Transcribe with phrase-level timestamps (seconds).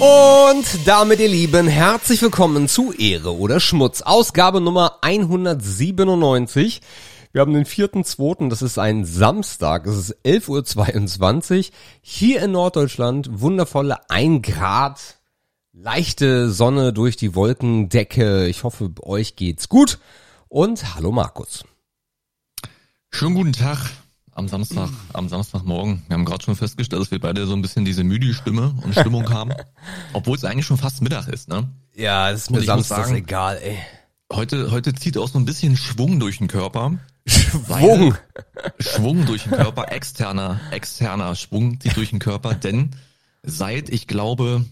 [0.00, 6.80] Und damit, ihr Lieben, herzlich willkommen zu Ehre oder Schmutz, Ausgabe Nummer 197.
[7.32, 11.74] Wir haben den 4.2., das ist ein Samstag, es ist 11.22 Uhr.
[12.00, 15.18] Hier in Norddeutschland wundervolle 1 Grad,
[15.74, 18.46] leichte Sonne durch die Wolkendecke.
[18.46, 19.98] Ich hoffe, euch geht's gut.
[20.48, 21.64] Und hallo Markus.
[23.10, 23.90] Schönen guten Tag
[24.32, 26.02] am Samstag, am Samstagmorgen.
[26.08, 28.94] Wir haben gerade schon festgestellt, dass wir beide so ein bisschen diese müde Stimme und
[28.94, 29.52] Stimmung haben,
[30.12, 31.68] obwohl es eigentlich schon fast Mittag ist, ne?
[31.94, 33.78] Ja, es ist mir Samstag egal, ey.
[34.32, 36.98] Heute, heute zieht auch so ein bisschen Schwung durch den Körper.
[37.26, 38.14] Schwung.
[38.78, 42.90] Schwung durch den Körper, externer, externer Schwung zieht durch den Körper, denn
[43.42, 44.64] seit, ich glaube,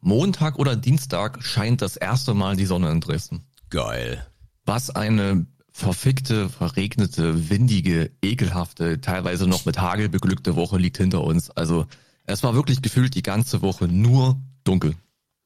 [0.00, 3.44] Montag oder Dienstag scheint das erste Mal die Sonne in Dresden.
[3.70, 4.26] Geil.
[4.64, 5.46] Was eine
[5.78, 11.50] verfickte, verregnete, windige, ekelhafte, teilweise noch mit Hagel beglückte Woche liegt hinter uns.
[11.50, 11.86] Also
[12.24, 14.96] es war wirklich gefühlt die ganze Woche nur dunkel.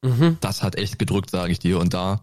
[0.01, 0.39] Mhm.
[0.41, 1.79] Das hat echt gedrückt, sage ich dir.
[1.79, 2.23] Und da,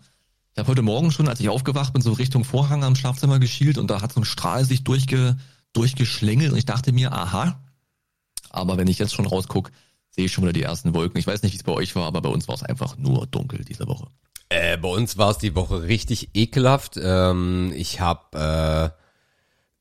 [0.54, 3.78] ich habe heute Morgen schon, als ich aufgewacht bin, so Richtung Vorhang am Schlafzimmer geschielt
[3.78, 5.38] und da hat so ein Strahl sich durchge,
[5.74, 7.64] durchgeschlängelt und ich dachte mir, aha.
[8.50, 9.70] Aber wenn ich jetzt schon rausguck,
[10.10, 11.20] sehe ich schon wieder die ersten Wolken.
[11.20, 13.28] Ich weiß nicht, wie es bei euch war, aber bei uns war es einfach nur
[13.28, 14.08] dunkel diese Woche.
[14.50, 17.00] Äh, bei uns war es die Woche richtig ekelhaft.
[17.02, 19.00] Ähm, ich habe äh,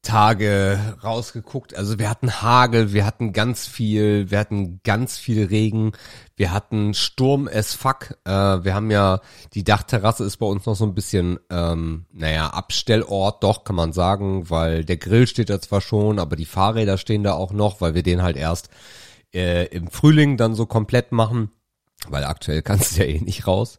[0.03, 1.77] Tage rausgeguckt.
[1.77, 5.93] Also wir hatten Hagel, wir hatten ganz viel, wir hatten ganz viel Regen,
[6.37, 8.17] wir hatten Sturm as fuck.
[8.25, 9.21] Äh, wir haben ja,
[9.55, 13.93] die Dachterrasse ist bei uns noch so ein bisschen, ähm, naja, Abstellort, doch, kann man
[13.93, 17.81] sagen, weil der Grill steht da zwar schon, aber die Fahrräder stehen da auch noch,
[17.81, 18.71] weil wir den halt erst
[19.35, 21.51] äh, im Frühling dann so komplett machen,
[22.09, 23.79] weil aktuell kannst du ja eh nicht raus.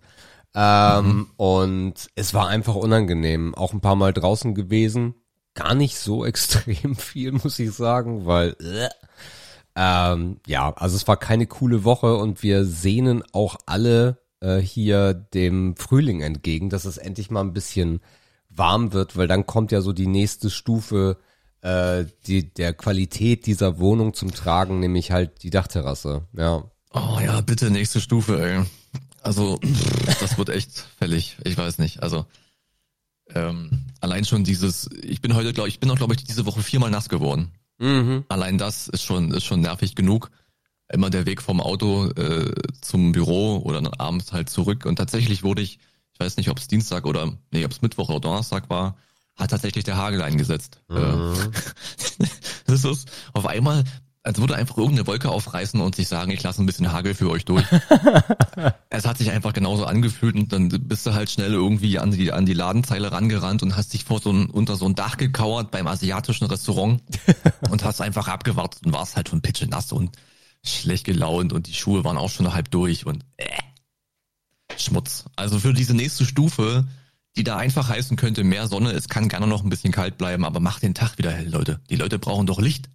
[0.56, 1.28] Ähm, mhm.
[1.38, 3.56] Und es war einfach unangenehm.
[3.56, 5.16] Auch ein paar Mal draußen gewesen.
[5.54, 8.90] Gar nicht so extrem viel, muss ich sagen, weil äh,
[9.76, 15.14] ähm, ja, also es war keine coole Woche und wir sehnen auch alle äh, hier
[15.14, 18.02] dem Frühling entgegen, dass es endlich mal ein bisschen
[18.50, 21.18] warm wird, weil dann kommt ja so die nächste Stufe
[21.62, 26.28] äh, die, der Qualität dieser Wohnung zum Tragen, nämlich halt die Dachterrasse.
[26.34, 26.64] Ja.
[26.92, 28.66] Oh ja, bitte nächste Stufe, ey.
[29.30, 29.60] Also,
[30.22, 31.38] das wird echt fällig.
[31.44, 32.02] Ich weiß nicht.
[32.02, 32.26] Also,
[33.36, 36.64] ähm, allein schon dieses, ich bin heute, glaube ich, bin auch, glaube ich, diese Woche
[36.64, 37.52] viermal nass geworden.
[37.78, 38.26] Mhm.
[38.28, 40.32] Allein das ist schon, ist schon nervig genug.
[40.92, 42.52] Immer der Weg vom Auto äh,
[42.82, 44.88] zum Büro oder dann abends halt zurück.
[44.88, 45.78] Und tatsächlich wurde ich,
[46.14, 48.98] ich weiß nicht, ob es Dienstag oder, nee, ob es Mittwoch oder Donnerstag war,
[49.36, 50.82] hat tatsächlich der Hagel eingesetzt.
[50.88, 50.98] Mhm.
[50.98, 52.26] Äh,
[52.66, 53.84] das ist auf einmal
[54.24, 57.30] als würde einfach irgendeine Wolke aufreißen und sich sagen, ich lasse ein bisschen Hagel für
[57.30, 57.66] euch durch.
[58.90, 62.32] es hat sich einfach genauso angefühlt und dann bist du halt schnell irgendwie an die,
[62.32, 65.72] an die Ladenzeile rangerannt und hast dich vor so ein, unter so ein Dach gekauert
[65.72, 67.02] beim asiatischen Restaurant
[67.70, 70.18] und hast einfach abgewartet und warst halt von Pitche nass und
[70.64, 73.46] schlecht gelaunt und die Schuhe waren auch schon halb durch und äh,
[74.78, 75.26] Schmutz.
[75.38, 76.88] Also für diese nächste Stufe,
[77.38, 80.44] die da einfach heißen könnte, mehr Sonne, es kann gerne noch ein bisschen kalt bleiben,
[80.44, 81.80] aber mach den Tag wieder hell, Leute.
[81.90, 82.90] Die Leute brauchen doch Licht.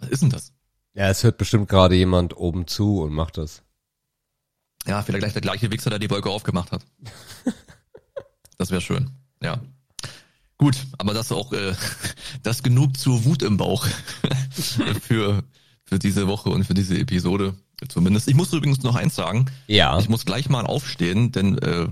[0.00, 0.52] Was ist denn das?
[0.94, 3.62] Ja, es hört bestimmt gerade jemand oben zu und macht das.
[4.86, 6.84] Ja, vielleicht gleich der gleiche Wichser, der die Wolke aufgemacht hat.
[8.58, 9.10] das wäre schön.
[9.42, 9.60] Ja.
[10.58, 11.74] Gut, aber das auch äh,
[12.42, 13.86] das genug zur Wut im Bauch
[15.02, 15.44] für
[15.84, 17.54] für diese Woche und für diese Episode
[17.88, 18.28] zumindest.
[18.28, 19.46] Ich muss übrigens noch eins sagen.
[19.66, 19.98] Ja.
[19.98, 21.88] Ich muss gleich mal aufstehen, denn äh,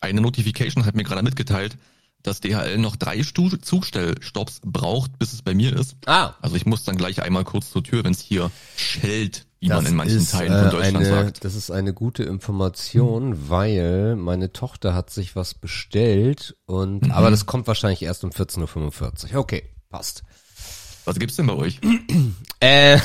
[0.00, 1.76] eine Notification hat mir gerade mitgeteilt,
[2.22, 5.96] dass DHL noch drei Zugstellstopps braucht, bis es bei mir ist.
[6.06, 6.34] Ah.
[6.40, 9.76] Also ich muss dann gleich einmal kurz zur Tür, wenn es hier schellt, wie das
[9.76, 11.44] man in manchen ist, Teilen von äh, Deutschland eine, sagt.
[11.44, 13.48] Das ist eine gute Information, hm.
[13.48, 17.12] weil meine Tochter hat sich was bestellt und, mhm.
[17.12, 19.40] aber das kommt wahrscheinlich erst um 14.45 Uhr.
[19.40, 20.22] Okay, passt.
[21.04, 21.80] Was gibt's denn bei euch?
[22.60, 22.98] äh,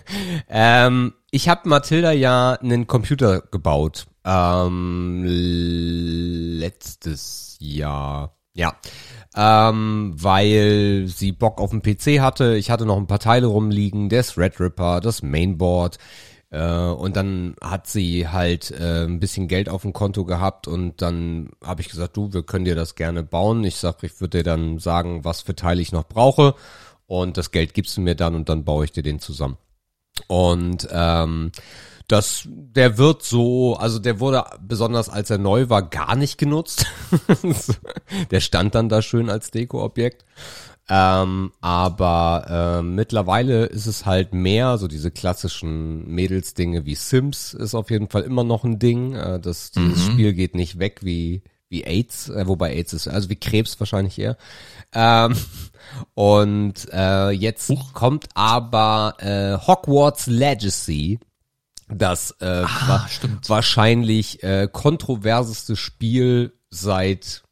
[0.48, 4.06] ähm, ich habe Mathilda ja einen Computer gebaut.
[4.24, 8.36] Ähm, letztes Jahr.
[8.54, 8.76] Ja,
[9.36, 12.56] ähm, weil sie Bock auf den PC hatte.
[12.56, 15.98] Ich hatte noch ein paar Teile rumliegen, der Threadripper, das Mainboard.
[16.50, 21.02] Äh, und dann hat sie halt äh, ein bisschen Geld auf dem Konto gehabt und
[21.02, 23.64] dann habe ich gesagt, du, wir können dir das gerne bauen.
[23.64, 26.54] Ich sag, ich würde dir dann sagen, was für Teile ich noch brauche
[27.06, 29.56] und das Geld gibst du mir dann und dann baue ich dir den zusammen.
[30.28, 31.50] Und ähm,
[32.08, 36.86] das, der wird so, also der wurde besonders als er neu war gar nicht genutzt.
[38.30, 40.24] der stand dann da schön als Dekoobjekt.
[40.86, 47.74] Ähm, aber äh, mittlerweile ist es halt mehr, so diese klassischen Mädelsdinge wie Sims ist
[47.74, 49.14] auf jeden Fall immer noch ein Ding.
[49.14, 50.12] Äh, das dieses mhm.
[50.12, 54.18] Spiel geht nicht weg wie wie AIDS, äh, wobei AIDS ist, also wie Krebs wahrscheinlich
[54.18, 54.36] eher.
[54.92, 55.34] Ähm,
[56.14, 57.94] und äh, jetzt Huch.
[57.94, 61.18] kommt aber äh, Hogwarts Legacy
[61.88, 63.48] das äh, Ah, wa stimmt.
[63.48, 67.42] wahrscheinlich äh, kontroverseste Spiel seit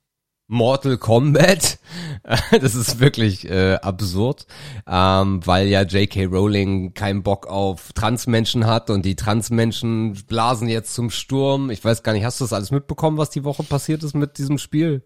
[0.49, 1.79] Mortal Kombat.
[2.61, 4.47] das ist wirklich äh, absurd,
[4.87, 6.27] ähm, weil ja J.K.
[6.27, 11.71] Rowling keinen Bock auf Transmenschen hat und die Transmenschen blasen jetzt zum Sturm.
[11.71, 14.37] Ich weiß gar nicht, hast du das alles mitbekommen, was die Woche passiert ist mit
[14.39, 15.03] diesem Spiel?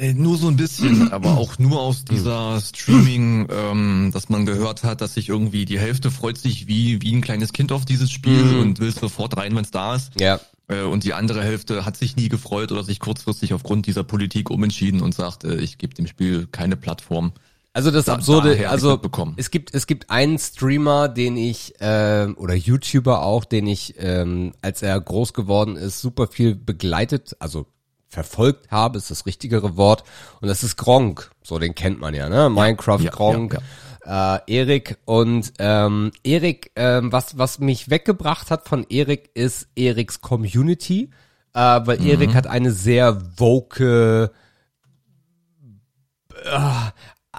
[0.00, 4.82] Äh, nur so ein bisschen, aber auch nur aus dieser Streaming, ähm, dass man gehört
[4.82, 8.10] hat, dass sich irgendwie die Hälfte freut sich wie, wie ein kleines Kind auf dieses
[8.10, 8.60] Spiel Mhm.
[8.60, 10.18] und will sofort rein, wenn es da ist.
[10.18, 10.40] Ja.
[10.68, 14.50] Äh, Und die andere Hälfte hat sich nie gefreut oder sich kurzfristig aufgrund dieser Politik
[14.50, 17.32] umentschieden und sagt, äh, ich gebe dem Spiel keine Plattform.
[17.72, 19.00] Also das Da- Absurde, also
[19.36, 24.52] es gibt es gibt einen Streamer, den ich ähm, oder YouTuber auch, den ich ähm,
[24.60, 27.66] als er groß geworden ist super viel begleitet, also
[28.10, 30.04] verfolgt habe, ist das richtigere Wort.
[30.40, 32.50] Und das ist Gronk, so den kennt man ja, ne?
[32.50, 33.56] Minecraft ja, Gronk.
[34.04, 40.20] Äh, Erik und ähm, Erik, ähm, was was mich weggebracht hat von Erik ist Eriks
[40.20, 41.10] Community,
[41.54, 44.32] äh, weil Erik hat eine sehr woke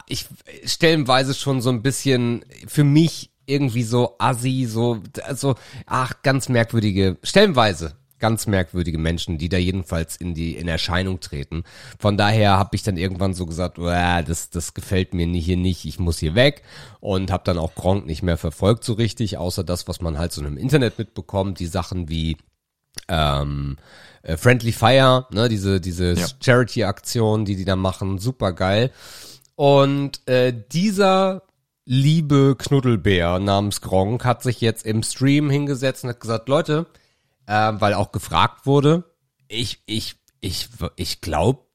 [0.08, 0.28] ich
[0.66, 7.18] stellenweise schon so ein bisschen für mich irgendwie so assi, so, also, ach, ganz merkwürdige,
[7.24, 11.64] stellenweise ganz merkwürdige Menschen, die da jedenfalls in die, in Erscheinung treten.
[12.00, 15.84] Von daher habe ich dann irgendwann so gesagt, "Uah, das, das gefällt mir hier nicht,
[15.84, 16.64] ich muss hier weg
[17.02, 20.32] und habe dann auch Gronk nicht mehr verfolgt so richtig, außer das, was man halt
[20.32, 22.38] so im Internet mitbekommt, die Sachen wie,
[23.10, 23.76] ähm,
[24.24, 26.28] äh, Friendly Fire, ne, diese, diese Ja.
[26.44, 28.92] Charity-Aktion, die die da machen, super geil.
[29.56, 31.44] Und äh, dieser
[31.86, 36.86] liebe Knuddelbär namens Gronk hat sich jetzt im Stream hingesetzt und hat gesagt, Leute,
[37.48, 39.04] äh, weil auch gefragt wurde,
[39.48, 41.66] ich, ich, ich, ich glaube,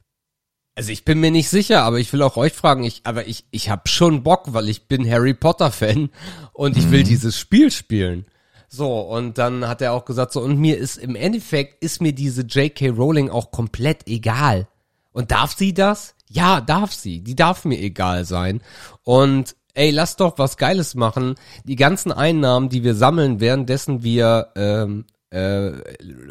[0.75, 3.47] also ich bin mir nicht sicher, aber ich will auch euch fragen, ich, aber ich,
[3.51, 6.11] ich habe schon Bock, weil ich bin Harry Potter Fan
[6.53, 8.27] und ich will dieses Spiel spielen.
[8.69, 12.13] So, und dann hat er auch gesagt, so, und mir ist im Endeffekt, ist mir
[12.13, 12.91] diese J.K.
[12.91, 14.69] Rowling auch komplett egal.
[15.13, 16.15] Und darf sie das?
[16.29, 17.21] Ja, darf sie.
[17.21, 18.61] Die darf mir egal sein.
[19.03, 21.37] Und ey, lass doch was Geiles machen.
[21.65, 25.73] Die ganzen Einnahmen, die wir sammeln, währenddessen wir ähm, äh,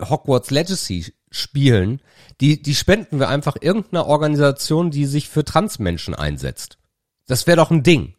[0.10, 2.02] Hogwarts Legacy spielen,
[2.42, 6.78] die, die spenden wir einfach irgendeiner Organisation, die sich für Transmenschen einsetzt.
[7.28, 8.16] Das wäre doch ein Ding.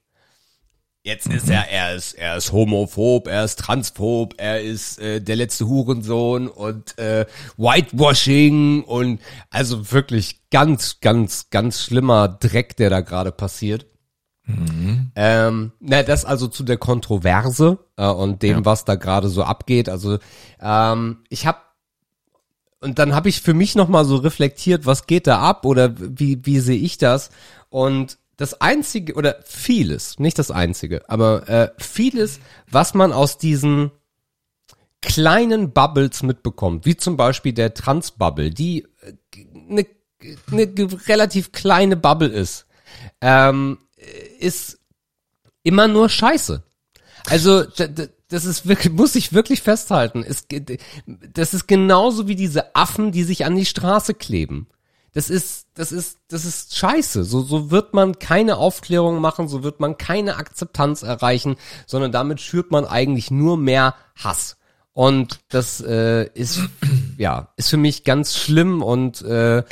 [1.06, 5.37] Jetzt ist er, er ist, er ist homophob, er ist transphob, er ist äh, der
[5.37, 7.26] letzte Hurensohn und äh,
[7.56, 13.87] Whitewashing und also wirklich ganz, ganz, ganz schlimmer Dreck, der da gerade passiert.
[14.48, 18.64] Ähm, na, das also zu der Kontroverse äh, und dem, Ja.
[18.64, 19.88] was da gerade so abgeht.
[19.88, 20.19] Also
[20.60, 21.58] ähm, ich habe
[22.81, 25.94] und dann habe ich für mich noch mal so reflektiert, was geht da ab oder
[25.98, 27.31] wie wie sehe ich das?
[27.70, 32.38] Und das einzige oder vieles, nicht das einzige, aber äh, vieles,
[32.70, 33.90] was man aus diesen
[35.00, 38.87] kleinen Bubbles mitbekommt, wie zum Beispiel der Trans-Bubble, die
[39.69, 39.87] eine
[40.50, 40.66] ne
[41.08, 42.66] relativ kleine Bubble ist,
[43.20, 43.78] ähm,
[44.38, 44.79] ist
[45.62, 46.62] immer nur Scheiße.
[47.29, 47.64] Also
[48.29, 50.25] das ist wirklich, muss ich wirklich festhalten.
[50.26, 50.47] Es,
[51.32, 54.69] das ist genauso wie diese Affen, die sich an die Straße kleben.
[55.12, 57.25] Das ist, das ist, das ist scheiße.
[57.25, 62.41] So, so wird man keine Aufklärung machen, so wird man keine Akzeptanz erreichen, sondern damit
[62.41, 64.58] schürt man eigentlich nur mehr Hass.
[64.96, 66.58] Und das äh, ist
[67.19, 69.62] ja ist für mich ganz schlimm und äh,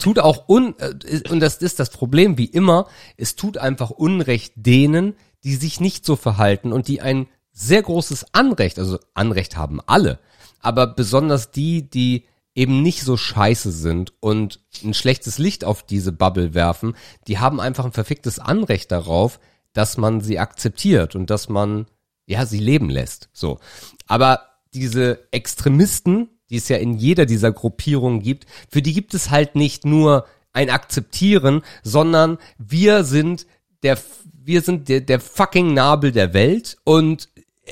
[0.00, 2.88] tut auch un äh, und das ist das Problem wie immer.
[3.16, 5.14] Es tut einfach Unrecht denen,
[5.44, 10.18] die sich nicht so verhalten und die ein sehr großes Anrecht, also Anrecht haben alle,
[10.58, 16.10] aber besonders die, die eben nicht so scheiße sind und ein schlechtes Licht auf diese
[16.10, 16.96] Bubble werfen,
[17.28, 19.38] die haben einfach ein verficktes Anrecht darauf,
[19.74, 21.86] dass man sie akzeptiert und dass man
[22.30, 23.28] ja sie leben lässt.
[23.32, 23.58] So,
[24.06, 24.40] aber
[24.72, 29.56] diese Extremisten, die es ja in jeder dieser Gruppierungen gibt, für die gibt es halt
[29.56, 33.46] nicht nur ein Akzeptieren, sondern wir sind
[33.82, 33.98] der
[34.42, 37.28] wir sind der, der fucking Nabel der Welt und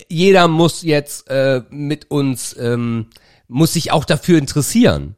[0.09, 3.07] jeder muss jetzt äh, mit uns ähm,
[3.49, 5.17] muss sich auch dafür interessieren.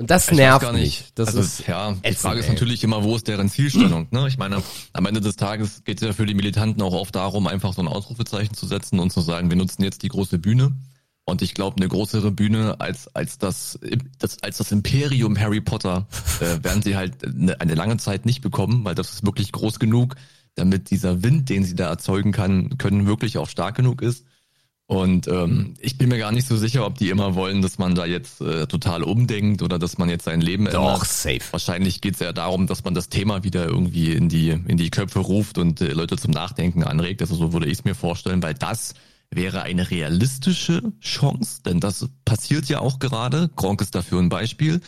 [0.00, 0.82] Und das Ich nervt gar mich.
[0.82, 1.18] nicht.
[1.18, 2.54] Das also, ist ja, die Frage ist ey.
[2.54, 4.06] natürlich immer, wo ist deren Zielstellung?
[4.10, 4.26] Ne?
[4.28, 4.62] Ich meine,
[4.94, 7.82] am Ende des Tages geht es ja für die Militanten auch oft darum, einfach so
[7.82, 10.72] ein Ausrufezeichen zu setzen und zu sagen, wir nutzen jetzt die große Bühne.
[11.26, 13.78] Und ich glaube, eine größere Bühne als als das,
[14.18, 16.06] das als das Imperium Harry Potter
[16.40, 19.78] äh, werden sie halt eine, eine lange Zeit nicht bekommen, weil das ist wirklich groß
[19.78, 20.16] genug,
[20.54, 24.24] damit dieser Wind, den sie da erzeugen kann, können wirklich auch stark genug ist.
[24.90, 27.94] Und ähm, ich bin mir gar nicht so sicher, ob die immer wollen, dass man
[27.94, 31.06] da jetzt äh, total umdenkt oder dass man jetzt sein Leben doch ändert.
[31.06, 31.52] safe.
[31.52, 34.90] Wahrscheinlich geht es ja darum, dass man das Thema wieder irgendwie in die in die
[34.90, 37.20] Köpfe ruft und äh, Leute zum Nachdenken anregt.
[37.20, 38.94] Also so würde ich es mir vorstellen, weil das
[39.30, 43.48] wäre eine realistische Chance, denn das passiert ja auch gerade.
[43.54, 44.80] Gronk ist dafür ein Beispiel.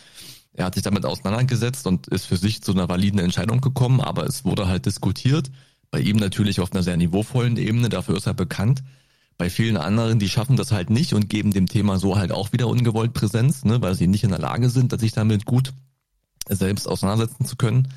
[0.51, 4.25] Er hat sich damit auseinandergesetzt und ist für sich zu einer validen Entscheidung gekommen, aber
[4.25, 5.49] es wurde halt diskutiert.
[5.91, 8.83] Bei ihm natürlich auf einer sehr niveauvollen Ebene, dafür ist er bekannt.
[9.37, 12.53] Bei vielen anderen, die schaffen das halt nicht und geben dem Thema so halt auch
[12.53, 15.73] wieder ungewollt Präsenz, ne, weil sie nicht in der Lage sind, sich damit gut
[16.47, 17.87] selbst auseinandersetzen zu können.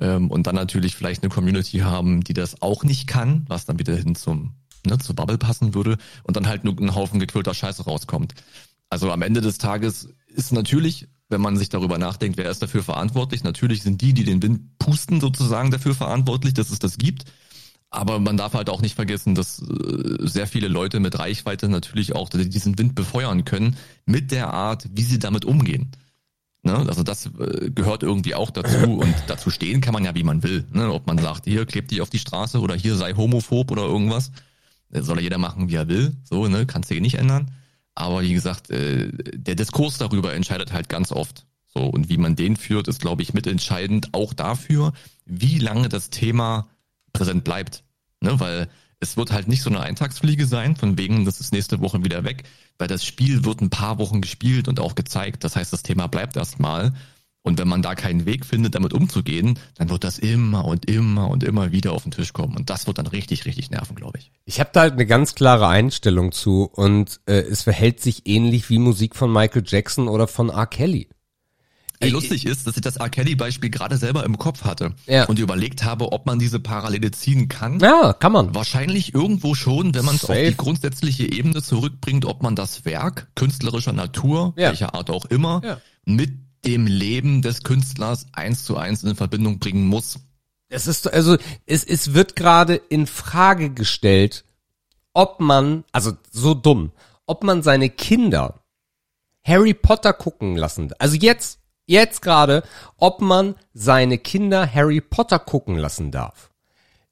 [0.00, 3.78] Ähm, und dann natürlich vielleicht eine Community haben, die das auch nicht kann, was dann
[3.78, 4.54] wieder hin zum
[4.86, 8.34] ne, zur Bubble passen würde und dann halt nur ein Haufen gequillter Scheiße rauskommt.
[8.90, 12.82] Also am Ende des Tages ist natürlich, wenn man sich darüber nachdenkt, wer ist dafür
[12.82, 17.24] verantwortlich, natürlich sind die, die den Wind pusten, sozusagen dafür verantwortlich, dass es das gibt.
[17.94, 22.14] Aber man darf halt auch nicht vergessen, dass äh, sehr viele Leute mit Reichweite natürlich
[22.14, 25.90] auch diesen Wind befeuern können mit der Art, wie sie damit umgehen.
[26.62, 26.74] Ne?
[26.74, 30.42] Also das äh, gehört irgendwie auch dazu und dazu stehen kann man ja, wie man
[30.42, 30.64] will.
[30.72, 30.90] Ne?
[30.90, 34.32] Ob man sagt, hier klebt dich auf die Straße oder hier sei homophob oder irgendwas.
[34.88, 36.16] Soll ja jeder machen, wie er will.
[36.24, 37.50] So, ne, kannst du nicht ändern.
[37.94, 41.46] Aber wie gesagt, äh, der Diskurs darüber entscheidet halt ganz oft.
[41.66, 44.92] So, und wie man den führt, ist, glaube ich, mitentscheidend auch dafür,
[45.24, 46.68] wie lange das Thema
[47.12, 47.84] präsent bleibt.
[48.20, 48.68] Ne, weil
[49.02, 52.22] es wird halt nicht so eine Eintagsfliege sein, von wegen, das ist nächste Woche wieder
[52.22, 52.44] weg,
[52.78, 55.42] weil das Spiel wird ein paar Wochen gespielt und auch gezeigt.
[55.42, 56.92] Das heißt, das Thema bleibt erstmal.
[57.44, 61.28] Und wenn man da keinen Weg findet, damit umzugehen, dann wird das immer und immer
[61.28, 62.56] und immer wieder auf den Tisch kommen.
[62.56, 64.30] Und das wird dann richtig, richtig nerven, glaube ich.
[64.44, 68.70] Ich habe da halt eine ganz klare Einstellung zu und äh, es verhält sich ähnlich
[68.70, 70.68] wie Musik von Michael Jackson oder von R.
[70.68, 71.08] Kelly.
[72.02, 73.08] Ey, lustig ist, dass ich das R.
[73.08, 75.24] Kelly-Beispiel gerade selber im Kopf hatte Ja.
[75.26, 77.78] und überlegt habe, ob man diese Parallele ziehen kann.
[77.80, 78.54] Ja, kann man.
[78.54, 83.28] Wahrscheinlich irgendwo schon, wenn man es auf die grundsätzliche Ebene zurückbringt, ob man das Werk
[83.34, 84.68] künstlerischer Natur, Ja.
[84.70, 85.78] welcher Art auch immer, Ja.
[86.04, 86.32] mit
[86.64, 90.18] dem Leben des Künstlers eins zu eins in Verbindung bringen muss.
[90.68, 94.44] Es ist also es es wird gerade in Frage gestellt,
[95.12, 96.92] ob man also so dumm,
[97.26, 98.60] ob man seine Kinder
[99.44, 100.90] Harry Potter gucken lassen.
[100.98, 102.62] Also jetzt jetzt gerade,
[102.96, 106.50] ob man seine Kinder Harry Potter gucken lassen darf.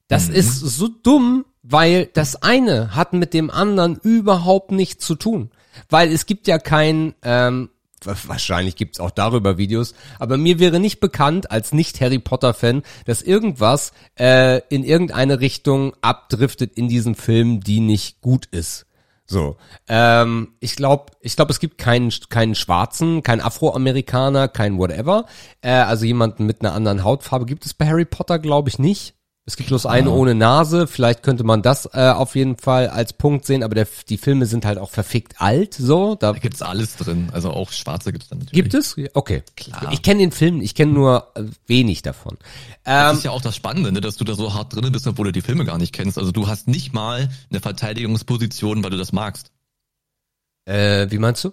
[0.07, 5.51] Das ist so dumm, weil das eine hat mit dem anderen überhaupt nichts zu tun.
[5.89, 7.69] Weil es gibt ja kein, ähm,
[8.03, 13.21] wa- wahrscheinlich gibt's auch darüber Videos, aber mir wäre nicht bekannt als nicht-Harry Potter-Fan, dass
[13.21, 18.85] irgendwas äh, in irgendeine Richtung abdriftet in diesem Film, die nicht gut ist.
[19.31, 19.55] So,
[19.87, 25.25] ähm, ich glaube, ich glaube, es gibt keinen keinen Schwarzen, keinen Afroamerikaner, keinen whatever.
[25.61, 29.15] Äh, also jemanden mit einer anderen Hautfarbe gibt es bei Harry Potter, glaube ich, nicht.
[29.45, 30.85] Es gibt bloß einen ohne Nase.
[30.85, 34.45] Vielleicht könnte man das äh, auf jeden Fall als Punkt sehen, aber der, die Filme
[34.45, 35.73] sind halt auch verfickt alt.
[35.73, 38.51] So, da Da gibt's alles drin, also auch Schwarze gibt's da natürlich.
[38.51, 38.95] gibt es.
[39.13, 39.91] Okay, Klar.
[39.91, 42.37] Ich kenne den Film, ich kenne nur äh, wenig davon.
[42.83, 45.07] Das Ähm, ist ja auch das Spannende, ne, dass du da so hart drin bist,
[45.07, 46.19] obwohl du die Filme gar nicht kennst.
[46.19, 49.51] Also du hast nicht mal eine Verteidigungsposition, weil du das magst.
[50.65, 51.51] äh, wie meinst du?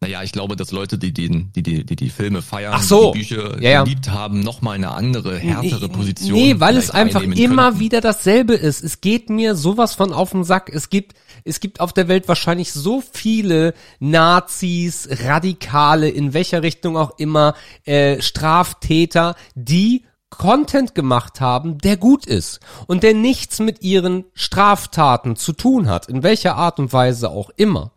[0.00, 3.12] Naja, ich glaube, dass Leute, die die, die, die, die, die Filme feiern, so.
[3.12, 3.82] die Bücher Ja, ja.
[3.82, 6.32] geliebt haben, nochmal eine andere, härtere Position.
[6.32, 8.84] Nee, weil es einfach immer wieder dasselbe ist.
[8.84, 10.70] Es geht mir sowas von auf den Sack.
[10.72, 16.96] Es gibt, es gibt auf der Welt wahrscheinlich so viele Nazis, Radikale, in welcher Richtung
[16.96, 23.82] auch immer, äh, Straftäter, die Content gemacht haben, der gut ist und der nichts mit
[23.82, 27.92] ihren Straftaten zu tun hat, in welcher Art und Weise auch immer.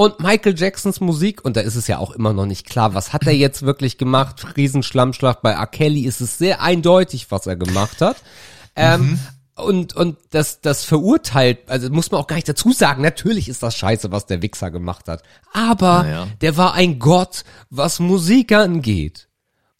[0.00, 3.12] Und Michael Jacksons Musik, und da ist es ja auch immer noch nicht klar, was
[3.12, 4.56] hat er jetzt wirklich gemacht?
[4.56, 5.66] Riesenschlammschlacht bei R.
[5.66, 8.16] Kelly ist es sehr eindeutig, was er gemacht hat.
[8.76, 9.18] Ähm,
[9.56, 13.62] und, und das, das verurteilt, also muss man auch gar nicht dazu sagen, natürlich ist
[13.62, 15.22] das scheiße, was der Wichser gemacht hat.
[15.52, 16.28] Aber Naja.
[16.40, 19.28] der war ein Gott, was Musik angeht.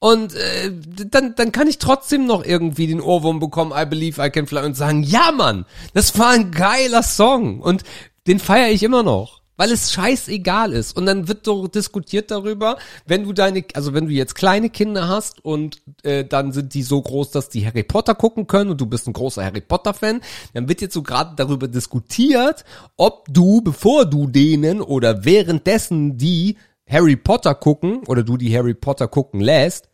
[0.00, 0.70] Und äh,
[1.06, 4.66] dann, dann kann ich trotzdem noch irgendwie den Ohrwurm bekommen, I Believe I Can Fly
[4.66, 7.84] und sagen, ja Mann, das war ein geiler Song und
[8.26, 10.96] den feiere ich immer noch, weil es scheißegal ist.
[10.96, 15.06] Und dann wird so diskutiert darüber, wenn du deine, also wenn du jetzt kleine Kinder
[15.06, 18.80] hast und äh, dann sind die so groß, dass die Harry Potter gucken können und
[18.80, 20.22] du bist ein großer Harry Potter Fan,
[20.54, 22.64] dann wird jetzt so gerade darüber diskutiert,
[22.96, 26.56] ob du, bevor du denen oder währenddessen die
[26.88, 29.90] Harry Potter gucken oder du die Harry Potter gucken lässt,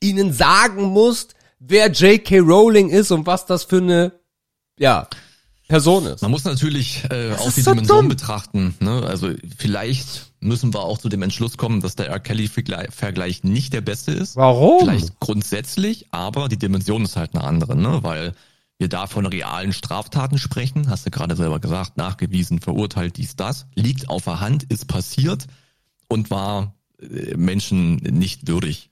[0.00, 2.38] ihnen sagen musst, wer J.K.
[2.38, 4.12] Rowling ist und was das für eine,
[4.78, 5.08] ja,
[5.68, 6.22] Person ist.
[6.22, 8.08] Man muss natürlich äh, auch die so Dimension dumm.
[8.08, 8.74] betrachten.
[8.80, 9.02] Ne?
[9.02, 12.20] Also vielleicht müssen wir auch zu dem Entschluss kommen, dass der R.
[12.20, 14.36] Kelly-Vergleich nicht der beste ist.
[14.36, 14.80] Warum?
[14.80, 17.98] Vielleicht grundsätzlich, aber die Dimension ist halt eine andere, ne?
[18.02, 18.32] weil
[18.78, 23.66] wir da von realen Straftaten sprechen, hast du gerade selber gesagt, nachgewiesen, verurteilt, dies, das,
[23.74, 25.48] liegt auf der Hand, ist passiert
[26.08, 28.90] und war äh, Menschen nicht würdig.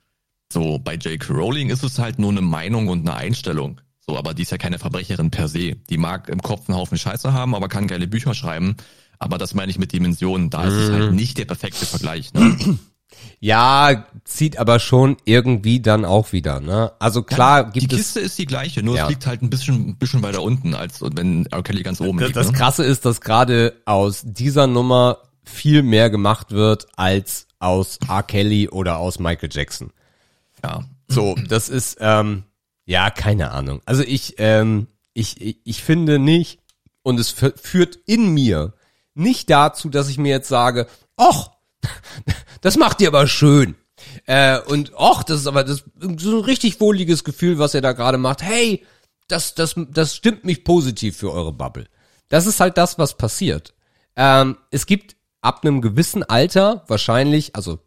[0.53, 1.33] So, bei J.K.
[1.33, 3.81] Rowling ist es halt nur eine Meinung und eine Einstellung.
[4.09, 5.75] So, aber die ist ja keine Verbrecherin per se.
[5.91, 8.77] Die mag im Kopf einen Haufen Scheiße haben, aber kann geile Bücher schreiben.
[9.19, 10.49] Aber das meine ich mit Dimensionen.
[10.51, 11.17] Da ist es halt Mhm.
[11.17, 12.33] nicht der perfekte Vergleich.
[12.33, 12.57] Ne?
[13.39, 16.93] Ja, zieht aber schon irgendwie dann auch wieder, ne?
[16.99, 19.05] Also klar die gibt es Kiste ist die gleiche, nur Ja.
[19.05, 21.63] es liegt halt ein bisschen, ein bisschen weiter unten, als wenn R.
[21.63, 22.37] Kelly ganz oben Das, liegt.
[22.37, 22.59] das ne?
[22.59, 28.23] Krasse ist, dass gerade aus dieser Nummer viel mehr gemacht wird als aus R.
[28.23, 29.91] Kelly oder aus Michael Jackson.
[30.65, 30.85] Ja.
[31.09, 32.43] So, das ist, ähm,
[32.87, 33.83] ja, keine Ahnung.
[33.85, 36.61] Also ich, ähm, ich, ich, ich finde nicht,
[37.03, 38.75] und es fü- führt in mir
[39.15, 41.51] nicht dazu, dass ich mir jetzt sage, ach,
[42.61, 43.75] das macht ihr aber schön.
[44.27, 45.85] Äh, und ach, das ist aber das
[46.19, 48.43] so ein richtig wohliges Gefühl, was ihr da gerade macht.
[48.43, 48.85] Hey,
[49.29, 51.87] das, das, das stimmt mich positiv für eure Bubble.
[52.29, 53.75] Das ist halt das, was passiert.
[54.17, 57.79] Ähm, es gibt ab einem gewissen Alter wahrscheinlich, also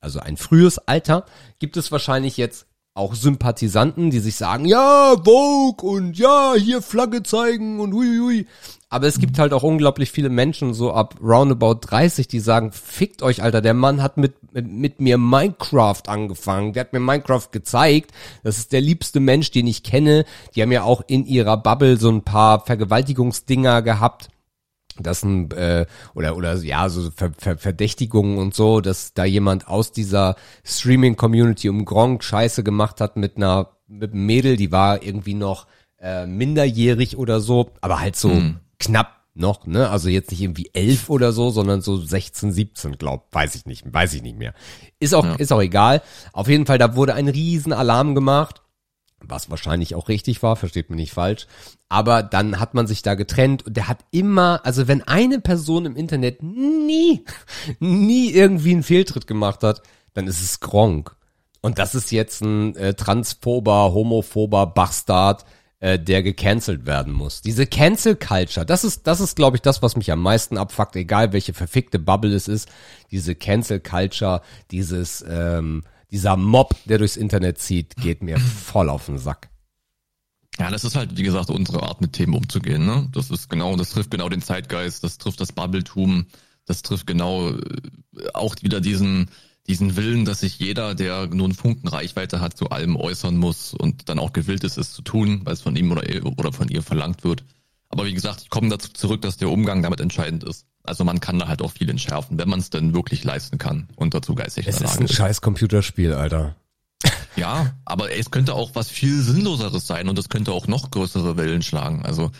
[0.00, 1.24] also ein frühes Alter,
[1.58, 7.24] gibt es wahrscheinlich jetzt auch Sympathisanten, die sich sagen, ja, Vogue und ja, hier Flagge
[7.24, 8.46] zeigen und hui, hui.
[8.88, 13.22] Aber es gibt halt auch unglaublich viele Menschen, so ab roundabout 30, die sagen, fickt
[13.22, 17.48] euch, Alter, der Mann hat mit, mit, mit mir Minecraft angefangen, der hat mir Minecraft
[17.50, 18.12] gezeigt,
[18.44, 20.24] das ist der liebste Mensch, den ich kenne.
[20.54, 24.28] Die haben ja auch in ihrer Bubble so ein paar Vergewaltigungsdinger gehabt
[24.98, 29.68] dass ein äh, oder oder ja so Ver Ver Verdächtigungen und so, dass da jemand
[29.68, 34.72] aus dieser Streaming Community um Gronk Scheiße gemacht hat mit einer mit einem Mädel, die
[34.72, 35.66] war irgendwie noch
[36.00, 38.42] äh, minderjährig oder so, aber halt so
[38.78, 39.90] knapp noch, ne?
[39.90, 43.84] Also jetzt nicht irgendwie elf oder so, sondern so 16, 17, glaub, weiß ich nicht,
[43.92, 44.54] weiß ich nicht mehr.
[45.00, 45.34] Ist auch Ja.
[45.34, 46.02] ist auch egal.
[46.32, 48.62] Auf jeden Fall, da wurde ein riesen Alarm gemacht
[49.28, 51.46] was wahrscheinlich auch richtig war, versteht mich nicht falsch.
[51.88, 55.86] Aber dann hat man sich da getrennt und der hat immer, also wenn eine Person
[55.86, 57.24] im Internet nie,
[57.80, 59.82] nie irgendwie einen Fehltritt gemacht hat,
[60.14, 61.16] dann ist es Gronk.
[61.60, 65.44] Und das ist jetzt ein äh, transphober, homophober Bastard,
[65.80, 67.42] äh, der gecancelt werden muss.
[67.42, 70.96] Diese Cancel Culture, das ist, das ist, glaube ich, das, was mich am meisten abfuckt,
[70.96, 72.68] egal welche verfickte Bubble es ist.
[73.10, 79.06] Diese Cancel Culture, dieses, ähm, dieser Mob, der durchs Internet zieht, geht mir voll auf
[79.06, 79.50] den Sack.
[80.60, 82.86] Ja, das ist halt, wie gesagt, unsere Art mit Themen umzugehen.
[82.86, 83.08] Ne?
[83.10, 86.26] Das ist genau, das trifft genau den Zeitgeist, das trifft das Bubbletum,
[86.66, 87.58] das trifft genau äh,
[88.32, 89.28] auch wieder diesen,
[89.66, 93.74] diesen Willen, dass sich jeder, der nur einen Funken Reichweite hat, zu allem äußern muss
[93.74, 96.04] und dann auch gewillt ist, es zu tun, weil es von ihm oder,
[96.38, 97.42] oder von ihr verlangt wird.
[97.88, 100.66] Aber wie gesagt, ich komme dazu zurück, dass der Umgang damit entscheidend ist.
[100.86, 103.88] Also man kann da halt auch viel entschärfen, wenn man es denn wirklich leisten kann
[103.96, 106.56] und dazu geistig in Es ist ein scheiß Computerspiel, Alter.
[107.36, 111.36] ja, aber es könnte auch was viel Sinnloseres sein und es könnte auch noch größere
[111.36, 112.04] Wellen schlagen.
[112.04, 112.30] Also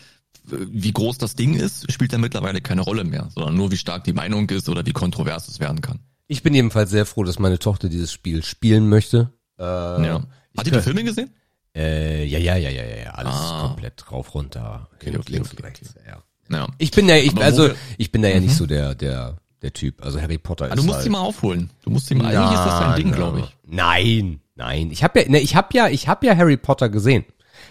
[0.47, 4.03] wie groß das Ding ist, spielt ja mittlerweile keine Rolle mehr, sondern nur wie stark
[4.03, 5.99] die Meinung ist oder wie kontrovers es werden kann.
[6.27, 9.31] Ich bin jedenfalls sehr froh, dass meine Tochter dieses Spiel spielen möchte.
[9.57, 10.21] Äh, Ja.
[10.57, 11.31] Hat die die Filme gesehen?
[11.75, 13.67] Äh, ja, ja, ja, ja, ja, ja, alles Ah.
[13.67, 15.95] komplett rauf, runter, und okay, links okay, rechts.
[16.07, 16.23] Ja.
[16.49, 16.67] Ja.
[16.77, 19.73] Ich bin ja, ich, Aber also, ich bin da ja nicht so der, der, der
[19.73, 20.03] Typ.
[20.03, 21.69] Also Harry Potter Ah, ist du musst halt, sie mal aufholen.
[21.83, 22.25] Du musst sie mal.
[22.35, 23.57] Eigentlich ist das dein Ding, glaube ich.
[23.65, 24.91] Nein, nein.
[24.91, 27.25] Ich habe ja, ne, ich habe ja, ich habe ja Harry Potter gesehen.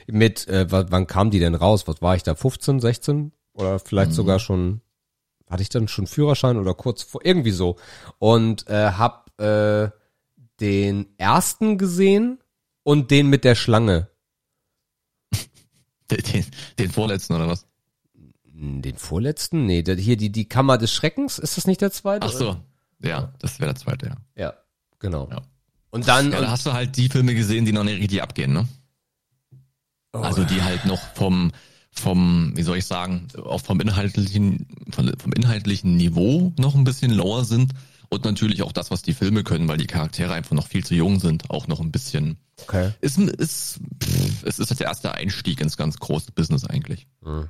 [0.07, 1.87] Mit, äh, wa- wann kam die denn raus?
[1.87, 2.35] Was war ich da?
[2.35, 3.33] 15, 16?
[3.53, 4.15] Oder vielleicht Mhm.
[4.15, 4.81] sogar schon,
[5.49, 7.77] hatte ich dann schon Führerschein oder kurz vor, irgendwie so.
[8.19, 9.91] Und äh, hab äh,
[10.61, 12.41] den ersten gesehen
[12.83, 14.09] und den mit der Schlange.
[16.11, 16.45] Den, den,
[16.79, 17.67] den vorletzten oder was?
[18.57, 19.67] Den vorletzten?
[19.67, 22.27] Nee, der, hier die, die Kammer des Schreckens, ist das nicht der zweite?
[22.27, 22.57] Ach so.
[23.03, 24.17] Ja, das wäre der zweite, ja.
[24.37, 24.55] Ja,
[25.01, 25.29] genau.
[25.31, 25.43] Ja.
[25.91, 28.53] Und dann, Ja, da hast du halt die Filme gesehen, die noch nicht richtig abgehen,
[28.53, 28.69] ne?
[30.13, 31.51] oh, Also die halt noch vom,
[31.91, 37.13] vom, wie soll ich sagen, auch vom inhaltlichen, vom, vom inhaltlichen Niveau noch ein bisschen
[37.13, 37.73] lower sind
[38.09, 40.95] und natürlich auch das, was die Filme können, weil die Charaktere einfach noch viel zu
[40.95, 42.39] jung sind, auch noch ein bisschen.
[42.63, 42.93] okay.
[43.01, 47.09] Ist, ist, pff, es ist halt der erste Einstieg ins ganz große Business eigentlich.
[47.25, 47.49] Hm.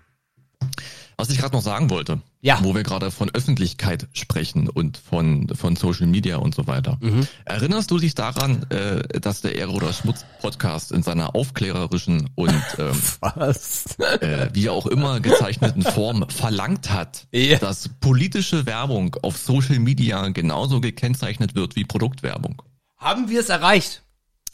[1.16, 2.58] Was ich gerade noch sagen wollte, Ja.
[2.62, 6.98] wo wir gerade von Öffentlichkeit sprechen und von, von Social Media und so weiter.
[7.00, 7.28] Mhm.
[7.44, 12.50] Erinnerst du dich daran, äh, dass der Ehre oder Schmutz Podcast in seiner aufklärerischen und
[12.78, 13.96] ähm, Was?
[13.98, 17.58] äh, wie auch immer gezeichneten Form verlangt hat, Ja.
[17.58, 22.60] dass politische Werbung auf Social Media genauso gekennzeichnet wird wie Produktwerbung.
[22.98, 24.02] Haben wir es erreicht?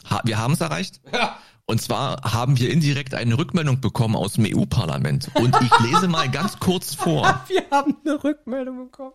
[0.09, 1.01] Ha wir haben es erreicht.
[1.11, 1.37] Ja.
[1.71, 5.31] Und zwar haben wir indirekt eine Rückmeldung bekommen aus dem EU-Parlament.
[5.35, 7.45] Und ich lese mal ganz kurz vor.
[7.47, 9.13] Wir haben eine Rückmeldung bekommen.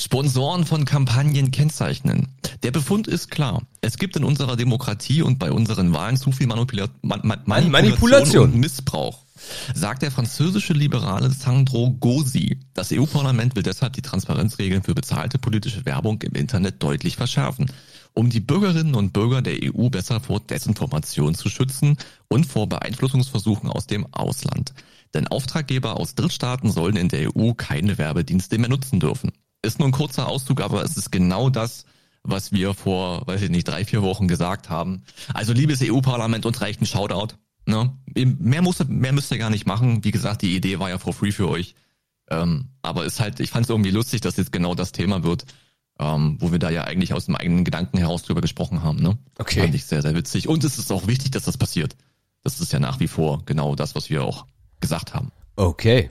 [0.00, 2.28] Sponsoren von Kampagnen kennzeichnen.
[2.62, 3.62] Der Befund ist klar.
[3.80, 7.70] Es gibt in unserer Demokratie und bei unseren Wahlen zu viel Manipula Man Man Manipulation,
[7.72, 8.44] Manipulation.
[8.52, 9.24] und Missbrauch.
[9.74, 12.60] Sagt der französische Liberale Sandro Gosi.
[12.72, 17.66] Das EU-Parlament will deshalb die Transparenzregeln für bezahlte politische Werbung im Internet deutlich verschärfen.
[18.16, 21.98] Um die Bürgerinnen und Bürger der EU besser vor Desinformation zu schützen
[22.28, 24.72] und vor Beeinflussungsversuchen aus dem Ausland.
[25.12, 29.32] Denn Auftraggeber aus Drittstaaten sollen in der EU keine Werbedienste mehr nutzen dürfen.
[29.60, 31.84] Ist nur ein kurzer Auszug, aber es ist genau das,
[32.22, 35.02] was wir vor, weiß ich nicht, drei, vier Wochen gesagt haben.
[35.34, 37.34] Also liebes EU-Parlament, uns reicht ein Shoutout.
[37.66, 37.92] Ne?
[38.14, 40.04] Mehr, muss, mehr müsst ihr gar nicht machen.
[40.04, 41.74] Wie gesagt, die Idee war ja for free für euch.
[42.30, 45.44] Ähm, aber ist halt, ich fand es irgendwie lustig, dass jetzt genau das Thema wird
[45.98, 49.00] ähm, wo wir da ja eigentlich aus dem eigenen Gedanken heraus drüber gesprochen haben.
[49.00, 49.16] Ne?
[49.38, 49.60] Okay.
[49.60, 50.48] Fand ich sehr, sehr witzig.
[50.48, 51.96] Und es ist auch wichtig, dass das passiert.
[52.42, 54.46] Das ist ja nach wie vor genau das, was wir auch
[54.80, 55.32] gesagt haben.
[55.56, 56.10] Okay.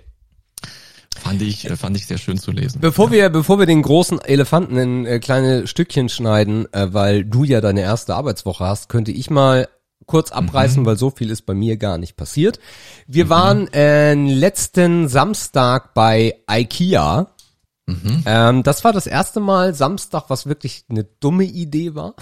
[1.15, 2.81] Fand ich, äh, fand ich sehr schön zu lesen.
[2.81, 7.43] Bevor wir, bevor wir den großen Elefanten in äh, kleine Stückchen schneiden, äh, weil du
[7.43, 9.67] ja deine erste Arbeitswoche hast, könnte ich mal
[10.07, 10.85] kurz abreißen, mhm.
[10.85, 12.59] weil so viel ist bei mir gar nicht passiert.
[13.07, 13.29] Wir mhm.
[13.29, 17.27] waren äh, letzten Samstag bei IKEA
[17.87, 18.23] Mhm.
[18.25, 22.15] Ähm, das war das erste Mal Samstag, was wirklich eine dumme Idee war.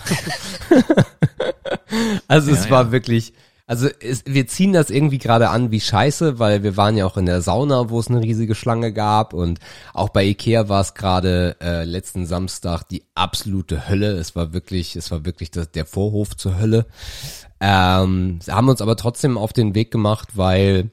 [2.28, 3.34] also ja, es war wirklich,
[3.66, 7.16] also es, wir ziehen das irgendwie gerade an wie Scheiße, weil wir waren ja auch
[7.16, 9.60] in der Sauna, wo es eine riesige Schlange gab und
[9.94, 14.12] auch bei Ikea war es gerade äh, letzten Samstag die absolute Hölle.
[14.18, 16.88] Es war wirklich, es war wirklich das, der Vorhof zur Hölle.
[17.62, 20.92] Ähm, haben uns aber trotzdem auf den Weg gemacht, weil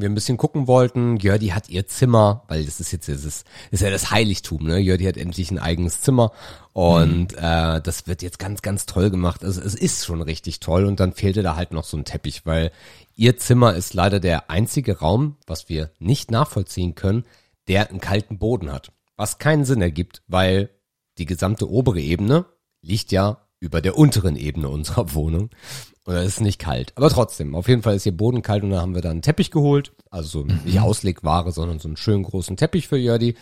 [0.00, 1.16] wir ein bisschen gucken wollten.
[1.16, 4.78] Jördi hat ihr Zimmer, weil das ist jetzt das ist, ist ja das Heiligtum, ne?
[4.78, 6.32] Jördi hat endlich ein eigenes Zimmer
[6.72, 7.38] und mhm.
[7.38, 9.44] äh, das wird jetzt ganz, ganz toll gemacht.
[9.44, 12.46] Also es ist schon richtig toll und dann fehlte da halt noch so ein Teppich,
[12.46, 12.70] weil
[13.14, 17.24] ihr Zimmer ist leider der einzige Raum, was wir nicht nachvollziehen können,
[17.68, 18.92] der einen kalten Boden hat.
[19.16, 20.70] Was keinen Sinn ergibt, weil
[21.18, 22.44] die gesamte obere Ebene
[22.82, 25.50] liegt ja über der unteren Ebene unserer Wohnung.
[26.06, 26.92] Oder ist nicht kalt.
[26.94, 29.22] Aber trotzdem, auf jeden Fall ist hier Boden kalt und da haben wir dann einen
[29.22, 29.92] Teppich geholt.
[30.08, 30.60] Also so mhm.
[30.64, 33.34] nicht Auslegware, sondern so einen schönen großen Teppich für Jördi.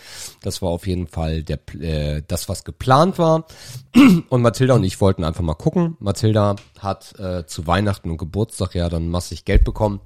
[0.42, 3.44] Das war auf jeden Fall der, äh, das, was geplant war.
[4.31, 5.96] Und Mathilda und ich wollten einfach mal gucken.
[6.00, 10.00] Mathilda hat äh, zu Weihnachten und Geburtstag ja dann massig Geld bekommen.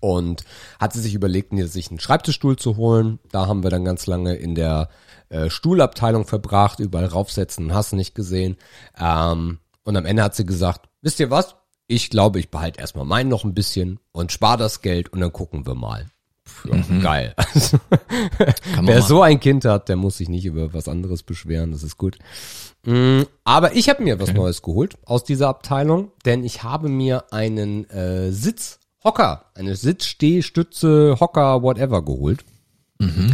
[0.00, 0.44] Und
[0.80, 3.20] hat sie sich überlegt, sich einen Schreibtischstuhl zu holen.
[3.30, 4.88] Da haben wir dann ganz lange in der
[5.32, 8.56] äh, Stuhlabteilung verbracht, überall raufsetzen, hast du nicht gesehen.
[8.98, 11.56] Ähm, und am Ende hat sie gesagt, wisst ihr was?
[11.86, 15.32] Ich glaube, ich behalte erstmal meinen noch ein bisschen und spare das Geld und dann
[15.32, 16.06] gucken wir mal.
[16.64, 17.00] Ja, mhm.
[17.00, 17.34] Geil.
[18.74, 19.02] Also, wer machen.
[19.02, 22.18] so ein Kind hat, der muss sich nicht über was anderes beschweren, das ist gut.
[22.84, 27.32] Mm, aber ich habe mir was Neues geholt aus dieser Abteilung, denn ich habe mir
[27.32, 32.44] einen äh, Sitzhocker, eine Sitzstehstütze, Hocker, whatever geholt.
[32.98, 33.32] Mhm.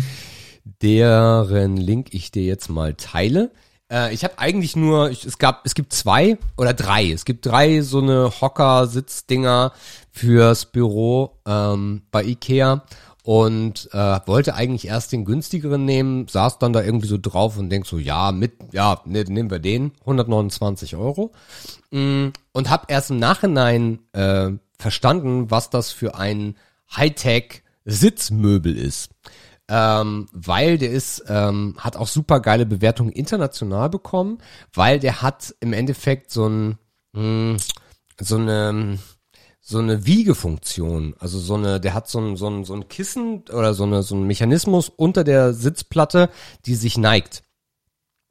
[0.82, 3.50] Deren Link ich dir jetzt mal teile.
[3.90, 7.10] Äh, ich habe eigentlich nur, ich, es gab, es gibt zwei oder drei.
[7.10, 9.72] Es gibt drei so eine Hocker-Sitzdinger
[10.10, 12.84] fürs Büro ähm, bei Ikea
[13.24, 17.68] und äh, wollte eigentlich erst den günstigeren nehmen, saß dann da irgendwie so drauf und
[17.68, 21.32] denk so, ja, mit, ja, ne, nehmen wir den, 129 Euro.
[21.90, 26.56] Mm, und habe erst im Nachhinein äh, verstanden, was das für ein
[26.96, 29.10] Hightech Sitzmöbel ist
[29.68, 34.38] ähm, weil der ist, ähm, hat auch super geile Bewertungen international bekommen,
[34.72, 36.78] weil der hat im Endeffekt so ein,
[37.12, 37.56] mh, hm,
[38.20, 38.98] so eine,
[39.60, 43.44] so eine Wiegefunktion, also so eine, der hat so ein, so ein, so ein Kissen
[43.50, 46.30] oder so eine, so ein Mechanismus unter der Sitzplatte,
[46.64, 47.42] die sich neigt.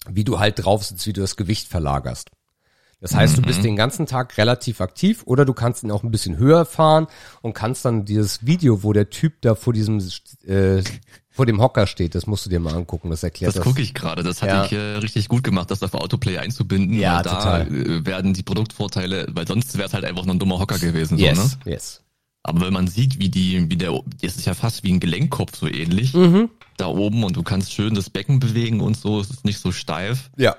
[0.09, 2.31] Wie du halt drauf sitzt, wie du das Gewicht verlagerst.
[2.99, 3.63] Das heißt, du bist mhm.
[3.63, 7.07] den ganzen Tag relativ aktiv oder du kannst ihn auch ein bisschen höher fahren
[7.41, 10.01] und kannst dann dieses Video, wo der Typ da vor diesem
[10.45, 10.81] äh,
[11.37, 13.55] vor dem Hocker steht, das musst du dir mal angucken, das erklärt das.
[13.55, 14.65] Das gucke ich gerade, das hatte ja.
[14.65, 17.67] ich äh, richtig gut gemacht, das auf Autoplay einzubinden, ja, weil da total.
[17.67, 21.19] Äh, werden die Produktvorteile, weil sonst wäre es halt einfach nur ein dummer Hocker gewesen.
[21.19, 21.73] Yes, so, ne?
[21.73, 22.01] yes.
[22.41, 25.55] Aber wenn man sieht, wie die, wie der, das ist ja fast wie ein Gelenkkopf
[25.55, 26.49] so ähnlich, mhm.
[26.77, 29.71] da oben und du kannst schön das Becken bewegen und so, es ist nicht so
[29.71, 30.31] steif.
[30.37, 30.55] Ja.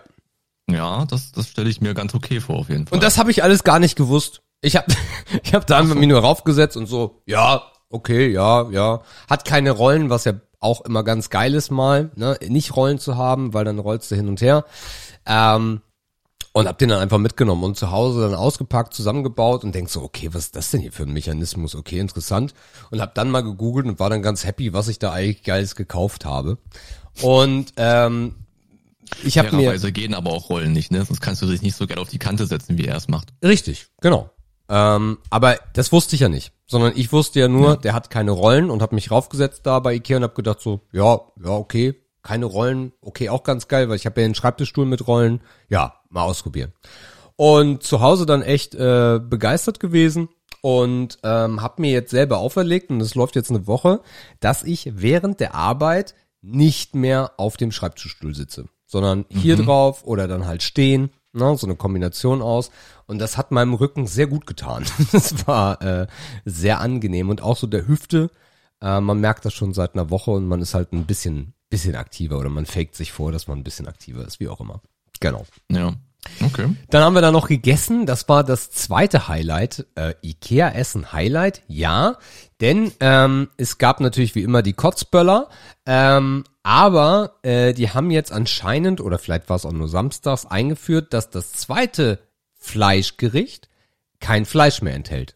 [0.70, 2.96] Ja, das, das stelle ich mir ganz okay vor auf jeden Fall.
[2.96, 4.42] Und das habe ich alles gar nicht gewusst.
[4.60, 4.86] Ich habe
[5.42, 5.98] ich hab da einfach so.
[5.98, 9.02] mir nur raufgesetzt und so, ja, okay, ja, ja.
[9.28, 12.38] Hat keine Rollen, was ja auch immer ganz geil ist mal, ne?
[12.48, 14.64] nicht Rollen zu haben, weil dann rollst du hin und her.
[15.26, 15.82] Ähm,
[16.52, 20.02] und hab den dann einfach mitgenommen und zu Hause dann ausgepackt, zusammengebaut und denk so,
[20.02, 21.76] okay, was ist das denn hier für ein Mechanismus?
[21.76, 22.52] Okay, interessant.
[22.90, 25.76] Und hab dann mal gegoogelt und war dann ganz happy, was ich da eigentlich Geiles
[25.76, 26.58] gekauft habe.
[27.22, 28.34] Und ähm,
[29.22, 31.04] ich habe mir gehen aber auch Rollen nicht, ne?
[31.04, 33.32] Sonst kannst du dich nicht so geil auf die Kante setzen, wie er es macht.
[33.42, 34.30] Richtig, genau.
[34.68, 37.76] Ähm, aber das wusste ich ja nicht, sondern ich wusste ja nur, ja.
[37.76, 40.80] der hat keine Rollen und habe mich raufgesetzt da bei Ikea und habe gedacht so,
[40.92, 44.84] ja, ja, okay, keine Rollen, okay, auch ganz geil, weil ich habe ja den Schreibtischstuhl
[44.84, 46.72] mit Rollen, ja, mal ausprobieren.
[47.36, 50.28] Und zu Hause dann echt äh, begeistert gewesen
[50.60, 54.00] und ähm, habe mir jetzt selber auferlegt und es läuft jetzt eine Woche,
[54.40, 59.64] dass ich während der Arbeit nicht mehr auf dem Schreibtischstuhl sitze, sondern hier mhm.
[59.64, 62.70] drauf oder dann halt stehen ne, so eine Kombination aus.
[63.06, 64.84] Und das hat meinem Rücken sehr gut getan.
[65.12, 66.06] Das war äh,
[66.44, 68.30] sehr angenehm und auch so der Hüfte.
[68.80, 71.96] Äh, man merkt das schon seit einer Woche und man ist halt ein bisschen, bisschen
[71.96, 74.80] aktiver oder man faked sich vor, dass man ein bisschen aktiver ist, wie auch immer.
[75.20, 75.46] Genau.
[75.70, 75.94] Ja.
[76.44, 76.68] Okay.
[76.90, 78.06] Dann haben wir da noch gegessen.
[78.06, 79.86] Das war das zweite Highlight.
[79.94, 82.16] Äh, Ikea Essen Highlight, ja.
[82.60, 85.48] Denn ähm, es gab natürlich wie immer die Kotzböller.
[85.86, 91.14] Ähm, aber äh, die haben jetzt anscheinend, oder vielleicht war es auch nur samstags, eingeführt,
[91.14, 92.18] dass das zweite
[92.58, 93.70] Fleischgericht
[94.20, 95.34] kein Fleisch mehr enthält.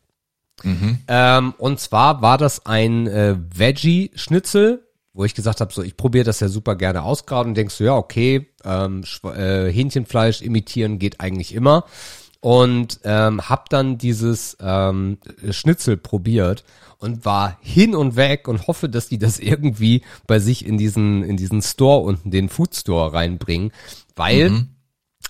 [0.62, 0.98] Mhm.
[1.08, 6.24] Ähm, und zwar war das ein äh, Veggie-Schnitzel, wo ich gesagt habe, so ich probiere
[6.24, 10.98] das ja super gerne aus gerade und denkst du, ja, okay, ähm, äh, Hähnchenfleisch imitieren
[10.98, 11.86] geht eigentlich immer.
[12.40, 15.16] Und ähm, hab dann dieses ähm,
[15.50, 16.62] Schnitzel probiert
[17.02, 21.22] und war hin und weg und hoffe, dass die das irgendwie bei sich in diesen
[21.22, 23.72] in diesen Store unten, den Food Store reinbringen,
[24.16, 24.66] weil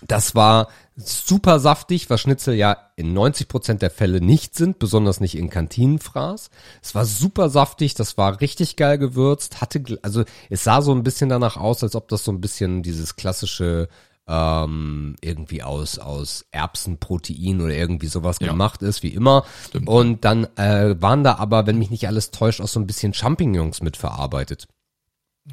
[0.06, 5.20] das war super saftig, was Schnitzel ja in 90 Prozent der Fälle nicht sind, besonders
[5.20, 6.50] nicht in Kantinenfraß.
[6.82, 11.02] Es war super saftig, das war richtig geil gewürzt, hatte, also es sah so ein
[11.02, 13.88] bisschen danach aus, als ob das so ein bisschen dieses klassische
[14.34, 18.48] ähm, irgendwie aus aus Erbsenprotein oder irgendwie sowas Ja.
[18.48, 19.44] gemacht ist, wie immer.
[19.68, 19.88] Stimmt.
[19.88, 23.12] Und dann äh, waren da aber, wenn mich nicht alles täuscht, auch so ein bisschen
[23.12, 24.66] Champignons mit verarbeitet.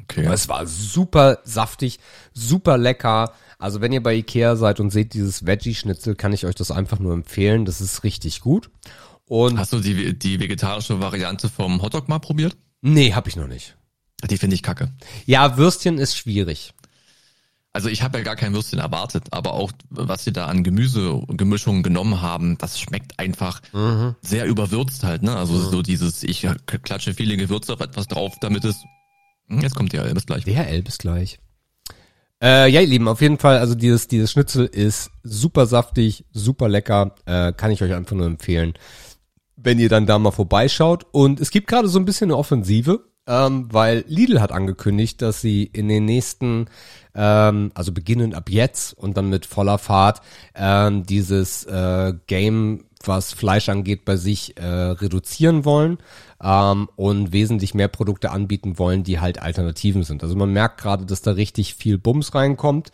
[0.02, 0.24] Okay.
[0.24, 1.98] Aber es war super saftig,
[2.32, 3.32] super lecker.
[3.58, 6.98] Also wenn ihr bei Ikea seid und seht dieses Veggie-Schnitzel, kann ich euch das einfach
[7.00, 7.64] nur empfehlen.
[7.66, 8.70] Das ist richtig gut.
[9.26, 12.56] Und Hast du die, die vegetarische Variante vom Hotdog mal probiert?
[12.80, 13.76] nee, hab ich noch nicht.
[14.30, 14.90] Die finde ich kacke.
[15.26, 16.72] Ja, Würstchen ist schwierig.
[17.72, 21.82] Also ich habe ja gar kein Würstchen erwartet, aber auch was sie da an Gemüsegemischungen
[21.84, 23.60] genommen haben, das schmeckt einfach
[24.22, 25.36] sehr überwürzt halt, ne?
[25.36, 26.46] Also so dieses, ich
[26.82, 28.82] klatsche viele Gewürze auf etwas drauf, damit es.
[29.48, 30.44] Hm, Jetzt kommt ja bis gleich.
[30.44, 31.38] DHL bis gleich.
[32.42, 36.68] Äh, ja, ihr Lieben, auf jeden Fall, also dieses, dieses Schnitzel ist super saftig, super
[36.68, 38.74] lecker, äh, kann ich euch einfach nur empfehlen,
[39.56, 41.04] wenn ihr dann da mal vorbeischaut.
[41.12, 45.40] Und es gibt gerade so ein bisschen eine Offensive, ähm, weil Lidl hat angekündigt, dass
[45.40, 46.66] sie in den nächsten,
[47.14, 50.20] ähm, also beginnend ab jetzt und dann mit voller Fahrt,
[50.54, 55.98] ähm, dieses äh, Game, was Fleisch angeht, bei sich äh, reduzieren wollen
[56.42, 60.22] ähm, und wesentlich mehr Produkte anbieten wollen, die halt Alternativen sind.
[60.22, 62.90] Also man merkt gerade, dass da richtig viel Bums reinkommt.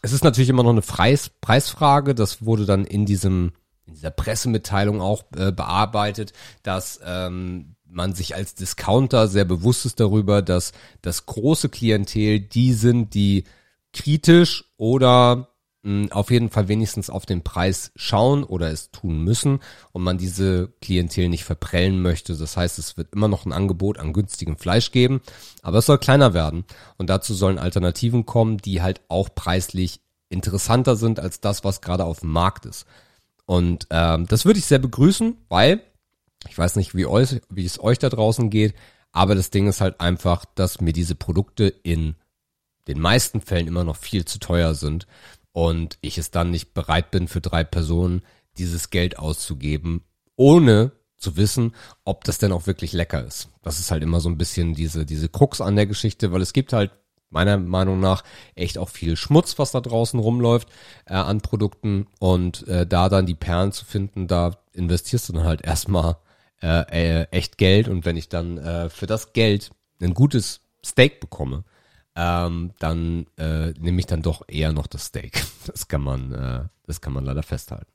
[0.00, 2.14] Es ist natürlich immer noch eine Preis, Preisfrage.
[2.14, 3.52] Das wurde dann in diesem
[3.84, 6.32] in dieser Pressemitteilung auch äh, bearbeitet,
[6.62, 12.72] dass ähm, man sich als Discounter sehr bewusst ist darüber, dass das große Klientel die
[12.72, 13.44] sind, die
[13.92, 15.48] kritisch oder
[15.82, 19.60] mh, auf jeden Fall wenigstens auf den Preis schauen oder es tun müssen
[19.92, 22.36] und man diese Klientel nicht verprellen möchte.
[22.36, 25.20] Das heißt, es wird immer noch ein Angebot an günstigem Fleisch geben,
[25.62, 26.64] aber es soll kleiner werden
[26.96, 30.00] und dazu sollen Alternativen kommen, die halt auch preislich
[30.30, 32.86] interessanter sind als das, was gerade auf dem Markt ist.
[33.44, 35.82] Und ähm, das würde ich sehr begrüßen, weil
[36.48, 38.74] ich weiß nicht, wie, euch, wie es euch da draußen geht,
[39.12, 42.16] aber das Ding ist halt einfach, dass mir diese Produkte in
[42.88, 45.06] den meisten Fällen immer noch viel zu teuer sind
[45.52, 48.22] und ich es dann nicht bereit bin, für drei Personen
[48.58, 50.02] dieses Geld auszugeben,
[50.36, 51.74] ohne zu wissen,
[52.04, 53.48] ob das denn auch wirklich lecker ist.
[53.62, 56.52] Das ist halt immer so ein bisschen diese, diese Krux an der Geschichte, weil es
[56.52, 56.90] gibt halt
[57.30, 58.24] meiner Meinung nach
[58.54, 60.68] echt auch viel Schmutz, was da draußen rumläuft
[61.06, 65.44] äh, an Produkten und äh, da dann die Perlen zu finden, da investierst du dann
[65.44, 66.16] halt erstmal
[66.62, 69.70] äh, äh, echt Geld und wenn ich dann äh, für das Geld
[70.00, 71.64] ein gutes Steak bekomme,
[72.14, 75.44] ähm, dann äh, nehme ich dann doch eher noch das Steak.
[75.66, 77.92] Das kann man, äh, das kann man leider festhalten.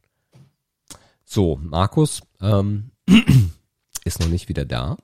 [1.26, 2.92] So, Markus ähm,
[4.06, 4.96] ist noch nicht wieder da.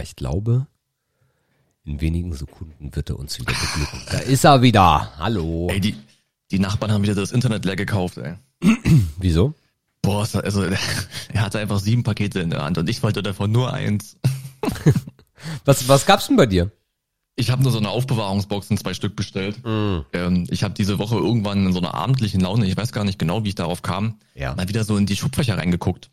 [0.00, 0.66] Ich glaube,
[1.84, 4.00] in wenigen Sekunden wird er uns wieder beglücken.
[4.10, 5.18] Da ist er wieder.
[5.18, 5.68] Hallo.
[5.70, 5.96] Ey, die,
[6.50, 8.36] die Nachbarn haben wieder das Internet leer gekauft, ey.
[9.18, 9.54] Wieso?
[10.02, 10.62] Boah, also
[11.32, 14.16] er hatte einfach sieben Pakete in der Hand und ich wollte davon nur eins.
[15.64, 16.70] Was, was gab's denn bei dir?
[17.34, 19.56] Ich habe nur so eine Aufbewahrungsbox in zwei Stück bestellt.
[19.64, 23.18] Ähm, ich habe diese Woche irgendwann in so einer abendlichen Laune, ich weiß gar nicht
[23.18, 24.54] genau, wie ich darauf kam, Ja.
[24.54, 26.10] mal wieder so in die Schubfächer reingeguckt.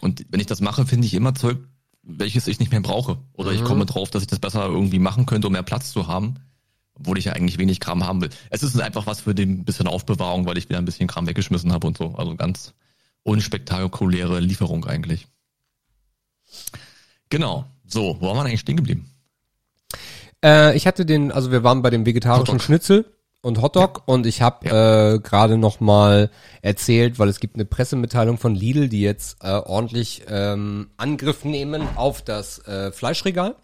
[0.00, 1.58] Und wenn ich das mache, finde ich immer Zeug,
[2.02, 3.18] welches ich nicht mehr brauche.
[3.34, 6.06] Oder ich komme drauf, dass ich das besser irgendwie machen könnte, um mehr Platz zu
[6.08, 6.34] haben.
[6.94, 8.30] Obwohl ich ja eigentlich wenig Kram haben will.
[8.50, 11.72] Es ist einfach was für den bisschen Aufbewahrung, weil ich wieder ein bisschen Kram weggeschmissen
[11.72, 12.14] habe und so.
[12.14, 12.72] Also ganz
[13.26, 15.26] unspektakuläre Lieferung eigentlich.
[17.28, 17.66] Genau.
[17.86, 19.10] So, wo waren wir eigentlich stehen geblieben?
[20.44, 22.60] Äh, ich hatte den, also wir waren bei dem vegetarischen.
[22.60, 23.04] Schnitzel
[23.42, 26.30] und Hotdog und ich habe äh, gerade noch mal
[26.62, 31.86] erzählt, weil es gibt eine Pressemitteilung von Lidl, die jetzt äh, ordentlich ähm, Angriff nehmen
[31.96, 33.56] auf das äh, Fleischregal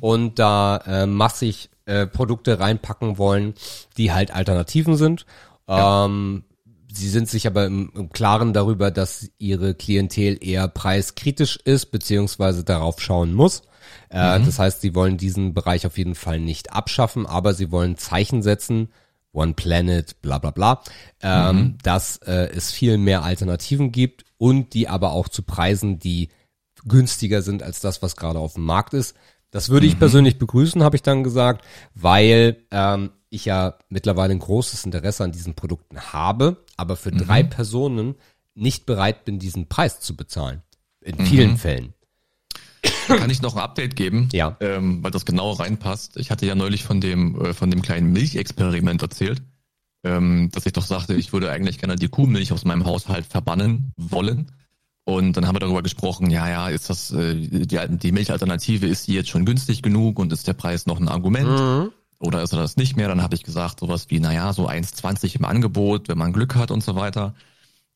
[0.00, 3.54] und da äh, massig äh, Produkte reinpacken wollen,
[3.96, 5.24] die halt Alternativen sind.
[5.66, 6.44] Ähm,
[6.90, 12.64] sie sind sich aber im, im Klaren darüber, dass ihre Klientel eher preiskritisch ist, beziehungsweise
[12.64, 13.62] darauf schauen muss.
[14.08, 17.96] Äh, Das heißt, sie wollen diesen Bereich auf jeden Fall nicht abschaffen, aber sie wollen
[17.96, 18.88] Zeichen setzen,
[19.32, 20.82] One Planet, bla bla bla,
[21.22, 26.30] ähm, dass äh, es viel mehr Alternativen gibt und die aber auch zu Preisen, die
[26.84, 29.14] günstiger sind als das, was gerade auf dem Markt ist.
[29.50, 34.38] Das würde ich persönlich begrüßen, habe ich dann gesagt, weil ähm, ich ja mittlerweile ein
[34.38, 38.14] großes Interesse an diesen Produkten habe, aber für drei Personen
[38.54, 40.62] nicht bereit bin, diesen Preis zu bezahlen.
[41.00, 41.92] In vielen Fällen.
[43.08, 44.56] Da kann ich noch ein Update geben, Ja.
[44.60, 46.16] ähm, weil das genau reinpasst.
[46.16, 49.42] Ich hatte ja neulich von dem äh, von dem kleinen Milchexperiment erzählt,
[50.04, 53.92] ähm, dass ich doch sagte, ich würde eigentlich gerne die Kuhmilch aus meinem Haushalt verbannen
[53.96, 54.52] wollen.
[55.04, 59.06] Und dann haben wir darüber gesprochen, ja, ja, ist das äh, die, die Milchalternative, ist
[59.06, 61.92] die jetzt schon günstig genug und ist der Preis noch ein Argument?
[62.18, 63.08] Oder ist er das nicht mehr?
[63.08, 66.70] Dann habe ich gesagt, sowas wie, naja, so 1,20 im Angebot, wenn man Glück hat
[66.70, 67.34] und so weiter.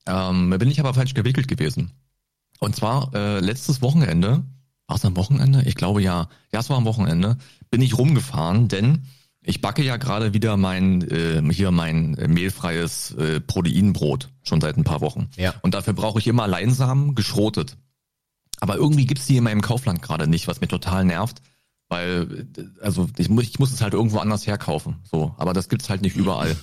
[0.06, 1.92] Ähm, bin ich aber falsch gewickelt gewesen.
[2.58, 4.44] Und zwar äh, letztes Wochenende,
[4.86, 5.62] war es am Wochenende?
[5.66, 7.38] Ich glaube ja, ja, es war am Wochenende,
[7.70, 9.06] bin ich rumgefahren, denn
[9.42, 14.84] ich backe ja gerade wieder mein äh, hier mein mehlfreies äh, Proteinbrot schon seit ein
[14.84, 15.28] paar Wochen.
[15.36, 15.54] Ja.
[15.62, 17.76] Und dafür brauche ich immer Leinsamen geschrotet.
[18.60, 21.40] Aber irgendwie gibt's die in meinem Kaufland gerade nicht, was mir total nervt,
[21.90, 22.46] weil
[22.80, 26.00] also ich muss ich muss es halt irgendwo anders herkaufen, so, aber das gibt's halt
[26.00, 26.56] nicht überall.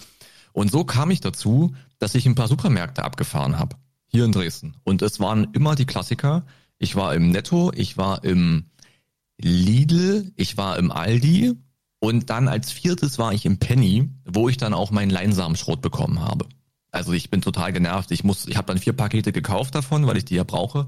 [0.53, 3.75] Und so kam ich dazu, dass ich ein paar Supermärkte abgefahren habe
[4.07, 6.45] hier in Dresden und es waren immer die Klassiker.
[6.79, 8.65] Ich war im Netto, ich war im
[9.37, 11.53] Lidl, ich war im Aldi
[11.99, 16.21] und dann als viertes war ich im Penny, wo ich dann auch meinen Leinsamenschrot bekommen
[16.21, 16.47] habe.
[16.91, 18.11] Also ich bin total genervt.
[18.11, 20.87] Ich muss, ich habe dann vier Pakete gekauft davon, weil ich die ja brauche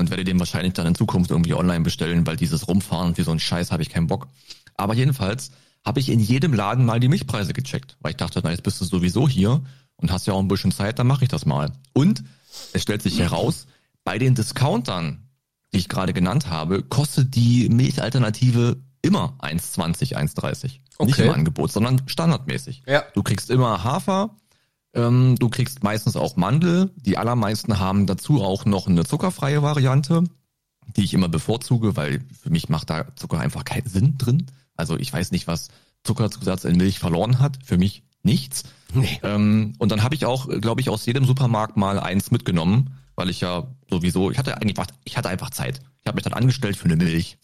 [0.00, 3.30] und werde den wahrscheinlich dann in Zukunft irgendwie online bestellen, weil dieses Rumfahren für so
[3.30, 4.26] einen Scheiß habe ich keinen Bock.
[4.76, 5.52] Aber jedenfalls
[5.84, 8.80] habe ich in jedem Laden mal die Milchpreise gecheckt, weil ich dachte, na jetzt bist
[8.80, 9.62] du sowieso hier
[9.96, 11.72] und hast ja auch ein bisschen Zeit, dann mache ich das mal.
[11.92, 12.24] Und
[12.72, 13.66] es stellt sich heraus,
[14.04, 15.28] bei den Discountern,
[15.72, 20.62] die ich gerade genannt habe, kostet die Milchalternative immer 1,20, 1,30.
[20.64, 21.26] Nicht Okay.
[21.26, 22.82] im Angebot, sondern standardmäßig.
[22.86, 23.04] Ja.
[23.14, 24.36] Du kriegst immer Hafer,
[24.94, 26.90] ähm, du kriegst meistens auch Mandel.
[26.96, 30.24] Die allermeisten haben dazu auch noch eine zuckerfreie Variante,
[30.96, 34.46] die ich immer bevorzuge, weil für mich macht da Zucker einfach keinen Sinn drin.
[34.76, 35.68] Also ich weiß nicht, was
[36.02, 37.58] Zuckerzusatz in Milch verloren hat.
[37.64, 38.64] Für mich nichts.
[38.92, 39.20] Nee.
[39.22, 43.30] Ähm, und dann habe ich auch, glaube ich, aus jedem Supermarkt mal eins mitgenommen, weil
[43.30, 45.80] ich ja sowieso, ich hatte eigentlich, ich hatte einfach Zeit.
[46.02, 47.36] Ich habe mich dann angestellt für eine Milch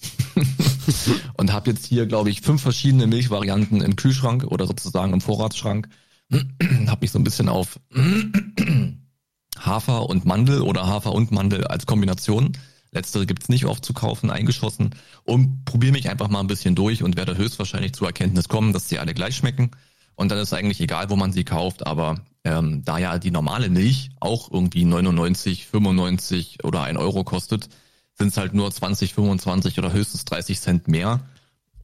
[1.35, 5.88] und habe jetzt hier, glaube ich, fünf verschiedene Milchvarianten im Kühlschrank oder sozusagen im Vorratsschrank.
[6.87, 7.81] habe mich so ein bisschen auf
[9.59, 12.53] Hafer und Mandel oder Hafer und Mandel als Kombination.
[12.93, 17.03] Letztere gibt's nicht oft zu kaufen, eingeschossen und probiere mich einfach mal ein bisschen durch
[17.03, 19.71] und werde höchstwahrscheinlich zur Erkenntnis kommen, dass sie alle gleich schmecken.
[20.15, 23.69] Und dann ist eigentlich egal, wo man sie kauft, aber ähm, da ja die normale
[23.69, 27.69] Milch auch irgendwie 99, 95 oder 1 Euro kostet,
[28.15, 31.21] sind es halt nur 20, 25 oder höchstens 30 Cent mehr.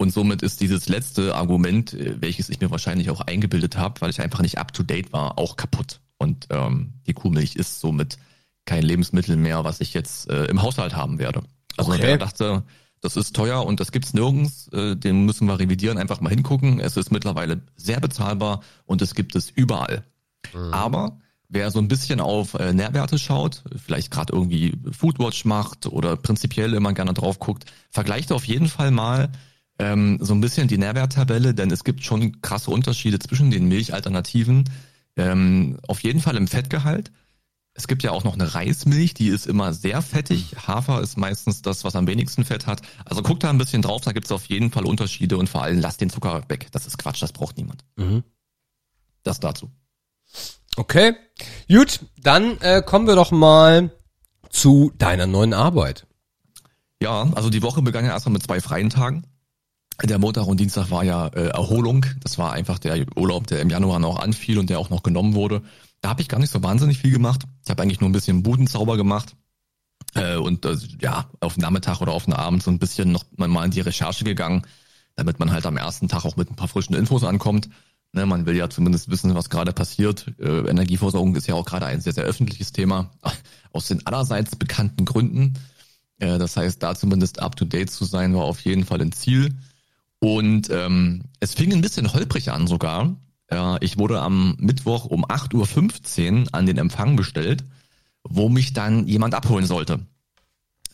[0.03, 4.11] Und somit ist dieses letzte Argument, äh, welches ich mir wahrscheinlich auch eingebildet habe, weil
[4.11, 6.01] ich einfach nicht up to date war, auch kaputt.
[6.19, 8.19] Und ähm, die Kuhmilch ist somit
[8.65, 11.43] kein Lebensmittel mehr, was ich jetzt äh, im Haushalt haben werde.
[11.77, 12.03] Also Okay.
[12.03, 12.65] der dachte,
[13.01, 16.81] das ist teuer und das gibt's nirgends, äh, den müssen wir revidieren, einfach mal hingucken.
[16.81, 20.03] Es ist mittlerweile sehr bezahlbar und es gibt es überall.
[20.73, 26.17] Aber wer so ein bisschen auf äh, Nährwerte schaut, vielleicht gerade irgendwie Foodwatch macht oder
[26.17, 29.31] prinzipiell immer gerne drauf guckt, vergleicht auf jeden Fall mal
[29.83, 34.71] ähm, so ein bisschen die Nährwerttabelle, denn es gibt schon krasse Unterschiede zwischen den Milchalternativen.
[35.16, 37.11] Ähm, auf jeden Fall im Fettgehalt.
[37.75, 40.55] Es gibt ja auch noch eine Reismilch, die ist immer sehr fettig.
[40.66, 42.83] Hafer ist meistens das, was am wenigsten Fett hat.
[43.05, 45.62] Also guckt da ein bisschen drauf, da gibt es auf jeden Fall Unterschiede und vor
[45.62, 46.68] allem lasst den Zucker weg.
[46.71, 47.85] Das ist Quatsch, das braucht niemand.
[47.97, 48.23] Mhm.
[49.23, 49.71] Das dazu.
[50.77, 51.14] Okay,
[51.68, 53.90] gut, dann äh, kommen wir doch mal
[54.51, 56.07] zu deiner neuen Arbeit.
[57.03, 59.27] Ja, also die Woche begann ja erstmal mit zwei freien Tagen.
[60.03, 62.07] Der Montag und Dienstag war ja äh, Erholung.
[62.21, 65.35] Das war einfach der Urlaub, der im Januar noch anfiel und der auch noch genommen
[65.35, 65.63] wurde.
[66.01, 67.45] Da habe ich gar nicht so wahnsinnig viel gemacht.
[67.65, 69.37] Ich habe eigentlich nur ein bisschen Budenzauber gemacht.
[70.15, 73.25] Äh, und äh, ja, auf den Nachmittag oder auf den Abend so ein bisschen noch
[73.37, 74.63] mal in die Recherche gegangen,
[75.15, 77.69] damit man halt am ersten Tag auch mit ein paar frischen Infos ankommt.
[78.15, 80.27] Ne, man will ja zumindest wissen, was gerade passiert.
[80.38, 83.11] Äh, Energieversorgung ist ja auch gerade ein sehr, sehr öffentliches Thema.
[83.73, 85.55] Aus den allerseits bekannten Gründen.
[86.19, 89.13] Äh, das heißt, da zumindest up to date zu sein, war auf jeden Fall ein
[89.13, 89.55] Ziel.
[90.23, 93.16] Und ähm, es fing ein bisschen holprig an sogar.
[93.50, 97.64] Äh, ich wurde am Mittwoch um 8.15 Uhr an den Empfang bestellt,
[98.23, 99.98] wo mich dann jemand abholen sollte.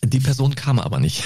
[0.02, 1.24] Die Person kam aber nicht.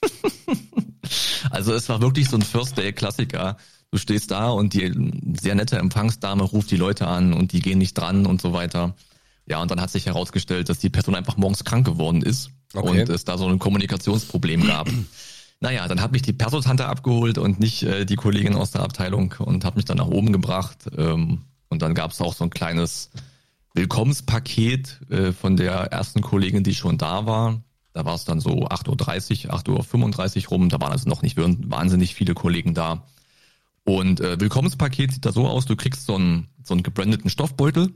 [1.50, 3.58] also es war wirklich so ein First Day Klassiker.
[3.90, 4.90] Du stehst da und die
[5.38, 8.96] sehr nette Empfangsdame ruft die Leute an und die gehen nicht dran und so weiter.
[9.44, 13.02] Ja, und dann hat sich herausgestellt, dass die Person einfach morgens krank geworden ist okay.
[13.02, 14.88] und es da so ein Kommunikationsproblem gab.
[15.62, 19.32] Naja, dann hat mich die Persotante abgeholt und nicht äh, die Kollegin aus der Abteilung
[19.38, 20.90] und hat mich dann nach oben gebracht.
[20.98, 23.10] Ähm, und dann gab es auch so ein kleines
[23.72, 27.62] Willkommenspaket äh, von der ersten Kollegin, die schon da war.
[27.92, 30.68] Da war es dann so 8.30 Uhr, 8.35 Uhr rum.
[30.68, 33.06] Da waren also noch nicht wahnsinnig viele Kollegen da.
[33.84, 37.92] Und äh, Willkommenspaket sieht da so aus, du kriegst so einen, so einen gebrandeten Stoffbeutel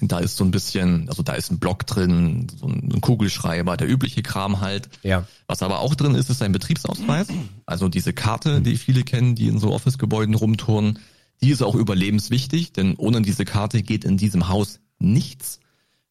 [0.00, 3.88] da ist so ein bisschen, also da ist ein Block drin, so ein Kugelschreiber, der
[3.88, 4.88] übliche Kram halt.
[5.02, 5.26] Ja.
[5.46, 7.28] Was aber auch drin ist, ist ein Betriebsausweis.
[7.66, 10.98] Also diese Karte, die viele kennen, die in so Office-Gebäuden rumtouren,
[11.42, 15.60] die ist auch überlebenswichtig, denn ohne diese Karte geht in diesem Haus nichts.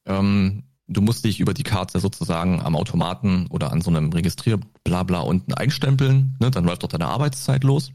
[0.05, 5.19] Ähm, du musst dich über die Karte sozusagen am Automaten oder an so einem Registrierblabla
[5.19, 6.51] unten einstempeln, ne?
[6.51, 7.91] dann läuft doch deine Arbeitszeit los.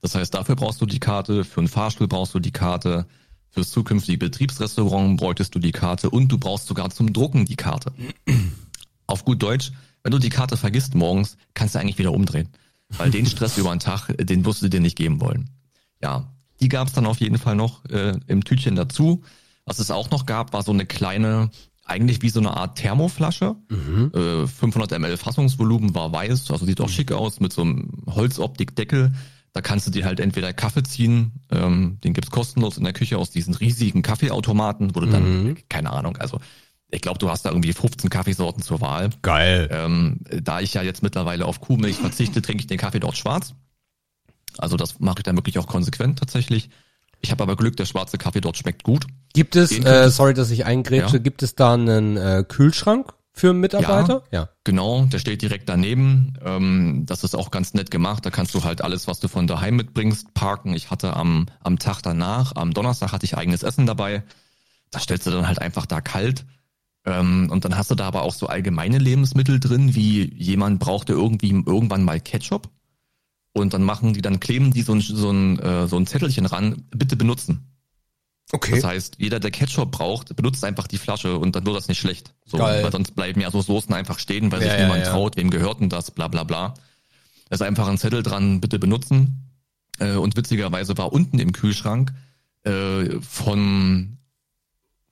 [0.00, 3.06] Das heißt, dafür brauchst du die Karte, für einen Fahrstuhl brauchst du die Karte,
[3.52, 7.92] Fürs zukünftige Betriebsrestaurant bräuchtest du die Karte und du brauchst sogar zum Drucken die Karte.
[9.06, 9.72] Auf gut Deutsch,
[10.02, 12.48] wenn du die Karte vergisst morgens, kannst du eigentlich wieder umdrehen.
[12.88, 15.50] Weil den Stress über den Tag, den wirst du dir nicht geben wollen.
[16.02, 19.22] Ja, die gab es dann auf jeden Fall noch äh, im Tütchen dazu.
[19.64, 21.50] Was es auch noch gab, war so eine kleine,
[21.84, 23.56] eigentlich wie so eine Art Thermoflasche.
[23.68, 24.12] Mhm.
[24.14, 29.12] Äh, 500 ml Fassungsvolumen war weiß, also sieht auch schick aus mit so einem Holzoptikdeckel.
[29.52, 33.18] Da kannst du dir halt entweder Kaffee ziehen, ähm, den gibt's kostenlos in der Küche
[33.18, 35.56] aus diesen riesigen Kaffeeautomaten, wo du dann, mhm.
[35.68, 36.40] keine Ahnung, also
[36.90, 39.10] ich glaube, du hast da irgendwie 15 Kaffeesorten zur Wahl.
[39.22, 39.68] Geil.
[39.72, 43.54] Ähm, da ich ja jetzt mittlerweile auf Kuhmilch verzichte, trinke ich den Kaffee dort schwarz.
[44.58, 46.68] Also das mache ich dann wirklich auch konsequent tatsächlich.
[47.22, 49.06] Ich habe aber Glück, der schwarze Kaffee dort schmeckt gut.
[49.32, 51.22] Gibt es, äh, sorry, dass ich eingrätsche, ja.
[51.22, 53.14] gibt es da einen äh, Kühlschrank?
[53.34, 54.22] Für Mitarbeiter?
[54.30, 56.34] Ja, ja, genau, der steht direkt daneben.
[56.44, 58.26] Ähm, das ist auch ganz nett gemacht.
[58.26, 60.74] Da kannst du halt alles, was du von daheim mitbringst, parken.
[60.74, 64.22] Ich hatte am, am Tag danach, am Donnerstag hatte ich eigenes Essen dabei.
[64.90, 66.44] Da stellst du dann halt einfach da kalt.
[67.06, 71.14] Ähm, und dann hast du da aber auch so allgemeine Lebensmittel drin, wie jemand brauchte
[71.14, 72.68] irgendwie irgendwann mal Ketchup.
[73.54, 76.46] Und dann machen die, dann kleben die so ein, so ein, äh, so ein Zettelchen
[76.46, 77.71] ran, bitte benutzen.
[78.54, 78.74] Okay.
[78.74, 81.98] Das heißt, jeder, der Ketchup braucht, benutzt einfach die Flasche und dann wird das nicht
[81.98, 82.34] schlecht.
[82.44, 82.84] So, Geil.
[82.84, 85.10] Weil sonst bleiben ja so Soßen einfach stehen, weil ja, sich ja, niemand ja.
[85.10, 86.74] traut, wem gehört denn das, bla bla bla.
[87.48, 89.50] Da ist einfach ein Zettel dran, bitte benutzen.
[89.98, 92.12] Äh, und witzigerweise war unten im Kühlschrank
[92.64, 94.18] äh, von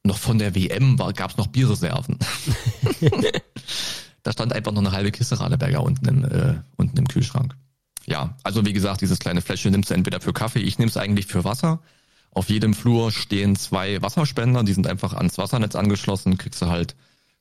[0.02, 2.18] noch von der WM gab es noch Bierreserven.
[4.22, 7.54] da stand einfach noch eine halbe Kiste Radeberger unten im, äh, unten im Kühlschrank.
[8.06, 10.96] Ja, also wie gesagt, dieses kleine Fläschchen nimmst du entweder für Kaffee, ich nehme es
[10.96, 11.80] eigentlich für Wasser.
[12.32, 16.94] Auf jedem Flur stehen zwei Wasserspender, die sind einfach ans Wassernetz angeschlossen, kriegst du halt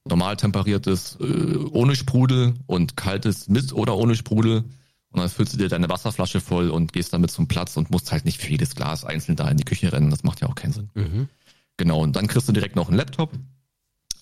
[0.06, 4.64] normal temperiertes äh, ohne Sprudel und kaltes mit oder ohne Sprudel.
[5.12, 8.12] Und dann füllst du dir deine Wasserflasche voll und gehst damit zum Platz und musst
[8.12, 10.12] halt nicht für jedes Glas einzeln da in die Küche rennen.
[10.12, 10.90] Das macht ja auch keinen Sinn.
[10.94, 11.30] Mhm.
[11.78, 13.32] Genau, und dann kriegst du direkt noch einen Laptop.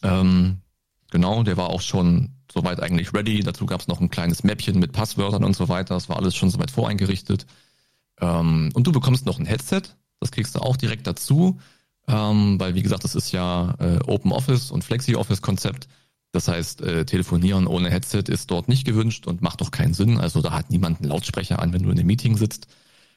[0.03, 0.61] Ähm,
[1.11, 3.41] genau, der war auch schon soweit eigentlich ready.
[3.41, 5.95] Dazu gab es noch ein kleines Mäppchen mit Passwörtern und so weiter.
[5.95, 7.45] Das war alles schon soweit voreingerichtet.
[8.21, 9.81] Ähm, und du bekommst noch ein Headset.
[10.19, 11.59] Das kriegst du auch direkt dazu,
[12.07, 15.87] ähm, weil wie gesagt, das ist ja äh, Open Office und Flexi Office Konzept.
[16.31, 20.19] Das heißt, äh, telefonieren ohne Headset ist dort nicht gewünscht und macht doch keinen Sinn.
[20.19, 22.67] Also da hat niemand einen Lautsprecher an, wenn du in einem Meeting sitzt.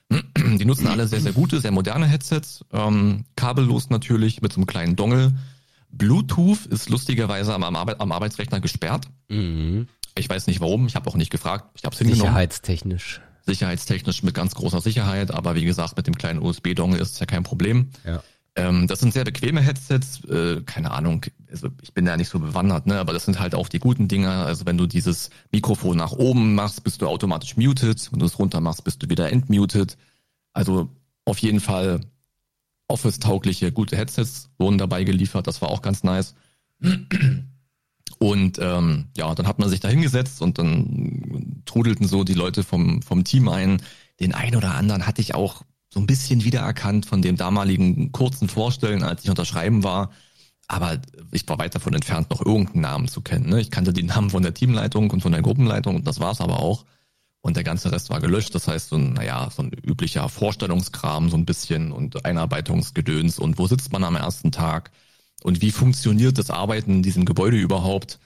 [0.11, 4.67] Die nutzen alle sehr, sehr gute, sehr moderne Headsets, ähm, kabellos natürlich mit so einem
[4.67, 5.33] kleinen Dongle.
[5.91, 9.07] Bluetooth ist lustigerweise am, Arbeit, am Arbeitsrechner gesperrt.
[9.29, 9.89] Mhm.
[10.17, 11.71] Ich weiß nicht warum, ich habe auch nicht gefragt.
[11.75, 12.23] Ich habe hingenommen.
[12.23, 17.19] Sicherheitstechnisch sicherheitstechnisch mit ganz großer Sicherheit, aber wie gesagt, mit dem kleinen USB-Dongle ist es
[17.21, 17.91] ja kein Problem.
[18.05, 18.23] Ja.
[18.57, 22.41] Ähm, das sind sehr bequeme Headsets, äh, keine Ahnung, also ich bin ja nicht so
[22.41, 24.47] bewandert, ne, aber das sind halt auch die guten Dinger.
[24.47, 28.39] Also wenn du dieses Mikrofon nach oben machst, bist du automatisch muted, wenn du es
[28.39, 29.97] runter machst, bist du wieder entmuted.
[30.53, 30.89] Also
[31.25, 32.01] auf jeden Fall
[32.89, 36.35] Office-taugliche, gute Headsets wurden dabei geliefert, das war auch ganz nice.
[38.23, 42.63] Und ähm, ja, dann hat man sich da hingesetzt und dann trudelten so die Leute
[42.63, 43.81] vom, vom Team ein.
[44.21, 48.51] Den einen oder anderen hatte ich auch so ein bisschen wiedererkannt von dem damaligen kurzen
[48.51, 50.11] Vorstellen, als ich unterschreiben war.
[50.69, 51.01] Aber
[51.33, 53.49] ich war weit davon entfernt, noch irgendeinen Namen zu kennen.
[53.49, 53.61] Ne?
[53.61, 56.61] Ich kannte die Namen von der Teamleitung und von der Gruppenleitung und das war's aber
[56.61, 56.85] auch.
[57.41, 58.55] Und der ganze Rest war gelöscht.
[58.55, 63.59] Das heißt, so ein, naja, so ein üblicher Vorstellungskram so ein bisschen und Einarbeitungsgedöns und
[63.59, 64.91] wo sitzt man am ersten Tag
[65.43, 68.19] und wie funktioniert das Arbeiten in diesem Gebäude überhaupt.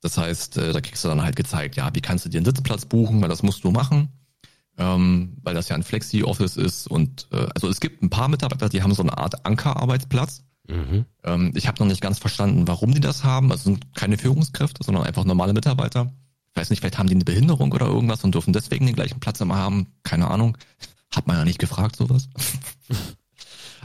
[0.00, 2.44] Das heißt, äh, da kriegst du dann halt gezeigt, ja, wie kannst du dir einen
[2.44, 4.08] Sitzplatz buchen, weil das musst du machen,
[4.78, 6.86] ähm, weil das ja ein Flexi-Office ist.
[6.86, 10.42] Und äh, also es gibt ein paar Mitarbeiter, die haben so eine Art Ankerarbeitsplatz.
[10.68, 11.06] Mhm.
[11.24, 13.50] Ähm, ich habe noch nicht ganz verstanden, warum die das haben.
[13.50, 16.12] Also sind keine Führungskräfte, sondern einfach normale Mitarbeiter.
[16.50, 19.20] Ich weiß nicht, vielleicht haben die eine Behinderung oder irgendwas und dürfen deswegen den gleichen
[19.20, 19.88] Platz immer haben.
[20.02, 20.56] Keine Ahnung.
[21.14, 22.28] Hat man ja nicht gefragt, sowas.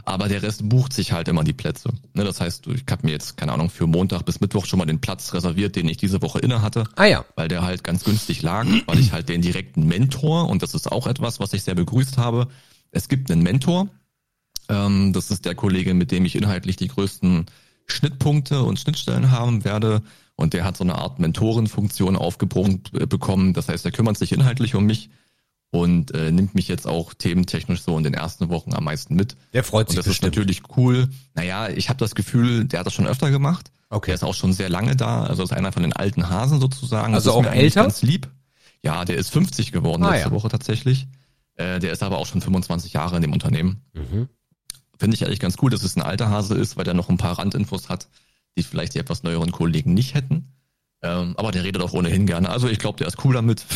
[0.04, 1.90] Aber der Rest bucht sich halt immer die Plätze.
[2.14, 4.86] Ne, das heißt, ich habe mir jetzt, keine Ahnung, für Montag bis Mittwoch schon mal
[4.86, 6.84] den Platz reserviert, den ich diese Woche inne hatte.
[6.96, 7.24] Ah ja.
[7.36, 10.90] Weil der halt ganz günstig lag, weil ich halt den direkten Mentor, und das ist
[10.90, 12.48] auch etwas, was ich sehr begrüßt habe.
[12.90, 13.88] Es gibt einen Mentor.
[14.68, 17.46] Ähm, das ist der Kollege, mit dem ich inhaltlich die größten
[17.86, 20.02] Schnittpunkte und Schnittstellen haben werde.
[20.34, 23.52] Und der hat so eine Art Mentorenfunktion aufgebrummt äh, bekommen.
[23.52, 25.10] Das heißt, er kümmert sich inhaltlich um mich
[25.72, 29.36] und äh, nimmt mich jetzt auch thementechnisch so in den ersten Wochen am meisten mit.
[29.54, 30.36] Der freut sich Und das bestimmt.
[30.36, 31.08] ist natürlich cool.
[31.34, 33.72] Naja, ich habe das Gefühl, der hat das schon öfter gemacht.
[33.88, 34.10] Okay.
[34.10, 35.24] Der ist auch schon sehr lange da.
[35.24, 37.14] Also ist einer von den alten Hasen sozusagen.
[37.14, 37.84] Also auch älter?
[37.84, 38.28] Ganz lieb.
[38.82, 40.34] Ja, der ist 50 geworden ah, letzte ja.
[40.34, 41.06] Woche tatsächlich.
[41.54, 43.80] Äh, der ist aber auch schon 25 Jahre in dem Unternehmen.
[43.94, 44.28] Mhm.
[44.98, 47.16] Finde ich eigentlich ganz cool, dass es ein alter Hase ist, weil der noch ein
[47.16, 48.08] paar Randinfos hat,
[48.58, 50.52] die vielleicht die etwas neueren Kollegen nicht hätten.
[51.00, 52.50] Ähm, aber der redet auch ohnehin gerne.
[52.50, 53.64] Also ich glaube, der ist cool damit.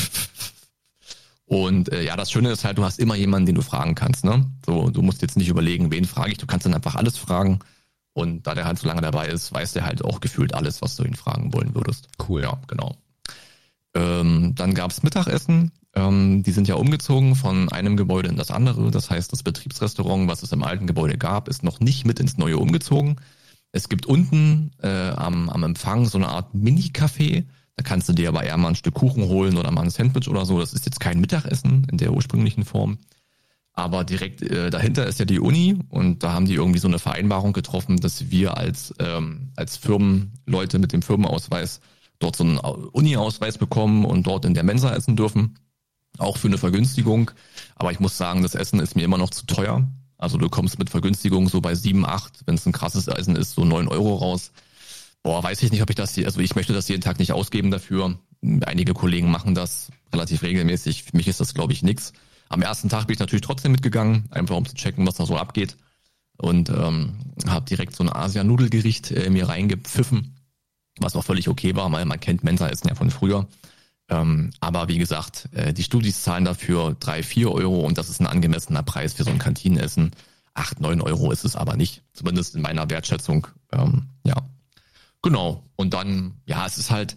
[1.47, 4.24] Und äh, ja, das Schöne ist halt, du hast immer jemanden, den du fragen kannst.
[4.24, 4.44] Ne?
[4.64, 6.38] So, du musst jetzt nicht überlegen, wen frage ich.
[6.38, 7.61] Du kannst dann einfach alles fragen.
[8.12, 10.97] Und da der halt so lange dabei ist, weiß der halt auch gefühlt alles, was
[10.97, 12.09] du ihn fragen wollen würdest.
[12.28, 12.42] Cool.
[12.42, 12.97] Ja, genau.
[13.94, 15.70] Ähm, dann gab's Mittagessen.
[15.94, 18.90] Ähm, die sind ja umgezogen von einem Gebäude in das andere.
[18.90, 22.38] Das heißt, das Betriebsrestaurant, was es im alten Gebäude gab, ist noch nicht mit ins
[22.38, 23.16] neue umgezogen.
[23.72, 27.44] Es gibt unten äh, am, am Empfang so eine Art Mini-Café.
[27.76, 30.28] Da kannst du dir aber eher mal ein Stück Kuchen holen oder mal ein Sandwich
[30.28, 30.58] oder so.
[30.58, 32.98] Das ist jetzt kein Mittagessen in der ursprünglichen Form.
[33.74, 36.98] Aber direkt äh, dahinter ist ja die Uni und da haben die irgendwie so eine
[36.98, 41.80] Vereinbarung getroffen, dass wir als, ähm, als Firmenleute mit dem Firmenausweis
[42.18, 45.58] dort so einen Uni-Ausweis bekommen und dort in der Mensa essen dürfen.
[46.16, 47.30] Auch für eine Vergünstigung.
[47.74, 49.86] Aber ich muss sagen, das Essen ist mir immer noch zu teuer.
[50.16, 53.52] Also du kommst mit Vergünstigung so bei sieben, acht, wenn es ein krasses Eisen ist,
[53.54, 54.52] so neun Euro raus.
[55.26, 57.72] Boah, weiß ich nicht, ob ich das also ich möchte das jeden Tag nicht ausgeben
[57.72, 58.16] dafür.
[58.64, 61.02] Einige Kollegen machen das relativ regelmäßig.
[61.02, 62.12] Für mich ist das, glaube ich, nix.
[62.48, 65.36] Am ersten Tag bin ich natürlich trotzdem mitgegangen, einfach um zu checken, was da so
[65.36, 65.78] abgeht.
[66.36, 67.16] Und ähm,
[67.48, 70.36] habe direkt so ein Asia-Nudelgericht äh, mir reingepfiffen,
[71.00, 73.48] was auch völlig okay war, weil man kennt Mensa-Essen ja von früher.
[74.08, 78.20] Ähm, aber wie gesagt, äh, die Studis zahlen dafür drei, vier Euro und das ist
[78.20, 80.12] ein angemessener Preis für so ein Kantinenessen.
[80.54, 83.48] Acht, neun Euro ist es aber nicht, zumindest in meiner Wertschätzung.
[83.72, 84.36] Ähm, ja,
[85.26, 85.64] genau.
[85.74, 87.16] Und dann, ja, es ist halt,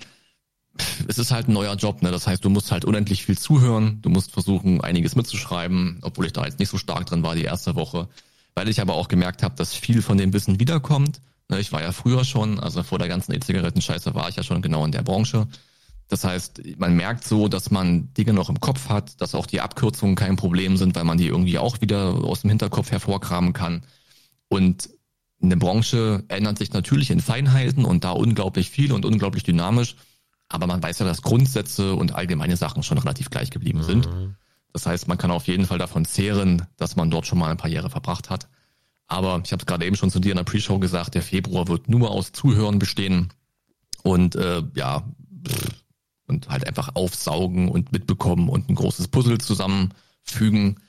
[1.08, 2.12] es ist halt ein neuer Job, ne?
[2.12, 6.34] Das heißt, du musst halt unendlich viel zuhören, du musst versuchen, einiges mitzuschreiben, obwohl ich
[6.34, 8.08] da jetzt nicht so stark drin war die erste Woche,
[8.56, 11.22] weil ich aber auch gemerkt habe, dass viel von dem Wissen wiederkommt.
[11.50, 14.62] Ne, Ich war ja früher schon, also vor der ganzen E-Zigaretten-Scheiße war ich ja schon
[14.62, 15.48] genau in der Branche.
[16.08, 19.62] Das heißt, man merkt so, dass man Dinge noch im Kopf hat, dass auch die
[19.62, 23.84] Abkürzungen kein Problem sind, weil man die irgendwie auch wieder aus dem Hinterkopf hervorkramen kann.
[24.48, 24.90] Und
[25.42, 29.96] eine Branche ändert sich natürlich in Feinheiten und da unglaublich viel und unglaublich dynamisch.
[30.50, 34.10] Aber man weiß ja, dass Grundsätze und allgemeine Sachen schon relativ gleich geblieben sind.
[34.74, 37.58] Das heißt, man kann auf jeden Fall davon zehren, dass man dort schon mal ein
[37.58, 38.48] paar Jahre verbracht hat.
[39.08, 41.68] Aber ich habe es gerade eben schon zu dir in der Pre-Show gesagt, der Februar
[41.68, 43.34] wird nur aus Zuhören bestehen.
[44.04, 45.04] Und äh, ja,
[46.28, 50.80] und halt einfach aufsaugen und mitbekommen und ein großes Puzzle zusammenfügen.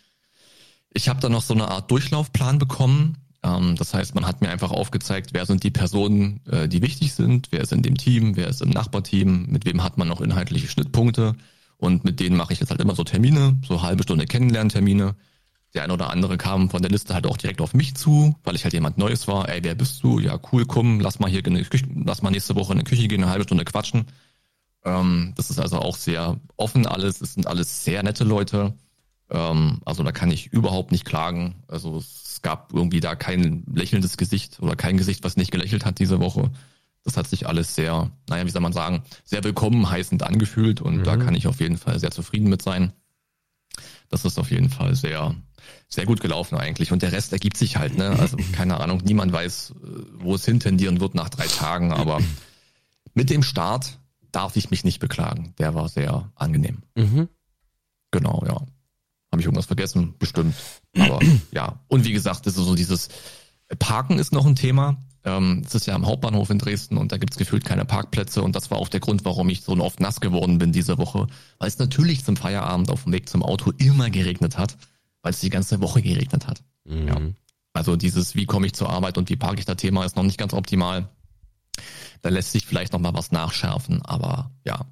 [0.92, 3.16] Ich habe da noch so eine Art Durchlaufplan bekommen.
[3.42, 7.14] Ähm, das heißt, man hat mir einfach aufgezeigt, wer sind die Personen, äh, die wichtig
[7.14, 10.20] sind, wer ist in dem Team, wer ist im Nachbarteam, mit wem hat man noch
[10.20, 11.36] inhaltliche Schnittpunkte.
[11.78, 15.14] Und mit denen mache ich jetzt halt immer so Termine, so halbe Stunde Kennenlerntermine.
[15.72, 18.56] Der eine oder andere kam von der Liste halt auch direkt auf mich zu, weil
[18.56, 19.48] ich halt jemand Neues war.
[19.48, 20.18] Ey, wer bist du?
[20.18, 22.84] Ja, cool, komm, lass mal hier in die Küche, lass mal nächste Woche in die
[22.84, 24.06] Küche gehen, eine halbe Stunde quatschen.
[24.84, 27.20] Ähm, das ist also auch sehr offen alles.
[27.20, 28.74] Es sind alles sehr nette Leute.
[29.30, 31.54] Ähm, also da kann ich überhaupt nicht klagen.
[31.68, 35.98] Also es gab irgendwie da kein lächelndes Gesicht oder kein Gesicht, was nicht gelächelt hat
[35.98, 36.50] diese Woche.
[37.04, 40.98] Das hat sich alles sehr, naja, wie soll man sagen, sehr willkommen heißend angefühlt und
[40.98, 41.04] Mhm.
[41.04, 42.92] da kann ich auf jeden Fall sehr zufrieden mit sein.
[44.08, 45.34] Das ist auf jeden Fall sehr,
[45.88, 46.92] sehr gut gelaufen eigentlich.
[46.92, 48.10] Und der Rest ergibt sich halt, ne?
[48.18, 49.86] Also keine Ahnung, niemand weiß, äh,
[50.18, 52.20] wo es hintendieren wird nach drei Tagen, aber
[53.14, 53.98] mit dem Start
[54.32, 55.54] darf ich mich nicht beklagen.
[55.58, 56.82] Der war sehr angenehm.
[56.96, 57.28] Mhm.
[58.10, 58.60] Genau, ja.
[59.30, 60.14] Habe ich irgendwas vergessen?
[60.18, 60.54] Bestimmt.
[60.98, 61.20] Aber
[61.52, 61.80] ja.
[61.88, 63.08] Und wie gesagt, das ist so dieses
[63.78, 64.96] Parken ist noch ein Thema.
[65.22, 68.56] Ähm, es ist ja am Hauptbahnhof in Dresden und da gibt's gefühlt keine Parkplätze und
[68.56, 71.26] das war auch der Grund, warum ich so oft nass geworden bin diese Woche,
[71.58, 74.78] weil es natürlich zum Feierabend auf dem Weg zum Auto immer geregnet hat,
[75.22, 76.62] weil es die ganze Woche geregnet hat.
[76.84, 77.08] Mhm.
[77.08, 77.20] Ja.
[77.74, 80.22] Also dieses, wie komme ich zur Arbeit und wie parke ich da Thema ist noch
[80.22, 81.08] nicht ganz optimal.
[82.22, 84.86] Da lässt sich vielleicht noch mal was nachschärfen, aber ja.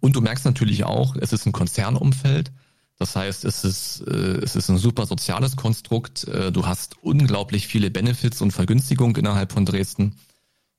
[0.00, 2.50] Und du merkst natürlich auch, es ist ein Konzernumfeld.
[2.98, 6.24] Das heißt, es ist, äh, es ist ein super soziales Konstrukt.
[6.28, 10.16] Äh, du hast unglaublich viele Benefits und Vergünstigung innerhalb von Dresden.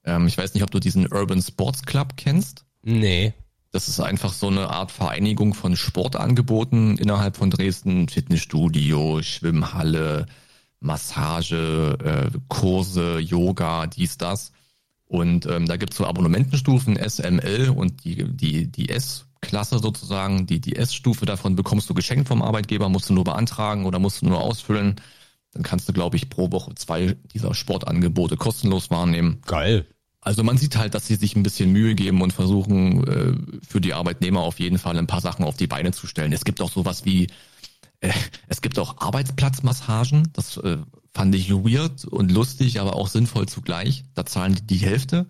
[0.04, 2.66] Ähm, ich weiß nicht, ob du diesen Urban Sports Club kennst.
[2.82, 3.34] Nee.
[3.72, 8.08] Das ist einfach so eine Art Vereinigung von Sportangeboten innerhalb von Dresden.
[8.08, 10.26] Fitnessstudio, Schwimmhalle,
[10.80, 14.54] Massage, äh, Kurse, Yoga, dies, das.
[15.06, 18.90] Und ähm, da gibt's so Abonnementenstufen, SML und die, die, die
[19.42, 20.48] S-Klasse sozusagen.
[20.48, 24.22] Die, die S-Stufe davon bekommst du geschenkt vom Arbeitgeber, musst du nur beantragen oder musst
[24.22, 24.96] du nur ausfüllen.
[25.54, 29.42] Dann kannst du, glaube ich, pro Woche zwei dieser Sportangebote kostenlos wahrnehmen.
[29.46, 29.88] Geil.
[30.22, 33.80] Also man sieht halt, dass sie sich ein bisschen Mühe geben und versuchen, äh, für
[33.80, 36.34] die Arbeitnehmer auf jeden Fall ein paar Sachen auf die Beine zu stellen.
[36.34, 37.28] Es gibt auch sowas wie,
[38.02, 38.12] äh,
[38.48, 40.30] es gibt auch Arbeitsplatzmassagen.
[40.34, 40.78] Das äh,
[41.14, 44.04] fand ich weird und lustig, aber auch sinnvoll zugleich.
[44.16, 45.28] Da zahlen die die Hälfte.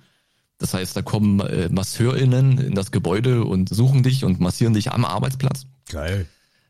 [0.59, 4.91] Das heißt, da kommen äh, MasseurInnen in das Gebäude und suchen dich und massieren dich
[4.91, 5.67] am Arbeitsplatz.
[5.89, 6.25] Geil.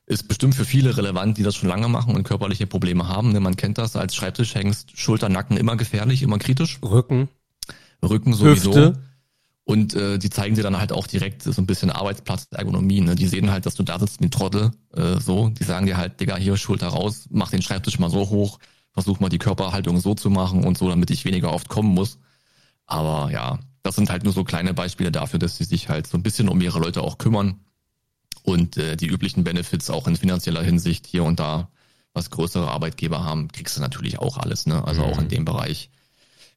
[0.05, 3.33] Ist bestimmt für viele relevant, die das schon lange machen und körperliche Probleme haben.
[3.33, 6.79] Denn man kennt das als Schreibtischhengst, Schulter, Nacken immer gefährlich, immer kritisch.
[6.81, 7.29] Rücken.
[8.01, 8.73] Rücken sowieso.
[8.73, 8.99] Hüfte.
[9.63, 13.01] Und äh, die zeigen dir dann halt auch direkt so ein bisschen Arbeitsplatzergonomie.
[13.01, 13.15] Ne?
[13.15, 14.71] Die sehen halt, dass du da sitzt wie ein Trottel.
[14.95, 18.29] Äh, so, die sagen dir halt, Digga, hier Schulter raus, mach den Schreibtisch mal so
[18.29, 18.59] hoch,
[18.93, 22.17] versuch mal die Körperhaltung so zu machen und so, damit ich weniger oft kommen muss.
[22.85, 26.17] Aber ja, das sind halt nur so kleine Beispiele dafür, dass sie sich halt so
[26.17, 27.59] ein bisschen um ihre Leute auch kümmern
[28.43, 31.69] und äh, die üblichen Benefits auch in finanzieller Hinsicht hier und da,
[32.13, 34.65] was größere Arbeitgeber haben, kriegst du natürlich auch alles.
[34.65, 34.83] Ne?
[34.85, 35.89] Also auch in dem Bereich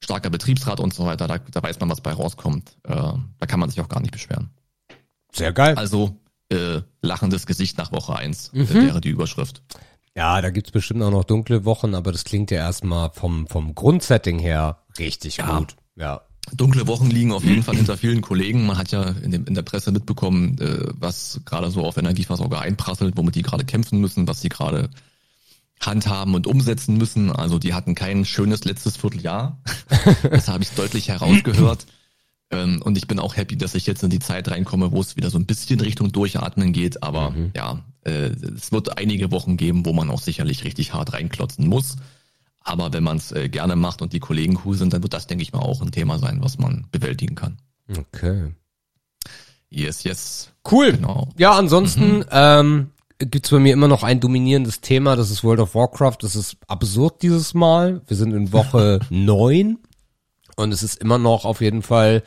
[0.03, 2.77] starker Betriebsrat und so weiter, da, da weiß man, was bei rauskommt.
[2.85, 4.51] Äh, da kann man sich auch gar nicht beschweren.
[5.33, 5.75] Sehr geil.
[5.77, 6.17] Also
[6.51, 8.63] äh, lachendes Gesicht nach Woche eins Mhm.
[8.63, 9.63] äh, wäre die Überschrift.
[10.17, 13.75] Ja, da gibt's bestimmt auch noch dunkle Wochen, aber das klingt ja erstmal vom, vom
[13.77, 15.59] Grundsetting her richtig Ja.
[15.59, 15.77] gut.
[15.97, 16.23] Ja.
[16.55, 18.67] Dunkle Wochen liegen auf jeden Fall hinter vielen Kollegen.
[18.67, 22.61] Man hat ja in, dem, in der Presse mitbekommen, äh, was gerade so auf Energieversorger
[22.61, 24.91] einprasselt, womit die gerade kämpfen müssen, was sie gerade
[25.81, 27.31] handhaben und umsetzen müssen.
[27.31, 29.61] Also die hatten kein schönes letztes Vierteljahr.
[30.31, 31.87] das habe ich deutlich herausgehört.
[32.51, 35.17] Ähm, und ich bin auch happy, dass ich jetzt in die Zeit reinkomme, wo es
[35.17, 37.03] wieder so ein bisschen Richtung Durchatmen geht.
[37.03, 41.67] Aber ja, äh, es wird einige Wochen geben, wo man auch sicherlich richtig hart reinklotzen
[41.67, 41.97] muss.
[42.63, 45.27] Aber wenn man es äh, gerne macht und die Kollegen cool sind, dann wird das,
[45.27, 47.59] denke ich mal, auch ein Thema sein, was man bewältigen kann.
[47.97, 48.53] Okay.
[49.71, 50.53] Yes, yes.
[50.71, 50.93] Cool.
[50.93, 51.29] Genau.
[51.39, 55.75] Ja, ansonsten ähm, gibt's bei mir immer noch ein dominierendes Thema, das ist World of
[55.75, 56.19] Warcraft.
[56.21, 58.03] Das ist absurd dieses Mal.
[58.07, 59.79] Wir sind in Woche neun
[60.57, 62.23] und es ist immer noch auf jeden Fall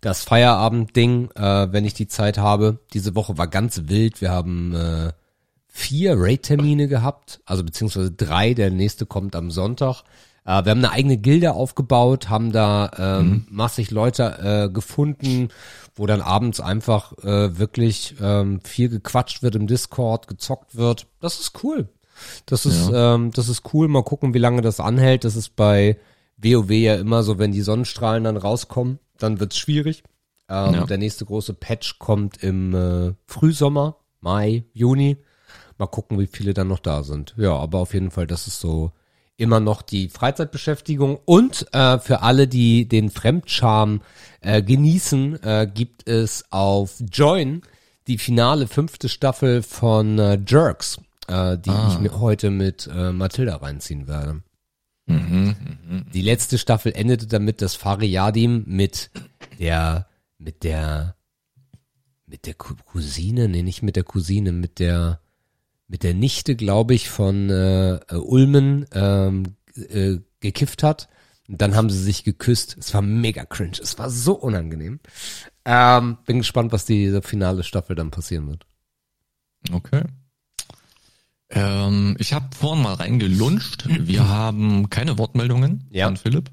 [0.00, 2.78] das Feierabendding, äh, wenn ich die Zeit habe.
[2.92, 4.20] Diese Woche war ganz wild.
[4.20, 5.12] Wir haben äh,
[5.78, 8.52] vier Raid-Termine gehabt, also beziehungsweise drei.
[8.52, 10.02] Der nächste kommt am Sonntag.
[10.44, 15.48] Äh, wir haben eine eigene Gilde aufgebaut, haben da ähm, massig Leute äh, gefunden,
[15.94, 21.06] wo dann abends einfach äh, wirklich ähm, viel gequatscht wird im Discord, gezockt wird.
[21.20, 21.88] Das ist cool.
[22.46, 23.86] Das ist, ähm, das ist cool.
[23.86, 25.24] Mal gucken, wie lange das anhält.
[25.24, 25.96] Das ist bei
[26.38, 30.02] WoW ja immer so, wenn die Sonnenstrahlen dann rauskommen, dann wird's schwierig.
[30.48, 30.86] Ähm, Ja.
[30.86, 35.18] Der nächste große Patch kommt im äh, Frühsommer, Mai, Juni.
[35.78, 37.34] Mal gucken, wie viele dann noch da sind.
[37.36, 38.92] Ja, aber auf jeden Fall, das ist so
[39.36, 41.18] immer noch die Freizeitbeschäftigung.
[41.24, 44.02] Und äh, für alle, die den Fremdscham
[44.40, 47.62] äh, genießen, äh, gibt es auf Join
[48.08, 50.98] die finale fünfte Staffel von äh, Jerks,
[51.28, 54.42] äh, die ich mir heute mit äh, Mathilda reinziehen werde.
[55.06, 55.54] Mhm.
[56.12, 59.10] Die letzte Staffel endete damit, dass Fariadim mit
[59.58, 60.06] der,
[60.38, 61.14] mit der,
[62.26, 65.20] mit der Cou- Cousine, nee, nicht mit der Cousine, mit der,
[65.88, 71.08] mit der Nichte, glaube ich, von äh, Ulmen ähm, äh, gekifft hat.
[71.48, 72.76] Und dann haben sie sich geküsst.
[72.78, 73.78] Es war mega cringe.
[73.82, 75.00] Es war so unangenehm.
[75.64, 78.66] Ähm, bin gespannt, was diese finale Staffel dann passieren wird.
[79.72, 80.02] Okay.
[81.50, 83.86] Ähm, ich habe vorhin mal reingelunscht.
[83.88, 86.06] Wir haben keine Wortmeldungen Ja.
[86.06, 86.50] von Philipp.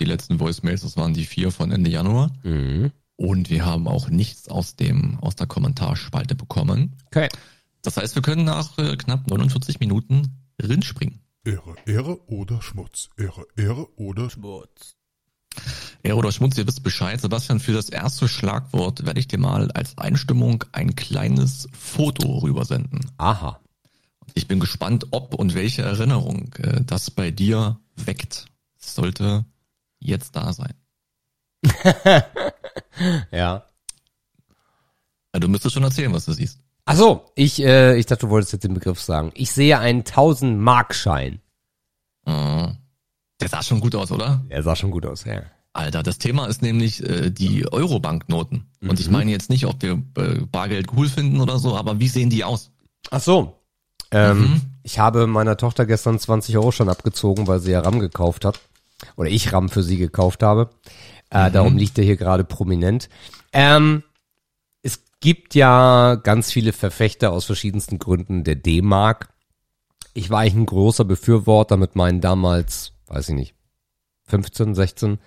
[0.00, 2.32] Die letzten Voicemails, das waren die vier von Ende Januar.
[2.42, 2.90] Mhm.
[3.16, 6.96] Und wir haben auch nichts aus dem aus der Kommentarspalte bekommen.
[7.06, 7.28] Okay.
[7.84, 11.20] Das heißt, wir können nach äh, knapp 49 Minuten rinspringen.
[11.44, 13.10] Ehre, Ehre oder Schmutz.
[13.16, 14.96] Ehre, Ehre oder Schmutz.
[16.04, 17.20] Ja, oder Schmutz, ihr wisst Bescheid.
[17.20, 23.00] Sebastian, für das erste Schlagwort werde ich dir mal als Einstimmung ein kleines Foto rübersenden.
[23.18, 23.60] Aha.
[24.32, 28.46] Ich bin gespannt, ob und welche Erinnerung äh, das bei dir weckt.
[28.80, 29.44] Es sollte
[30.00, 30.74] jetzt da sein.
[33.32, 33.64] Ja.
[35.32, 36.60] Ja, du müsstest schon erzählen, was du siehst.
[36.86, 39.30] Ach so, ich, äh, ich dachte, du wolltest jetzt den Begriff sagen.
[39.34, 41.40] Ich sehe einen 1000-Mark-Schein.
[42.26, 42.68] Äh,
[43.40, 44.42] der sah schon gut aus, oder?
[44.50, 45.42] Der sah schon gut aus, ja.
[45.72, 48.66] Alter, das Thema ist nämlich äh, die Euro-Banknoten.
[48.80, 52.08] Und ich meine jetzt nicht, ob wir äh, Bargeld cool finden oder so, aber wie
[52.08, 52.70] sehen die aus?
[53.10, 53.58] Ach so.
[54.12, 58.44] Ähm, Ich habe meiner Tochter gestern 20 Euro schon abgezogen, weil sie ja RAM gekauft
[58.44, 58.60] hat.
[59.16, 60.70] Oder ich RAM für sie gekauft habe.
[61.30, 63.08] Äh, Darum liegt er hier gerade prominent.
[63.52, 64.04] Ähm,
[65.24, 69.30] gibt ja ganz viele Verfechter aus verschiedensten Gründen der D-Mark.
[70.12, 73.54] Ich war eigentlich ein großer Befürworter mit meinen damals, weiß ich nicht,
[74.26, 75.18] 15, 16,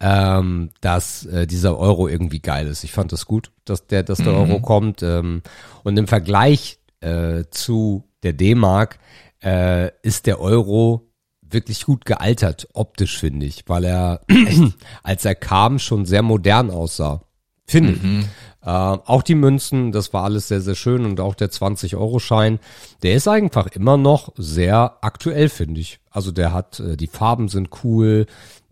[0.00, 2.84] ähm, dass äh, dieser Euro irgendwie geil ist.
[2.84, 4.38] Ich fand das gut, dass der, dass der Mhm.
[4.38, 5.02] Euro kommt.
[5.02, 5.40] Ähm,
[5.82, 8.98] und im Vergleich äh, zu der D-Mark
[9.42, 14.20] äh, ist der Euro wirklich gut gealtert, optisch finde ich, weil er,
[15.02, 17.22] als er kam, schon sehr modern aussah.
[17.66, 18.26] Finde ich.
[18.62, 22.58] Äh, auch die Münzen, das war alles sehr, sehr schön und auch der 20-Euro-Schein,
[23.02, 26.00] der ist einfach immer noch sehr aktuell, finde ich.
[26.10, 28.26] Also der hat, äh, die Farben sind cool,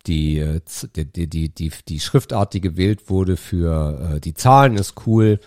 [0.06, 0.60] die, äh,
[0.96, 5.38] die, die, die, die, die Schriftart, die gewählt wurde für äh, die Zahlen ist cool.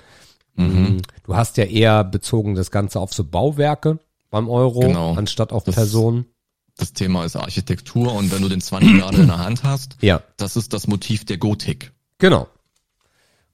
[0.55, 1.01] Mhm.
[1.23, 5.15] Du hast ja eher bezogen das Ganze auf so Bauwerke beim Euro, Genau.
[5.15, 6.25] anstatt auf Das- Personen.
[6.77, 10.21] Das Thema ist Architektur und wenn du den 20 gerade in der Hand hast, Ja,
[10.37, 11.91] das ist das Motiv der Gotik.
[12.19, 12.47] genau.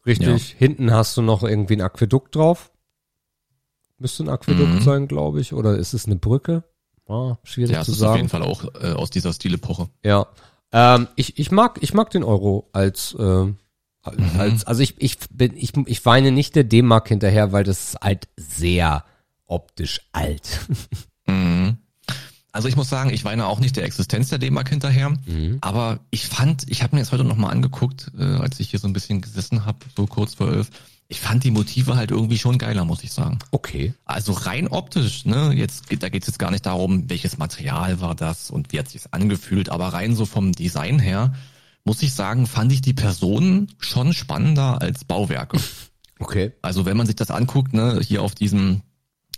[0.05, 0.55] Richtig.
[0.57, 2.71] Hinten hast du noch irgendwie ein Aquädukt drauf.
[3.97, 4.81] Müsste ein Aquädukt Mhm.
[4.81, 5.53] sein, glaube ich.
[5.53, 6.63] Oder ist es eine Brücke?
[7.07, 8.17] Ah, schwierig Ja, zu ist auf sagen.
[8.17, 9.89] jeden Fall auch äh, aus dieser Stilepoche.
[10.03, 10.27] Ja.
[10.71, 13.57] Ähm, ich, ich mag, ich mag den Euro als, ähm,
[14.01, 14.39] als, Mhm.
[14.39, 18.01] als also ich, ich bin, ich, ich weine nicht der D-Mark hinterher, weil das ist
[18.01, 19.05] halt sehr
[19.45, 20.61] optisch alt.
[21.27, 21.77] Mhm.
[22.55, 25.57] Also ich muss sagen, ich weine auch nicht der Existenz der D-Mark hinterher, Mhm.
[25.59, 28.87] aber ich fand, ich habe mir jetzt heute nochmal angeguckt, äh, als ich hier so
[28.87, 30.69] ein bisschen gesessen habe, so kurz vor elf,
[31.09, 33.39] ich fand die Motive halt irgendwie schon geiler, muss ich sagen.
[33.51, 33.93] Okay.
[34.05, 38.15] Also rein optisch, ne, jetzt da geht es jetzt gar nicht darum, welches Material war
[38.15, 41.33] das und wie hat sich's angefühlt, aber rein so vom Design her,
[41.83, 45.59] muss ich sagen, fand ich die Personen schon spannender als Bauwerke.
[46.17, 46.53] Okay.
[46.61, 48.79] Also wenn man sich das anguckt, ne, hier auf diesem,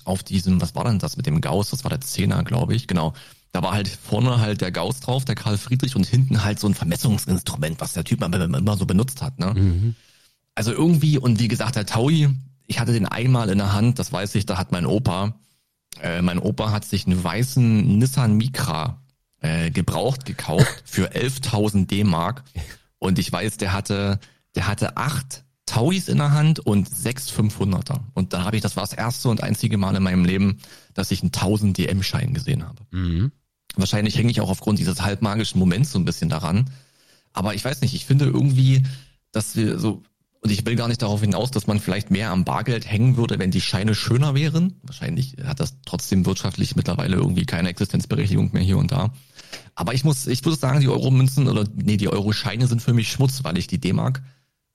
[0.07, 1.69] auf diesem, was war denn das mit dem Gauss?
[1.69, 3.13] Das war der Zehner, glaube ich, genau.
[3.51, 6.67] Da war halt vorne halt der Gauss drauf, der Karl Friedrich und hinten halt so
[6.67, 9.53] ein Vermessungsinstrument, was der Typ immer, immer so benutzt hat, ne.
[9.53, 9.95] Mhm.
[10.55, 12.29] Also irgendwie, und wie gesagt, der Taui,
[12.65, 15.35] ich hatte den einmal in der Hand, das weiß ich, da hat mein Opa,
[16.01, 19.01] äh, mein Opa hat sich einen weißen Nissan Micra
[19.41, 22.43] äh, gebraucht gekauft für 11.000 D-Mark
[22.99, 24.19] und ich weiß, der hatte,
[24.55, 27.99] der hatte acht Tauis in der Hand und sechs 500er.
[28.15, 30.57] Und da habe ich, das war das erste und einzige Mal in meinem Leben,
[30.95, 32.81] dass ich einen 1000 DM-Schein gesehen habe.
[32.89, 33.31] Mhm.
[33.75, 36.69] Wahrscheinlich hänge ich auch aufgrund dieses halbmagischen Moments so ein bisschen daran.
[37.33, 38.83] Aber ich weiß nicht, ich finde irgendwie,
[39.31, 40.01] dass wir so,
[40.41, 43.37] und ich will gar nicht darauf hinaus, dass man vielleicht mehr am Bargeld hängen würde,
[43.37, 44.79] wenn die Scheine schöner wären.
[44.83, 49.13] Wahrscheinlich hat das trotzdem wirtschaftlich mittlerweile irgendwie keine Existenzberechtigung mehr hier und da.
[49.75, 53.11] Aber ich muss, ich würde sagen, die Euro-Münzen oder nee, die Euro-Scheine sind für mich
[53.11, 54.23] Schmutz, weil ich die D-Mark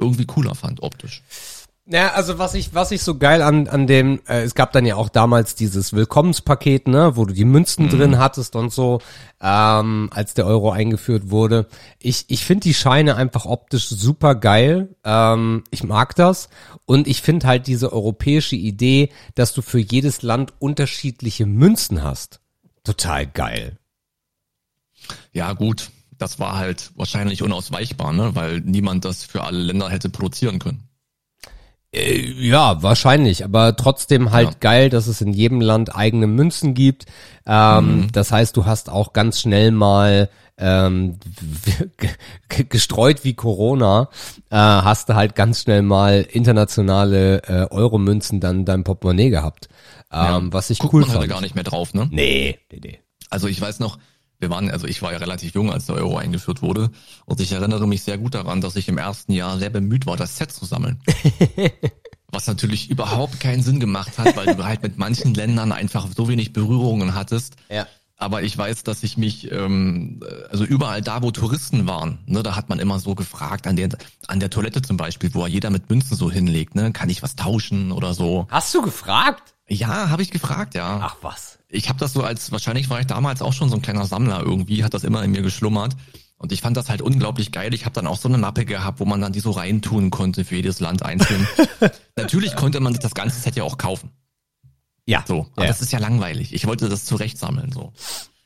[0.03, 1.23] irgendwie cooler fand, optisch.
[1.85, 4.87] Ja, also was ich, was ich so geil an, an dem, äh, es gab dann
[4.87, 9.01] ja auch damals dieses Willkommenspaket, ne, wo du die Münzen drin hattest und so,
[9.41, 11.67] ähm, als der Euro eingeführt wurde.
[11.99, 14.95] Ich, ich finde die Scheine einfach optisch super geil.
[15.03, 16.49] Ähm, ich mag das.
[16.87, 22.41] Und ich finde halt diese europäische Idee, dass du für jedes Land unterschiedliche Münzen hast.
[22.85, 23.79] Total geil.
[25.33, 25.91] Ja, gut.
[26.23, 28.37] Das war halt wahrscheinlich unausweichbar, ne?
[28.37, 30.85] weil niemand das für alle Länder hätte produzieren können.
[31.93, 34.55] Äh, Ja, wahrscheinlich, aber trotzdem halt Ja.
[34.61, 37.07] geil, dass es in jedem Land eigene Münzen gibt.
[37.45, 41.19] Ähm, Das heißt, du hast auch ganz schnell mal ähm,
[41.99, 44.09] ge- gestreut wie Corona,
[44.51, 49.69] äh, hast du halt ganz schnell mal internationale äh, Euro-Münzen dann in deinem Portemonnaie gehabt.
[50.13, 51.29] Ähm, Was ich Guckt cool man fand.
[51.29, 52.07] gar nicht mehr drauf, ne?
[52.13, 53.01] Nee, nee, nee.
[53.29, 53.99] Also ich weiß noch,
[54.43, 56.91] wir waren, also ich war ja relativ jung, als der Euro eingeführt wurde.
[57.25, 60.17] Und ich erinnere mich sehr gut daran, dass ich im ersten Jahr sehr bemüht war,
[60.17, 61.01] das Set zu sammeln.
[62.33, 66.29] Was natürlich überhaupt keinen Sinn gemacht hat, weil du halt mit manchen Ländern einfach so
[66.29, 67.57] wenig Berührungen hattest.
[67.71, 67.87] Ja.
[68.17, 72.57] Aber ich weiß, dass ich mich, ähm, also überall da, wo Touristen waren, ne, da
[72.57, 73.91] hat man immer so gefragt, an der,
[74.29, 77.37] an der Toilette zum Beispiel, wo jeder mit Münzen so hinlegt, ne, kann ich was
[77.37, 78.47] tauschen oder so.
[78.49, 79.55] Hast du gefragt?
[79.69, 81.01] Ja, habe ich gefragt, ja.
[81.03, 81.59] Ach was.
[81.75, 84.43] Ich habe das so als, wahrscheinlich war ich damals auch schon so ein kleiner Sammler
[84.43, 85.97] irgendwie, hat das immer in mir geschlummert.
[86.37, 87.73] Und ich fand das halt unglaublich geil.
[87.73, 90.45] Ich habe dann auch so eine Mappe gehabt, wo man dann die so reintun konnte
[90.45, 91.47] für jedes Land einzeln.
[92.17, 94.11] Natürlich konnte man sich das ganze Set ja auch kaufen.
[95.07, 95.25] Ja.
[95.27, 95.69] So, aber ja.
[95.69, 96.53] das ist ja langweilig.
[96.53, 97.73] Ich wollte das zurecht sammeln.
[97.73, 97.93] So.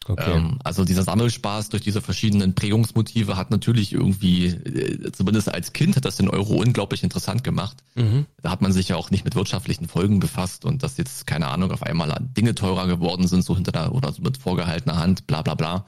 [0.09, 0.33] Okay.
[0.37, 5.97] Ähm, also dieser Sammelspaß durch diese verschiedenen Prägungsmotive hat natürlich irgendwie, äh, zumindest als Kind,
[5.97, 7.79] hat das den Euro unglaublich interessant gemacht.
[7.95, 8.27] Mhm.
[8.43, 11.49] Da hat man sich ja auch nicht mit wirtschaftlichen Folgen befasst und dass jetzt, keine
[11.49, 15.27] Ahnung, auf einmal Dinge teurer geworden sind, so hinter der oder so mit vorgehaltener Hand,
[15.27, 15.87] bla bla bla.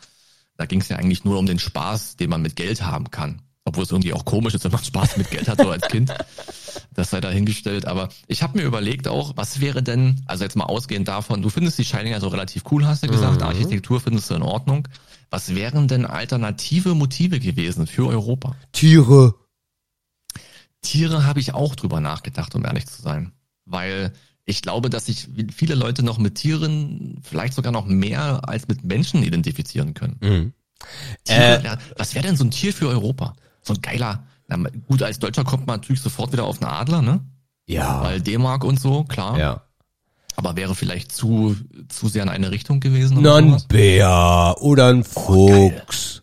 [0.57, 3.43] Da ging es ja eigentlich nur um den Spaß, den man mit Geld haben kann.
[3.69, 6.13] Obwohl es irgendwie auch komisch ist, wenn man Spaß mit Geld hat, so als Kind.
[6.95, 7.87] Das sei dahingestellt.
[7.87, 11.51] Aber ich habe mir überlegt auch, was wäre denn, also jetzt mal ausgehend davon, du
[11.51, 14.89] findest die Scheine ja so relativ cool, hast du gesagt, Architektur findest du in Ordnung.
[15.31, 18.57] Was wären denn alternative Motive gewesen für Europa?
[18.73, 19.35] Tiere.
[20.81, 23.33] Tiere habe ich auch drüber nachgedacht, um ehrlich zu sein.
[23.67, 24.13] Weil
[24.47, 28.83] ich glaube, dass sich viele Leute noch mit Tieren vielleicht sogar noch mehr als mit
[28.83, 30.17] Menschen identifizieren können.
[30.21, 30.53] Mhm.
[31.25, 33.35] Tiere, ja, was wäre denn so ein Tier für Europa?
[33.69, 34.57] So ein geiler, na,
[34.87, 37.21] gut, als Deutscher kommt man natürlich sofort wieder auf einen Adler, ne?
[37.67, 38.03] Ja.
[38.03, 39.39] Weil D-Mark und so, klar.
[39.39, 39.63] Ja.
[40.37, 41.55] Aber wäre vielleicht zu,
[41.89, 43.63] zu sehr in eine Richtung gewesen Na, ein?
[43.69, 46.23] Bär oder ein Fuchs.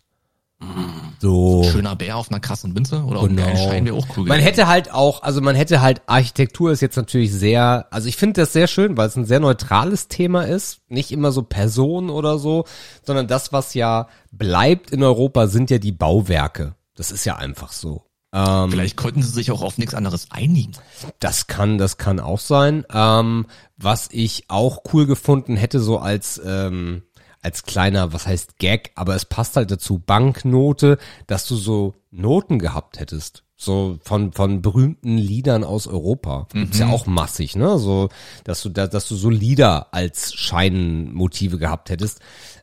[1.19, 1.63] so.
[1.71, 3.55] Schöner Bär auf einer krassen Winze oder auf einem Genau.
[3.55, 6.95] Schein wäre auch cool Man hätte halt auch, also man hätte halt, Architektur ist jetzt
[6.95, 10.79] natürlich sehr, also ich finde das sehr schön, weil es ein sehr neutrales Thema ist.
[10.87, 12.65] Nicht immer so Personen oder so,
[13.03, 16.73] sondern das, was ja bleibt in Europa, sind ja die Bauwerke.
[16.95, 18.05] Das ist ja einfach so.
[18.33, 20.73] Ähm, Vielleicht konnten sie sich auch auf nichts anderes einigen.
[21.19, 22.85] Das kann, das kann auch sein.
[22.91, 23.45] Ähm,
[23.77, 27.03] was ich auch cool gefunden hätte, so als ähm,
[27.45, 32.57] als kleiner, was heißt Gag, aber es passt halt dazu, Banknote, dass du so Noten
[32.57, 33.44] gehabt hättest.
[33.57, 36.47] So von, von berühmten Liedern aus Europa.
[36.51, 37.79] Gibt's ja auch massig, ne?
[37.79, 38.09] So,
[38.43, 42.19] dass du da, dass du so Lieder als Scheinmotive gehabt hättest.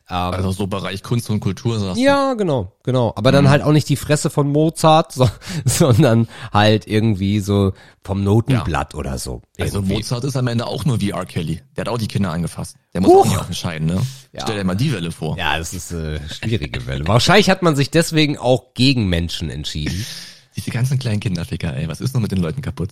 [0.07, 2.03] Ähm, Also so Bereich Kunst und Kultur sagst du.
[2.03, 3.11] ja, genau, genau.
[3.15, 5.27] Aber dann halt auch nicht die Fresse von Mozart, so,
[5.65, 7.73] sondern halt irgendwie so
[8.03, 9.41] vom Notenblatt oder so.
[9.59, 9.95] Also Irgendwie.
[9.95, 11.25] Mozart ist am Ende auch nur wie R.
[11.25, 11.61] Kelly.
[11.75, 12.75] Der hat auch die Kinder angefasst.
[12.93, 13.99] Der muss auch nicht auf den Schein, ne?
[14.37, 15.37] Stell dir mal die Welle vor.
[15.39, 17.07] Ja, das ist äh, schwierige Welle.
[17.07, 20.05] Wahrscheinlich hat man sich deswegen auch gegen Menschen entschieden.
[20.55, 22.89] Diese ganzen kleinen Kinderficker, ey, was ist noch mit den Leuten kaputt?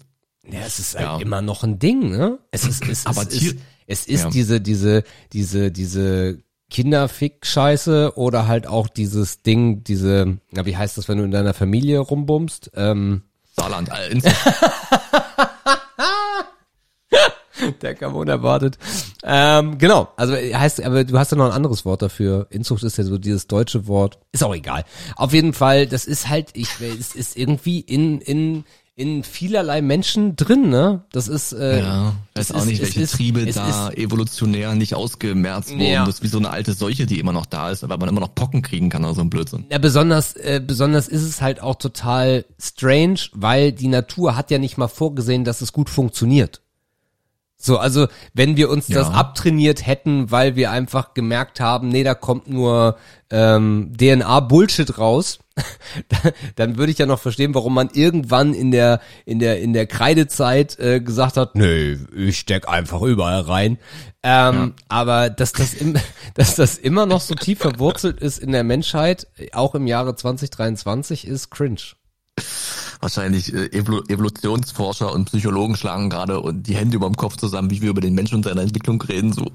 [0.49, 1.19] Ja, es ist halt Ja.
[1.19, 2.39] immer noch ein Ding, ne?
[2.51, 3.55] Es ist, es, Aber es ist,
[3.87, 4.29] es ist Ja.
[4.29, 5.03] diese, diese,
[5.33, 6.39] diese, diese
[6.71, 11.53] Kinderfick-Scheiße oder halt auch dieses Ding, diese, na, wie heißt das, wenn du in deiner
[11.53, 12.71] Familie rumbummst?
[12.75, 13.23] Ähm,
[13.55, 14.19] Saarland, äh.
[17.81, 18.77] Der kam unerwartet.
[19.23, 22.47] Ähm, genau, also heißt, aber du hast ja noch ein anderes Wort dafür.
[22.49, 24.19] Inzucht ist ja so dieses deutsche Wort.
[24.31, 24.83] Ist auch egal.
[25.15, 28.63] Auf jeden Fall, das ist halt, ich, es ist irgendwie in, in,
[28.95, 31.05] in vielerlei Menschen drin, ne?
[31.11, 34.75] Das ist, äh, Ja, das weiß auch ist- nicht, welche ist- Triebe es da evolutionär
[34.75, 35.81] nicht ausgemerzt wurden.
[35.81, 36.05] Ja.
[36.05, 38.19] Das ist wie so eine alte Seuche, die immer noch da ist, weil man immer
[38.21, 39.65] noch Pocken kriegen kann oder so ein Blödsinn.
[39.71, 44.59] Ja, besonders, äh, besonders ist es halt auch total strange, weil die Natur hat ja
[44.59, 46.61] nicht mal vorgesehen, dass es gut funktioniert.
[47.63, 49.13] So, also wenn wir uns das Ja.
[49.13, 52.97] abtrainiert hätten, weil wir einfach gemerkt haben, nee, da kommt nur
[53.29, 55.39] ähm, DNA-Bullshit raus,
[56.55, 59.85] dann, würde ich ja noch verstehen, warum man irgendwann in der in der in der
[59.85, 63.77] Kreidezeit äh, gesagt hat, nee, ich steck einfach überall rein.
[64.23, 65.95] Ähm, Aber dass das im,
[66.33, 71.27] dass das immer noch so tief verwurzelt ist in der Menschheit, auch im Jahre 2023,
[71.27, 71.81] ist cringe.
[72.99, 77.71] Wahrscheinlich äh, Evolu Evolutionsforscher und Psychologen schlagen gerade und die Hände über dem Kopf zusammen,
[77.71, 79.33] wie wir über den Menschen und seine Entwicklung reden.
[79.33, 79.45] So.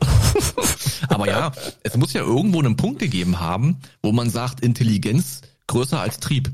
[1.09, 6.01] Aber ja, es muss ja irgendwo einen Punkt gegeben haben, wo man sagt, Intelligenz größer
[6.01, 6.51] als Trieb.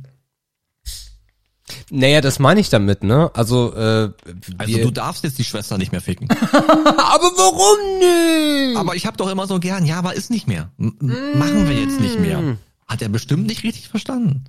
[1.91, 3.31] Naja, das meine ich damit, ne?
[3.35, 4.11] Also, äh,
[4.59, 6.29] Also du darfst jetzt die Schwester nicht mehr ficken.
[6.53, 8.77] aber warum nicht?
[8.79, 10.71] Aber ich habe doch immer so gern, ja, aber ist nicht mehr.
[10.79, 12.59] M m- machen wir jetzt nicht mehr.
[12.87, 14.45] Hat er bestimmt nicht richtig verstanden.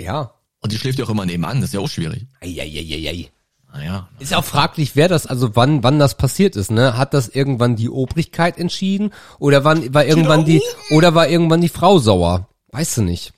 [0.00, 0.32] Ja.
[0.66, 2.26] Und die schläft ja auch immer nebenan, das ist ja auch schwierig.
[2.40, 3.30] Eieieiei.
[3.72, 4.08] Naja.
[4.18, 6.96] Ist auch fraglich, wer das, also wann, wann das passiert ist, ne?
[6.96, 9.12] Hat das irgendwann die Obrigkeit entschieden?
[9.38, 10.60] Oder wann, war irgendwann die,
[10.90, 12.48] oder war irgendwann die Frau sauer?
[12.72, 13.32] Weißt du nicht.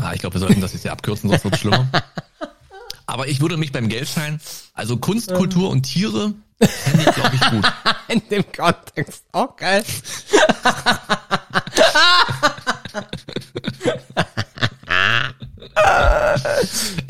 [0.00, 1.88] Ah, ich glaube, wir sollten das jetzt hier abkürzen, sonst wird's schlimmer.
[3.06, 4.40] Aber ich würde mich beim Geldschein,
[4.72, 7.72] also Kunst, Kultur und Tiere, fände ich, glaube ich, gut.
[8.06, 9.24] In dem Kontext.
[9.32, 9.84] Auch geil.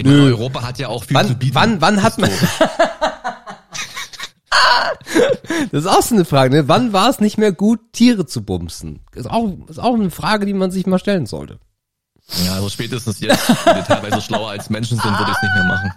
[0.07, 1.55] In Europa hat ja auch viel zu Wann, bieten.
[1.55, 2.31] wann, wann hat man,
[5.73, 6.69] das ist auch so eine Frage, ne?
[6.69, 9.01] Wann war es nicht mehr gut, Tiere zu bumsen?
[9.15, 11.59] Ist auch, ist auch eine Frage, die man sich mal stellen sollte.
[12.45, 15.55] Ja, also spätestens jetzt, wenn wir teilweise schlauer als Menschen sind, würde ich es nicht
[15.55, 15.93] mehr machen.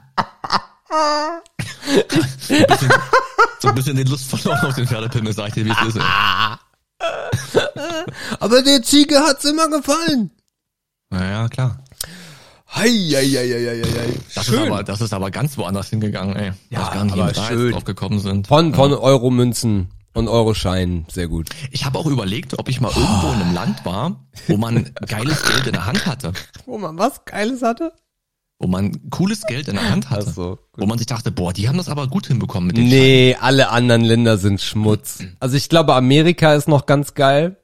[2.47, 2.91] so, ein bisschen,
[3.59, 5.97] so ein bisschen den Lust verloren auf den Pferdepimmel, sag ich dir, wie es ist.
[5.97, 6.03] Ey.
[8.39, 10.31] Aber der Ziege hat's immer gefallen.
[11.09, 11.83] Naja, klar.
[12.75, 14.13] Hei, hei, hei, hei, hei.
[14.33, 16.51] Das ist, aber, das ist aber ganz woanders hingegangen, ey.
[16.71, 17.71] Ja, weiß gar nicht, aber schön.
[17.71, 18.47] drauf gekommen sind.
[18.47, 21.49] Von, von Euromünzen und Euroscheinen, sehr gut.
[21.71, 25.43] Ich habe auch überlegt, ob ich mal irgendwo in einem Land war, wo man geiles
[25.43, 26.33] Geld in der Hand hatte.
[26.65, 27.93] Wo man was Geiles hatte?
[28.57, 30.27] Wo man cooles Geld in der Hand hatte.
[30.29, 32.87] Ach so, wo man sich dachte, boah, die haben das aber gut hinbekommen mit dem
[32.87, 35.19] Nee, alle anderen Länder sind Schmutz.
[35.39, 37.57] Also ich glaube, Amerika ist noch ganz geil.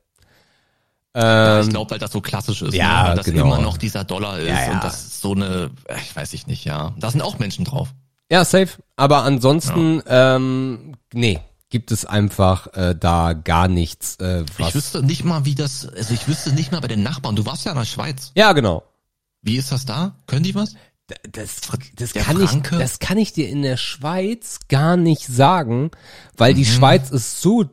[1.15, 3.09] Ja, Ähm, ich glaube, weil das so klassisch ist, ja, ne?
[3.09, 3.45] weil das genau.
[3.45, 4.71] immer noch dieser Dollar ist Ja, ja.
[4.73, 6.93] und das ist so eine, ich weiß ich nicht, ja.
[6.99, 7.89] Da sind auch Menschen drauf.
[8.31, 8.69] ja, safe.
[8.95, 11.39] Aber ansonsten, ähm, nee,
[11.69, 14.75] gibt es einfach äh, da gar nichts, äh, Ich was.
[14.75, 17.35] wüsste nicht mal, wie das, also ich wüsste nicht mal bei den Nachbarn.
[17.35, 18.31] Du warst ja in der Schweiz.
[18.35, 18.83] Ja, genau.
[19.41, 20.15] Wie ist das da?
[20.27, 20.73] Können die was?
[21.31, 21.61] Das,
[21.95, 25.89] das Der kann ich, das kann ich dir in der Schweiz gar nicht sagen,
[26.37, 26.57] weil Mhm.
[26.57, 27.65] die Schweiz ist so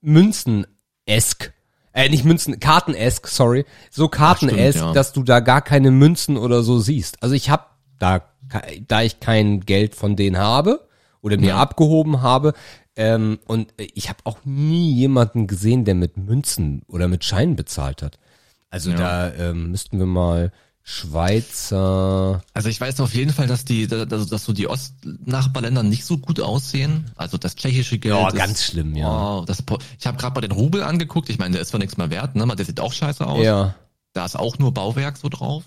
[0.00, 1.52] Münzen-esk.
[1.96, 3.64] Äh, nicht Münzen, Karten-esk, sorry.
[3.90, 4.92] So Karten-esk, ja.
[4.92, 7.22] dass du da gar keine Münzen oder so siehst.
[7.22, 7.64] Also ich habe
[7.98, 8.20] da,
[8.86, 10.86] da ich kein Geld von denen habe
[11.22, 11.56] oder mir Ja.
[11.56, 12.52] abgehoben habe,
[12.96, 18.02] ähm, und ich habe auch nie jemanden gesehen, der mit Münzen oder mit Scheinen bezahlt
[18.02, 18.18] hat.
[18.70, 18.96] Also Ja.
[18.96, 20.52] da ähm, müssten wir mal
[20.88, 22.42] Schweizer.
[22.54, 26.16] Also ich weiß auf jeden Fall, dass die, dass, dass so die Ostnachbarländer nicht so
[26.16, 27.10] gut aussehen.
[27.16, 28.14] Also das tschechische Geld.
[28.14, 29.38] Ja, ist, ganz schlimm, ja.
[29.38, 29.64] Oh, das,
[29.98, 31.28] ich habe gerade mal den Rubel angeguckt.
[31.28, 32.46] Ich meine, der ist zwar nichts mehr wert, ne?
[32.54, 33.44] Der sieht auch scheiße aus.
[33.44, 33.74] Ja.
[34.12, 35.64] Da ist auch nur Bauwerk so drauf.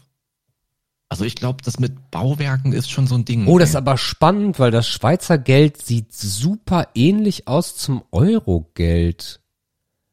[1.10, 3.46] Also ich glaube, das mit Bauwerken ist schon so ein Ding.
[3.48, 9.42] Oh, das ist aber spannend, weil das Schweizer Geld sieht super ähnlich aus zum Euro-Geld.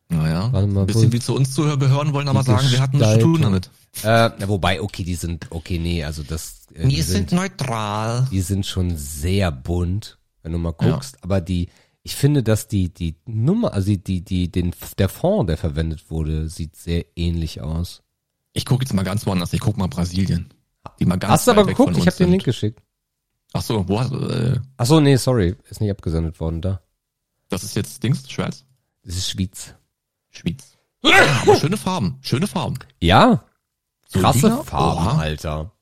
[0.09, 3.19] naja, Warte mal, ein bisschen wie zu uns Zuhörern wollen aber sagen, wir hatten zu
[3.21, 3.71] tun damit.
[4.03, 8.27] Äh, wobei, okay, die sind, okay, nee, also das, äh, die, Wir sind, sind neutral.
[8.31, 11.69] die sind schon sehr bunt, wenn du mal guckst, aber die,
[12.03, 16.11] ich finde, dass die, die Nummer, also die, die, die, den, der Fond, der verwendet
[16.11, 18.03] wurde, sieht sehr ähnlich aus.
[18.53, 19.53] Ich gucke jetzt mal ganz woanders.
[19.53, 20.49] Ich guck mal Brasilien.
[21.01, 21.97] Die mal ganz Hast du aber geguckt?
[21.97, 22.31] Ich habe den.
[22.31, 22.81] Link geschickt.
[23.53, 26.81] Ach so, wo hast, äh, Ach so, nee, sorry, ist nicht abgesendet worden da.
[27.49, 28.65] das ist jetzt Dings, Schweiz?
[29.03, 29.75] Das ist Schweiz.
[30.31, 30.77] Schweiz.
[31.03, 32.79] Ja, aber schöne Farben, schöne Farben.
[33.01, 33.45] Ja,
[34.21, 34.63] krasse?
[34.65, 35.19] Farben, Oha.
[35.19, 35.73] Alter.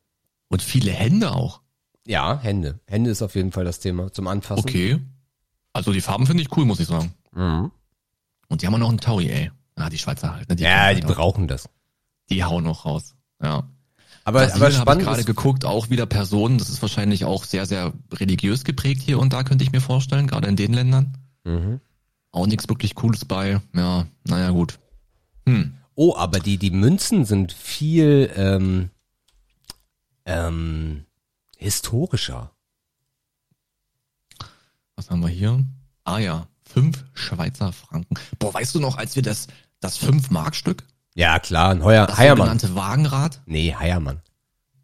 [0.49, 1.61] Und viele Hände auch.
[2.07, 2.81] Ja, Hände.
[2.87, 4.61] Hände ist auf jeden Fall das Thema zum Anfassen.
[4.61, 5.01] Okay.
[5.73, 7.15] Also die Farben finde ich cool, muss ich sagen.
[7.35, 7.71] Mhm.
[8.49, 9.51] Und die haben auch noch einen Taui, ey.
[9.77, 10.49] Ah, die Schweizer halt.
[10.49, 10.57] Ne?
[10.59, 11.17] Ja, können die halt auch.
[11.17, 11.69] brauchen das.
[12.31, 13.15] die hauen noch raus.
[13.43, 13.69] Ja.
[14.27, 17.67] Aber, aber habe ich spannend gerade geguckt, auch wieder Personen, das ist wahrscheinlich auch sehr,
[17.67, 21.19] sehr religiös geprägt hier und da, könnte ich mir vorstellen, gerade in den Ländern.
[21.45, 21.81] mhm.
[22.31, 23.61] Auch nichts wirklich Cooles bei.
[23.77, 24.81] Ja, naja, gut.
[25.47, 25.75] Hm.
[25.95, 28.91] Oh, aber die, die Münzen sind viel ähm,
[30.25, 31.07] ähm,
[31.57, 32.51] historischer.
[34.97, 35.65] Was haben wir hier?
[36.05, 38.17] Ah ja, fünf Schweizer Franken.
[38.39, 39.47] Boah, weißt du noch, als wir das,
[39.81, 40.85] das fünf Mark Stück,
[41.15, 42.59] Ja, klar, ein Heuer, das Heiermann.
[42.59, 44.21] sogenannte Wagenrad, Nee, Heiermann.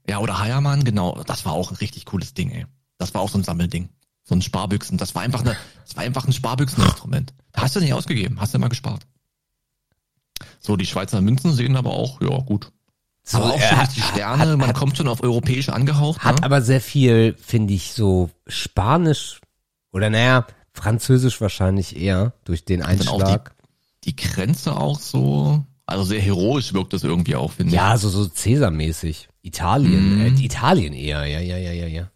[0.09, 2.67] ja, oder Heiermann, genau, das war auch ein richtig cooles Ding, ey.
[2.99, 3.89] Das war auch so ein Sammelding.
[4.25, 4.99] So ein Sparbüchsen.
[4.99, 5.57] Das war einfach eine,
[5.87, 7.33] das war einfach ein Sparbüchseninstrument.
[7.55, 9.07] Hast du nicht ausgegeben, hast du immer gespart.
[10.61, 12.73] So, die Schweizer Münzen sehen aber auch, ja, gut.
[13.23, 16.21] So, aber auch er schon hat- die Sterne, man kommt schon auf europäisch angehaucht.
[16.25, 16.43] Hat ne?
[16.45, 19.41] aber sehr viel, finde ich, so Spanisch
[19.93, 23.55] oder naja, Französisch wahrscheinlich eher durch den Einschlag.
[24.05, 27.77] die Grenze auch so, also sehr heroisch wirkt das irgendwie auch, finde ich.
[27.77, 29.29] Ja, so, so Cäsar-mäßig.
[29.43, 30.21] Italien, Mhm.
[30.39, 32.11] äh, Italien eher, ja, ja, ja, ja, ja.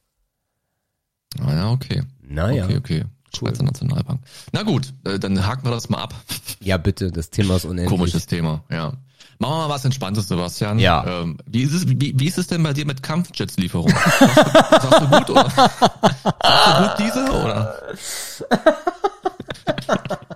[1.40, 2.02] Ah, ja, okay.
[2.22, 2.64] Naja.
[2.64, 3.04] Okay, okay.
[3.34, 4.20] Schweizer Nationalbank.
[4.52, 6.14] Na gut, äh, dann haken wir das mal ab.
[6.60, 7.90] Ja, bitte, das Thema ist unendlich.
[7.90, 8.94] Komisches Thema, ja.
[9.38, 10.78] Machen wir mal was Entspanntes, Sebastian.
[10.78, 11.04] Ja.
[11.06, 13.90] Ähm, wie, ist es, wie, wie ist es denn bei dir mit Kampfjetslieferung?
[14.18, 15.50] Sagst du, sagst du gut oder?
[15.50, 17.74] Sagst du gut diese oder?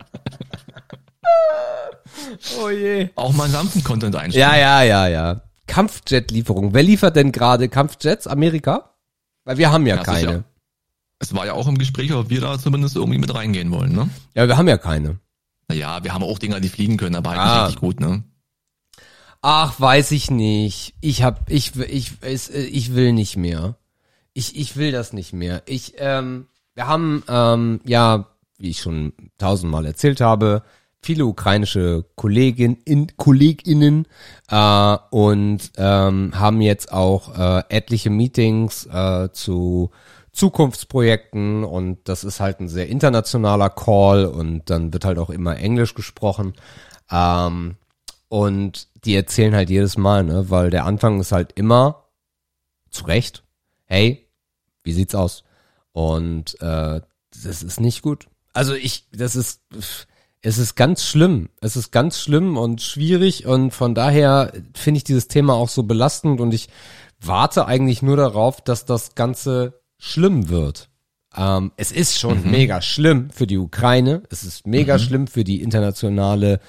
[2.60, 3.08] Oh je.
[3.14, 4.48] Auch mal sanften Content einstellen.
[4.50, 5.40] Ja, ja, ja, ja.
[5.66, 6.74] Kampfjet-Lieferung.
[6.74, 8.26] Wer liefert denn gerade Kampfjets?
[8.26, 8.90] Amerika?
[9.44, 10.18] Weil wir haben ja, Ja, keine.
[10.20, 10.44] sicher.
[11.20, 14.08] Es war ja auch im Gespräch, ob wir da zumindest irgendwie mit reingehen wollen, ne?
[14.34, 15.18] Ja, wir haben ja keine.
[15.68, 17.54] Naja, wir haben auch Dinger, die fliegen können, aber halt Ah.
[17.54, 18.22] nicht richtig gut, ne?
[19.42, 20.94] Ach, weiß ich nicht.
[21.00, 23.76] Ich hab, ich, ich, es, ich will nicht mehr.
[24.32, 25.62] Ich, ich will das nicht mehr.
[25.66, 28.26] Ich, ähm, wir haben, ähm, ja,
[28.58, 30.62] wie ich schon tausendmal erzählt habe,
[31.00, 34.06] viele ukrainische Kollegin, in, KollegInnen
[34.50, 39.90] äh, und ähm, haben jetzt auch äh, etliche Meetings äh, zu
[40.38, 45.56] Zukunftsprojekten und das ist halt ein sehr internationaler Call und dann wird halt auch immer
[45.56, 46.54] Englisch gesprochen.
[47.10, 47.76] Ähm,
[48.28, 52.04] und die erzählen halt jedes Mal, ne, weil der Anfang ist halt immer
[52.90, 53.42] zu Recht,
[53.84, 54.28] hey,
[54.84, 55.42] wie sieht's aus?
[55.92, 57.00] Und äh,
[57.42, 58.28] das ist nicht gut.
[58.52, 59.62] Also ich, das ist,
[60.40, 61.48] es ist ganz schlimm.
[61.60, 65.82] Es ist ganz schlimm und schwierig und von daher finde ich dieses Thema auch so
[65.82, 66.68] belastend und ich
[67.20, 70.90] warte eigentlich nur darauf, dass das Ganze schlimm wird.
[71.36, 74.22] Ähm, es ist schon mega schlimm für die Ukraine.
[74.30, 76.60] Es ist mega schlimm für die internationale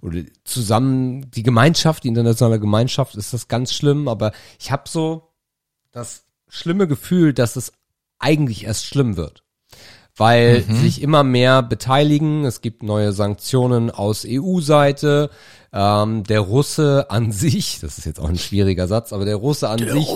[0.00, 4.08] oder zusammen die Gemeinschaft, die internationale Gemeinschaft ist das ganz schlimm.
[4.08, 5.34] Aber ich habe so
[5.92, 7.72] das schlimme Gefühl, dass es
[8.18, 9.44] eigentlich erst schlimm wird
[10.20, 12.44] weil sich immer mehr beteiligen.
[12.44, 15.30] Es gibt neue Sanktionen aus EU-Seite.
[15.72, 19.68] Ähm, der Russe an sich, das ist jetzt auch ein schwieriger Satz, aber der Russe
[19.68, 20.08] an sich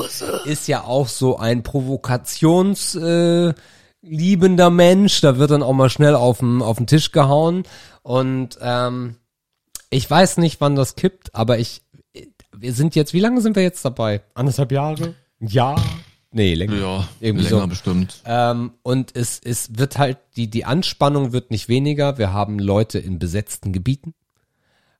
[0.44, 3.54] ist ja auch so ein Provokations äh,
[4.02, 5.20] liebender Mensch.
[5.20, 7.62] Da wird dann auch mal schnell auf den auf den Tisch gehauen
[8.02, 9.16] und ähm,
[9.90, 11.82] ich weiß nicht, wann das kippt, aber ich
[12.56, 14.22] wir sind jetzt, wie lange sind wir jetzt dabei?
[14.34, 15.14] Anderthalb Jahre?
[15.40, 15.76] Ja.
[16.34, 16.76] Nee, länger.
[16.76, 17.66] Ja, Irgendwie länger so.
[17.68, 18.20] bestimmt.
[18.26, 22.18] Ähm, und es, es wird halt, die, die Anspannung wird nicht weniger.
[22.18, 24.14] Wir haben Leute in besetzten Gebieten.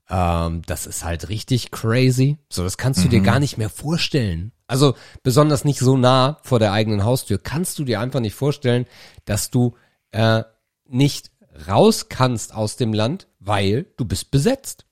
[0.08, 2.38] Ähm, das ist halt richtig crazy.
[2.48, 4.52] So, das kannst du dir gar nicht mehr vorstellen.
[4.68, 7.38] Also besonders nicht so nah vor der eigenen Haustür.
[7.38, 8.86] Kannst du dir einfach nicht vorstellen,
[9.24, 9.74] dass du
[10.12, 10.44] äh,
[10.88, 11.32] nicht
[11.68, 14.86] raus kannst aus dem Land, weil du bist besetzt.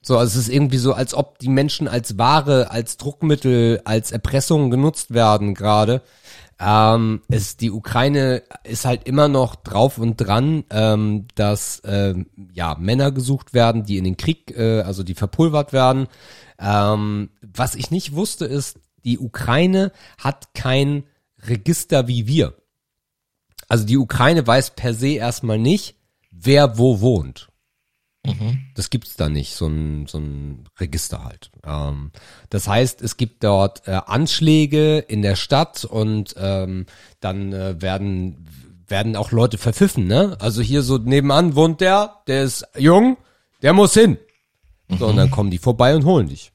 [0.00, 4.12] So, also es ist irgendwie so, als ob die Menschen als Ware, als Druckmittel, als
[4.12, 6.02] Erpressung genutzt werden gerade.
[6.58, 12.76] Ähm, es, die Ukraine ist halt immer noch drauf und dran, ähm, dass ähm, ja
[12.78, 16.06] Männer gesucht werden, die in den Krieg, äh, also die verpulvert werden.
[16.58, 21.04] Ähm, was ich nicht wusste, ist, die Ukraine hat kein
[21.46, 22.54] Register wie wir.
[23.68, 25.96] Also die Ukraine weiß per se erstmal nicht,
[26.30, 27.48] wer wo wohnt.
[28.74, 31.50] Das gibt's da nicht, so ein, so ein Register halt.
[31.64, 32.10] Ähm,
[32.50, 36.86] das heißt, es gibt dort äh, Anschläge in der Stadt und ähm,
[37.20, 38.46] dann äh, werden
[38.88, 40.36] werden auch Leute verpfiffen, ne?
[40.38, 43.16] Also hier so nebenan wohnt der, der ist jung,
[43.62, 44.16] der muss hin.
[44.88, 46.52] So, und dann kommen die vorbei und holen dich.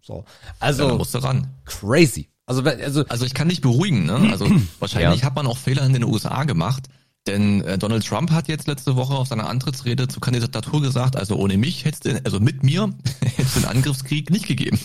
[0.00, 0.24] So.
[0.24, 0.24] Ja,
[0.60, 1.48] Also musst du ran.
[1.66, 2.30] crazy.
[2.46, 4.28] Also, also Also ich kann dich beruhigen, ne?
[4.30, 4.46] Also
[4.78, 5.26] wahrscheinlich Ja.
[5.26, 6.88] hat man auch Fehler in den USA gemacht,
[7.28, 11.36] denn äh, Donald Trump hat jetzt letzte Woche auf seiner Antrittsrede zur Kandidatur gesagt, also
[11.36, 14.80] ohne mich hätte es, also mit mir hätte es den Angriffskrieg nicht gegeben.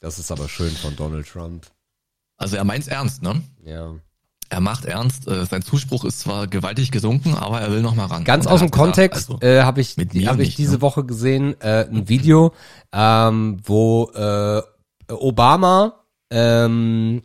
[0.00, 1.66] das ist aber schön von Donald Trump.
[2.36, 3.42] Also er meint's ernst, ne?
[3.64, 3.94] Ja.
[4.48, 5.28] Er macht ernst.
[5.28, 8.24] Äh, sein Zuspruch ist zwar gewaltig gesunken, aber er will noch mal ran.
[8.24, 10.80] Ganz Und aus dem gesagt, Kontext also, äh, habe ich, hab ich nicht, diese ne?
[10.80, 12.52] Woche gesehen, äh, ein Video,
[12.92, 14.62] ähm, wo äh,
[15.08, 17.22] Obama ähm,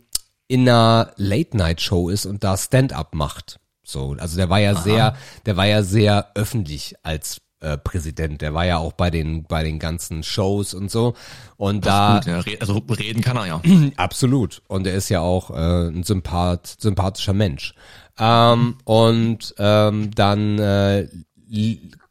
[0.48, 3.58] in einer Late-Night-Show ist und da Stand-up macht.
[3.86, 5.16] So, also der war ja sehr,
[5.46, 8.42] der war ja sehr öffentlich als äh, Präsident.
[8.42, 11.14] Der war ja auch bei den bei den ganzen Shows und so.
[11.56, 13.62] Und da gut, ja, also reden kann er ja.
[13.96, 14.60] Absolut.
[14.66, 17.74] Und er ist ja auch äh, ein Sympath, sympathischer Mensch.
[18.18, 21.08] Ähm, und ähm, dann äh,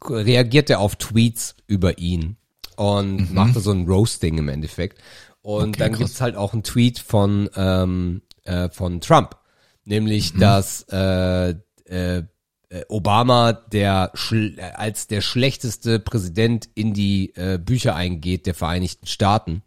[0.08, 2.36] reagiert er auf Tweets über ihn
[2.76, 5.02] und machte so ein Roasting im Endeffekt.
[5.42, 5.98] Und Okay, dann krass.
[5.98, 9.36] gibt's halt auch einen Tweet von, ähm, äh, von Trump.
[9.84, 11.54] Nämlich, dass äh,
[11.88, 12.22] äh,
[12.68, 18.54] äh, Obama der schl- äh, als der schlechteste Präsident in die äh, Bücher eingeht der
[18.54, 19.62] Vereinigten Staaten.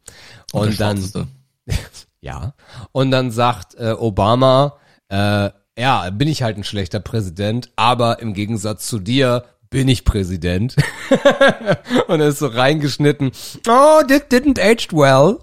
[0.52, 1.30] Und, der dann
[2.22, 2.54] ja.
[2.92, 4.78] Und dann sagt äh, Obama,
[5.10, 10.04] äh, ja, bin ich halt ein schlechter Präsident, aber im Gegensatz zu dir bin ich
[10.04, 10.76] Präsident.
[12.08, 13.32] und er ist so reingeschnitten.
[13.68, 15.38] Oh, that didn't aged well.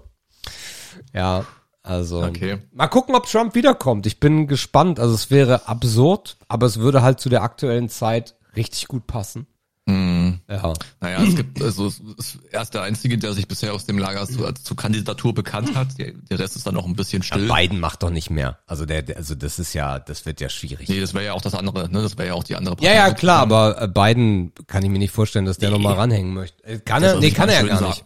[1.14, 1.47] Ja,
[1.87, 2.59] also Okay.
[2.72, 4.07] mal gucken, ob Trump wiederkommt.
[4.07, 4.99] Ich bin gespannt.
[5.01, 9.47] Also es wäre absurd, aber es würde halt zu der aktuellen Zeit richtig gut passen.
[9.89, 10.41] Mhm.
[10.51, 10.72] Ja.
[11.01, 14.26] Naja, es gibt, also es ist erst der Einzige, der sich bisher aus dem Lager
[14.26, 15.97] zu, als, zur Kandidatur bekannt hat.
[15.99, 17.47] Der, der Rest ist dann noch ein bisschen still.
[17.47, 18.59] Biden macht doch nicht mehr.
[18.66, 20.89] Also der, der also das ist ja, das wird ja schwierig.
[20.89, 22.03] Nee, das wäre ja auch das andere, ne?
[22.03, 23.14] Das wäre ja auch die andere Ja, ja, Partei.
[23.20, 25.76] klar, aber äh, Biden kann ich mir nicht vorstellen, dass der Nee.
[25.76, 26.64] noch mal ranhängen möchte.
[26.64, 27.20] Äh, Kann er?
[27.20, 28.01] Nee, kann er ja gar sagen.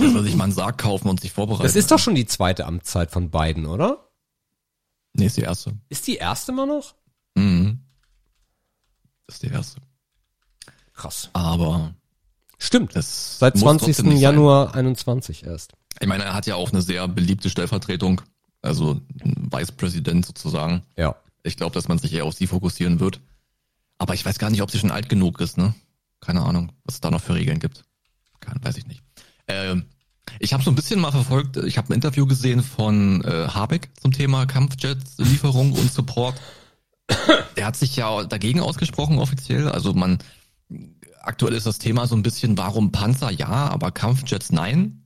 [0.00, 1.62] Der soll sich mal einen Sarg kaufen und sich vorbereiten.
[1.62, 4.08] Das ist doch schon die zweite Amtszeit von Biden, oder?
[5.12, 5.72] Nee, ist die erste.
[5.88, 6.94] Ist die erste mal noch?
[7.34, 7.80] Mhm.
[9.26, 9.80] Das ist die erste.
[10.92, 11.30] Krass.
[11.32, 11.94] Aber
[12.62, 12.92] Stimmt.
[12.92, 13.86] Seit muss 20.
[13.86, 15.70] trotzdem nicht Januar 21 erst.
[15.72, 15.98] Sein.
[16.00, 18.20] Ich meine, er hat ja auch eine sehr beliebte Stellvertretung,
[18.60, 20.82] also ein Vicepräsident sozusagen.
[20.96, 21.16] Ja.
[21.42, 23.18] Ich glaube, dass man sich eher auf sie fokussieren wird.
[23.96, 25.74] Aber ich weiß gar nicht, ob sie schon alt genug ist, ne?
[26.20, 27.84] Keine Ahnung, was es da noch für Regeln gibt.
[28.40, 29.02] Kann, weiß ich nicht.
[29.50, 29.84] Ähm,
[30.38, 33.90] ich habe so ein bisschen mal verfolgt, ich habe ein Interview gesehen von äh, Habeck
[34.00, 36.40] zum Thema Kampfjets-Lieferung und Support.
[37.56, 39.68] Der hat sich ja dagegen ausgesprochen offiziell.
[39.68, 40.18] Also man
[41.20, 45.04] aktuell ist das Thema so ein bisschen, warum Panzer ja, aber Kampfjets nein.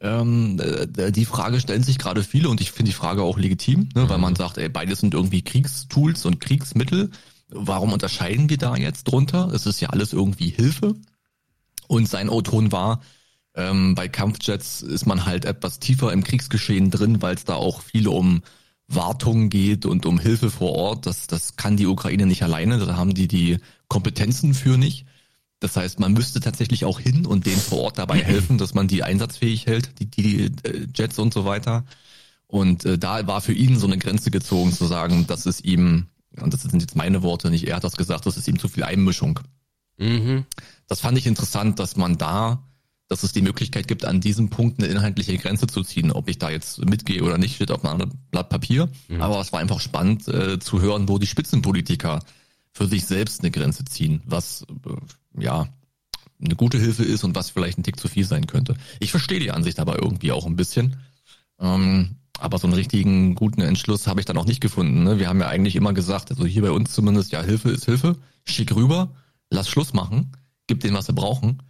[0.00, 3.88] Ähm, äh, die Frage stellen sich gerade viele und ich finde die Frage auch legitim,
[3.94, 7.10] ne, weil man sagt, ey, beides sind irgendwie Kriegstools und Kriegsmittel.
[7.48, 9.50] Warum unterscheiden wir da jetzt drunter?
[9.52, 10.94] Es ist ja alles irgendwie Hilfe.
[11.88, 13.00] Und sein O-Ton war,
[13.58, 17.82] ähm, bei Kampfjets ist man halt etwas tiefer im Kriegsgeschehen drin, weil es da auch
[17.82, 18.42] viel um
[18.86, 21.06] Wartung geht und um Hilfe vor Ort.
[21.06, 23.58] Das, das kann die Ukraine nicht alleine, da haben die die
[23.88, 25.06] Kompetenzen für nicht.
[25.60, 28.86] Das heißt, man müsste tatsächlich auch hin und denen vor Ort dabei helfen, dass man
[28.86, 31.84] die einsatzfähig hält, die, die äh, Jets und so weiter.
[32.46, 36.06] Und äh, da war für ihn so eine Grenze gezogen, zu sagen, das ist ihm,
[36.40, 38.68] und das sind jetzt meine Worte, nicht er hat das gesagt, das ist ihm zu
[38.68, 39.40] viel Einmischung.
[39.98, 40.46] Mhm.
[40.86, 42.62] Das fand ich interessant, dass man da,
[43.08, 46.12] dass es die Möglichkeit gibt, an diesem Punkt eine inhaltliche Grenze zu ziehen.
[46.12, 48.88] Ob ich da jetzt mitgehe oder nicht, steht auf einem anderen Blatt Papier.
[49.18, 52.20] Aber es war einfach spannend äh, zu hören, wo die Spitzenpolitiker
[52.72, 55.68] für sich selbst eine Grenze ziehen, was äh, ja
[56.40, 58.76] eine gute Hilfe ist und was vielleicht ein Tick zu viel sein könnte.
[59.00, 60.96] Ich verstehe die Ansicht aber irgendwie auch ein bisschen.
[61.58, 65.02] Ähm, Aber so einen richtigen guten Entschluss habe ich dann auch nicht gefunden.
[65.02, 65.18] Ne?
[65.18, 68.14] Wir haben ja eigentlich immer gesagt, also hier bei uns zumindest, ja, Hilfe ist Hilfe,
[68.44, 69.08] schick rüber,
[69.50, 70.30] lass Schluss machen,
[70.68, 71.60] gib denen, was sie brauchen.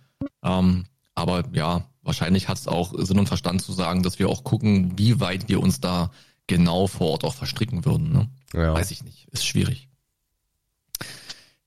[0.43, 0.85] Ähm,
[1.19, 4.93] aber ja, wahrscheinlich hat es auch Sinn und Verstand zu sagen, dass wir auch gucken,
[4.97, 6.11] wie weit wir uns da
[6.47, 8.13] genau vor Ort auch verstricken würden.
[8.13, 8.29] Ne?
[8.55, 8.73] Ja.
[8.73, 9.89] Weiß ich nicht, ist schwierig.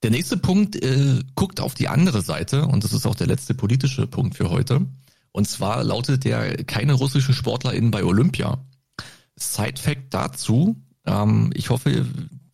[0.03, 3.53] Der nächste Punkt äh, guckt auf die andere Seite und das ist auch der letzte
[3.53, 4.87] politische Punkt für heute.
[5.31, 8.57] Und zwar lautet der keine russische SportlerInnen bei Olympia.
[9.35, 10.75] Side-Fact dazu,
[11.05, 12.05] ähm, ich hoffe,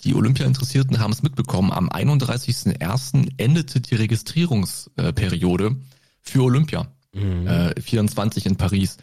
[0.03, 3.31] die Olympia-Interessierten haben es mitbekommen, am 31.01.
[3.37, 5.77] endete die Registrierungsperiode
[6.27, 7.47] für Olympia, Mhm.
[7.47, 8.97] äh, 24 in Paris.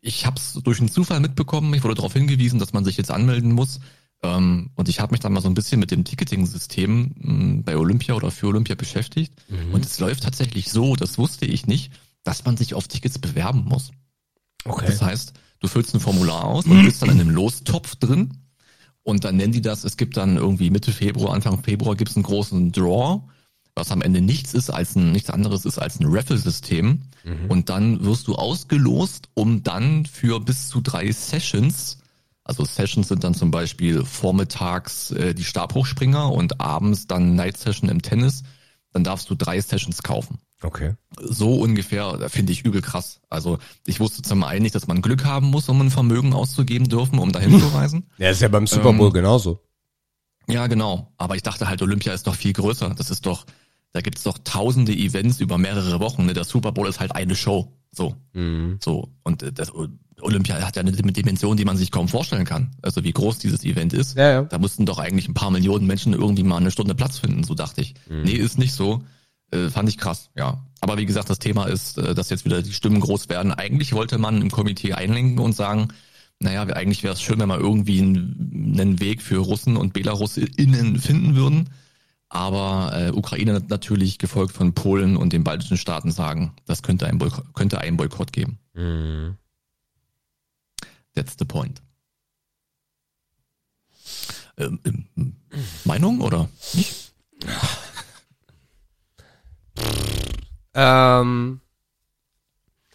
[0.00, 3.10] Ich habe es durch einen Zufall mitbekommen, ich wurde darauf hingewiesen, dass man sich jetzt
[3.10, 3.80] anmelden muss.
[4.22, 7.76] Ähm, und ich habe mich dann mal so ein bisschen mit dem Ticketing-System mh, bei
[7.76, 9.32] Olympia oder für Olympia beschäftigt.
[9.48, 9.72] Mhm.
[9.74, 11.92] Und es läuft tatsächlich so, das wusste ich nicht,
[12.22, 13.90] dass man sich auf Tickets bewerben muss.
[14.64, 14.86] Okay.
[14.86, 18.38] Das heißt, du füllst ein Formular aus und bist dann in einem Lostopf drin.
[19.02, 22.16] Und dann nennen die das, es gibt dann irgendwie Mitte Februar, Anfang Februar gibt es
[22.16, 23.22] einen großen Draw,
[23.80, 27.02] was am Ende nichts ist als ein, nichts anderes ist als ein Raffle-System.
[27.48, 31.98] Und dann wirst du ausgelost, um dann für bis zu drei Sessions,
[32.44, 37.90] also Sessions sind dann zum Beispiel vormittags äh, die Stabhochspringer und abends dann Night Session
[37.90, 38.42] im Tennis,
[38.92, 40.94] dann darfst du drei Sessions kaufen Okay.
[41.20, 43.20] so ungefähr, da finde ich übel krass.
[43.30, 46.88] Also ich wusste zum einen nicht, dass man Glück haben muss, um ein Vermögen auszugeben
[46.88, 48.10] dürfen, um dahin zu reisen.
[48.18, 49.60] Ja, ist ja beim Super Bowl Ähm, genauso.
[50.48, 51.12] Ja, genau.
[51.16, 52.94] Aber ich dachte halt, Olympia ist doch viel größer.
[52.96, 53.46] Das ist doch,
[53.92, 56.26] da gibt's doch tausende Events über mehrere Wochen.
[56.26, 56.34] Ne?
[56.34, 57.72] Der Super Bowl ist halt eine Show.
[57.92, 58.78] So, Mhm.
[58.80, 59.08] so.
[59.24, 59.72] Und äh, das
[60.20, 62.70] Olympia hat ja eine Dimension, die man sich kaum vorstellen kann.
[62.82, 64.16] Also wie groß dieses Event ist.
[64.16, 64.42] Ja, ja.
[64.42, 67.54] Da mussten doch eigentlich ein paar Millionen Menschen irgendwie mal eine Stunde Platz finden, so
[67.54, 67.94] dachte ich.
[68.08, 69.02] Nee, ist nicht so.
[69.50, 70.64] Äh, fand ich krass, ja.
[70.80, 73.50] Aber wie gesagt, das Thema ist, äh, dass jetzt wieder die Stimmen groß werden.
[73.52, 75.88] Eigentlich wollte man im Komitee einlenken und sagen,
[76.38, 81.00] naja, eigentlich wäre es schön, wenn wir irgendwie einen, einen Weg für Russen und BelarusInnen
[81.00, 81.70] finden würden.
[82.32, 87.18] Aber äh, Ukraine natürlich gefolgt von Polen und den baltischen Staaten sagen, das könnte ein
[87.18, 88.58] Boykott, könnte einen Boykott geben.
[88.72, 89.36] Mhm.
[91.14, 91.82] That's the point.
[94.56, 95.36] Ähm, ähm,
[95.84, 97.12] Meinung oder nicht?
[100.74, 101.60] Ähm,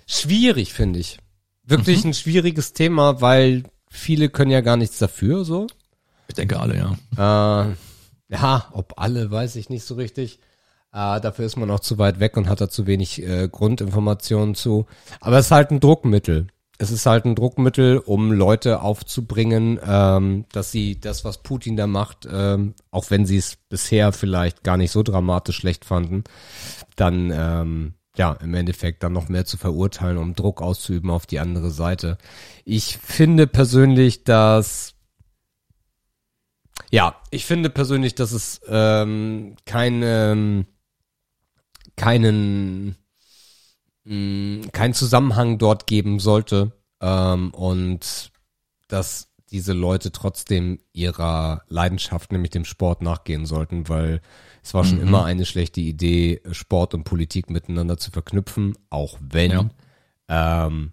[0.07, 1.19] schwierig, finde ich.
[1.63, 2.11] Wirklich Mhm.
[2.11, 5.67] ein schwieriges Thema, weil viele können ja gar nichts dafür, so.
[6.27, 6.77] Ich denke alle,
[7.17, 7.65] ja.
[7.69, 7.75] Äh,
[8.29, 10.39] ja, ob alle, weiß ich nicht so richtig.
[10.91, 14.55] Äh, dafür ist man auch zu weit weg und hat da zu wenig äh, Grundinformationen
[14.55, 14.85] zu.
[15.19, 16.47] Aber es ist halt ein Druckmittel.
[16.77, 21.87] Es ist halt ein Druckmittel, um Leute aufzubringen, ähm, dass sie das, was Putin da
[21.87, 26.25] macht, ähm, auch wenn sie es bisher vielleicht gar nicht so dramatisch schlecht fanden,
[26.97, 31.39] dann ähm, ja im Endeffekt dann noch mehr zu verurteilen, um Druck auszuüben auf die
[31.39, 32.17] andere Seite.
[32.65, 34.94] Ich finde persönlich, dass
[36.91, 40.65] ja, ich finde persönlich, dass es ähm, keine,
[41.95, 42.95] keinen,
[44.03, 46.71] mh, keinen Zusammenhang dort geben sollte
[47.01, 48.31] ähm, und
[48.87, 54.21] dass diese Leute trotzdem ihrer Leidenschaft, nämlich dem Sport, nachgehen sollten, weil
[54.63, 55.03] es war schon Mhm.
[55.07, 59.69] immer eine schlechte Idee, Sport und Politik miteinander zu verknüpfen, auch wenn,
[60.27, 60.91] ähm,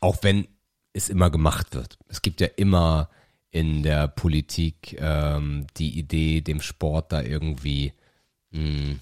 [0.00, 0.48] auch wenn
[0.94, 1.98] es immer gemacht wird.
[2.08, 3.10] Es gibt ja immer
[3.50, 7.92] in der Politik ähm, die Idee, dem Sport da irgendwie
[8.50, 8.96] mh,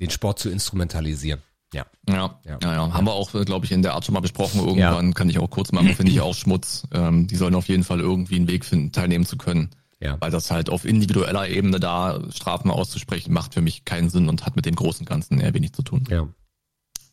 [0.00, 1.40] den Sport zu instrumentalisieren.
[1.72, 1.86] Ja.
[2.08, 2.58] Ja, Ja.
[2.62, 2.92] ja, ja.
[2.92, 4.60] Haben wir auch, glaube ich, in der Art schon mal besprochen.
[4.60, 6.86] Irgendwann kann ich auch kurz machen, finde ich auch Schmutz.
[6.92, 9.70] Ähm, die sollen auf jeden Fall irgendwie einen Weg finden, teilnehmen zu können.
[10.00, 10.20] Ja.
[10.20, 14.44] Weil das halt auf individueller Ebene da Strafen auszusprechen, macht für mich keinen Sinn und
[14.44, 16.04] hat mit dem großen Ganzen eher wenig zu tun.
[16.10, 16.26] Ja.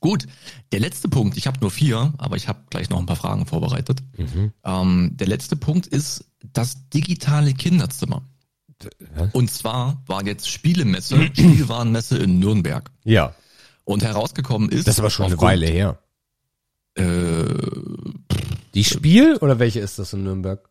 [0.01, 0.25] Gut,
[0.71, 3.45] der letzte Punkt, ich habe nur vier, aber ich habe gleich noch ein paar Fragen
[3.45, 4.01] vorbereitet.
[4.17, 4.53] Mhm.
[4.63, 8.21] Ähm, der letzte Punkt ist das digitale Kinderzimmer.
[9.15, 9.33] Was?
[9.33, 12.89] Und zwar war jetzt Spielemesse, Spielwarenmesse in Nürnberg.
[13.03, 13.35] Ja.
[13.83, 14.87] Und herausgekommen ist.
[14.87, 15.99] Das ist aber schon eine Weile her.
[16.95, 17.45] Äh,
[18.73, 20.69] Die Spiel oder welche ist das in Nürnberg?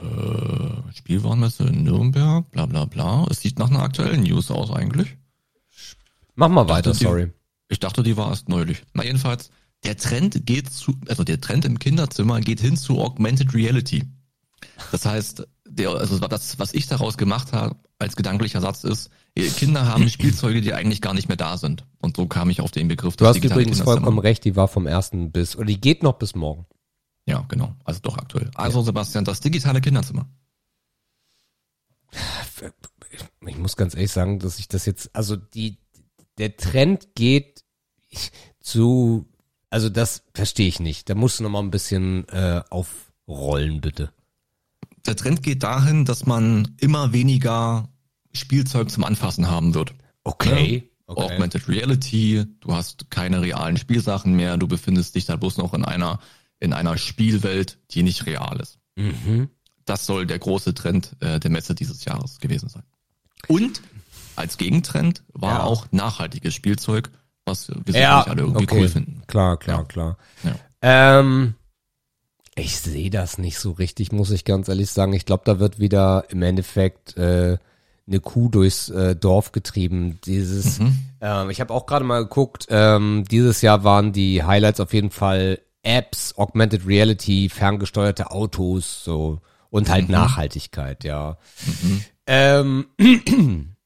[0.00, 3.26] äh, Spielwarenmesse in Nürnberg, bla bla bla.
[3.30, 5.16] Es sieht nach einer aktuellen News aus eigentlich.
[6.34, 7.32] Mach mal weiter, sorry.
[7.68, 8.82] Ich dachte, die war erst neulich.
[8.94, 9.50] Na jedenfalls,
[9.84, 14.04] der Trend geht zu, also der Trend im Kinderzimmer geht hin zu Augmented Reality.
[14.90, 19.10] Das heißt, der, also das, was ich daraus gemacht habe als gedanklicher Satz ist,
[19.56, 21.84] Kinder haben Spielzeuge, die eigentlich gar nicht mehr da sind.
[22.00, 23.16] Und so kam ich auf den Begriff.
[23.16, 26.34] Du hast übrigens vollkommen recht, die war vom ersten bis, oder die geht noch bis
[26.34, 26.66] morgen.
[27.26, 27.74] Ja, genau.
[27.84, 28.50] Also doch aktuell.
[28.54, 30.26] Also Sebastian, das digitale Kinderzimmer.
[33.46, 35.78] Ich muss ganz ehrlich sagen, dass ich das jetzt, also die,
[36.38, 37.57] der Trend geht
[38.68, 39.26] zu
[39.70, 41.08] Also das verstehe ich nicht.
[41.10, 44.10] Da musst du noch mal ein bisschen äh, aufrollen, bitte.
[45.06, 47.88] Der Trend geht dahin, dass man immer weniger
[48.32, 49.94] Spielzeug zum Anfassen haben wird.
[50.24, 50.88] Okay.
[51.06, 51.22] okay.
[51.22, 55.84] Augmented Reality, du hast keine realen Spielsachen mehr, du befindest dich da bloß noch in
[55.84, 56.20] einer,
[56.60, 58.78] in einer Spielwelt, die nicht real ist.
[58.96, 59.48] Mhm.
[59.86, 62.82] Das soll der große Trend äh, der Messe dieses Jahres gewesen sein.
[63.46, 63.80] Und
[64.36, 65.62] als Gegentrend war Ja.
[65.64, 67.10] auch nachhaltiges Spielzeug,
[67.48, 68.78] was wir Ja, alle irgendwie okay.
[68.80, 69.22] cool finden.
[69.26, 69.84] Klar, klar, Ja.
[69.84, 70.16] klar.
[70.44, 70.54] Ja.
[71.20, 71.54] Ähm,
[72.54, 75.12] ich sehe das nicht so richtig, muss ich ganz ehrlich sagen.
[75.12, 77.58] Ich glaube, da wird wieder im Endeffekt äh,
[78.06, 80.18] eine Kuh durchs äh, Dorf getrieben.
[80.24, 80.80] Dieses,
[81.20, 85.10] ähm, ich habe auch gerade mal geguckt, ähm, dieses Jahr waren die Highlights auf jeden
[85.10, 91.36] Fall Apps, Augmented Reality, ferngesteuerte Autos, so und halt Nachhaltigkeit, ja.
[92.26, 92.86] Ähm,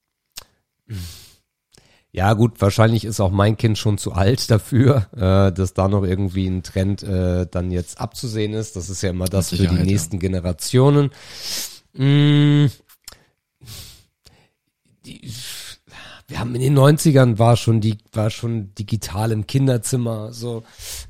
[2.14, 6.05] ja gut, wahrscheinlich ist auch mein Kind schon zu alt dafür, äh, dass da noch
[6.05, 8.76] irgendwie ein Trend äh, dann jetzt abzusehen ist.
[8.76, 9.84] Das ist ja immer das für die Sicherheit, ja.
[9.86, 11.10] nächsten Generationen.
[11.94, 12.66] Mm,
[15.06, 15.32] die,
[16.28, 20.62] wir haben in den 90ern war schon die war schon digital im Kinderzimmer so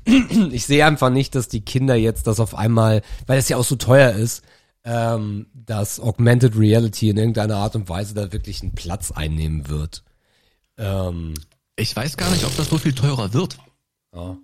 [0.51, 3.63] ich sehe einfach nicht dass die Kinder jetzt das auf einmal weil es ja auch
[3.63, 4.43] so teuer ist
[4.83, 10.03] ähm, dass Augmented Reality in irgendeiner Art und Weise da wirklich einen Platz einnehmen wird
[10.77, 11.33] ähm,
[11.75, 13.57] Ich weiß gar nicht, ob das so viel teurer wird.
[14.13, 14.37] ja.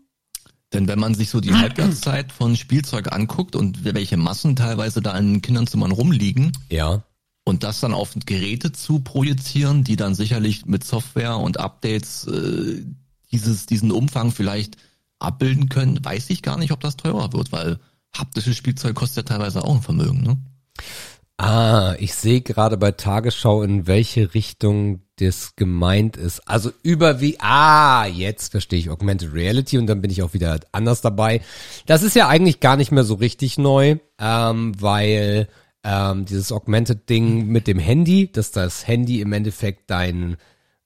[0.72, 5.18] Denn wenn man sich so die Halbwertszeit von Spielzeug anguckt und welche Massen teilweise da
[5.18, 7.02] in Kinderzimmern rumliegen ja
[7.50, 12.84] und das dann auf Geräte zu projizieren, die dann sicherlich mit Software und Updates äh,
[13.32, 14.78] dieses, diesen Umfang vielleicht
[15.18, 17.80] abbilden können, weiß ich gar nicht, ob das teurer wird, weil
[18.16, 20.22] haptisches Spielzeug kostet ja teilweise auch ein Vermögen.
[20.22, 20.38] Ne?
[21.38, 26.48] Ah, ich sehe gerade bei Tagesschau, in welche Richtung das gemeint ist.
[26.48, 30.60] Also über wie, ah, jetzt verstehe ich Augmented Reality und dann bin ich auch wieder
[30.72, 31.42] anders dabei.
[31.86, 35.48] Das ist ja eigentlich gar nicht mehr so richtig neu, ähm, weil
[35.84, 40.38] ähm, dieses Augmented-Ding mit dem Handy, dass das Handy im Endeffekt dein,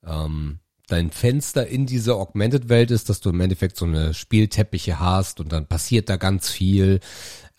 [0.06, 5.40] ähm, dein Fenster in diese Augmented-Welt ist, dass du im Endeffekt so eine Spielteppiche hast
[5.40, 7.00] und dann passiert da ganz viel.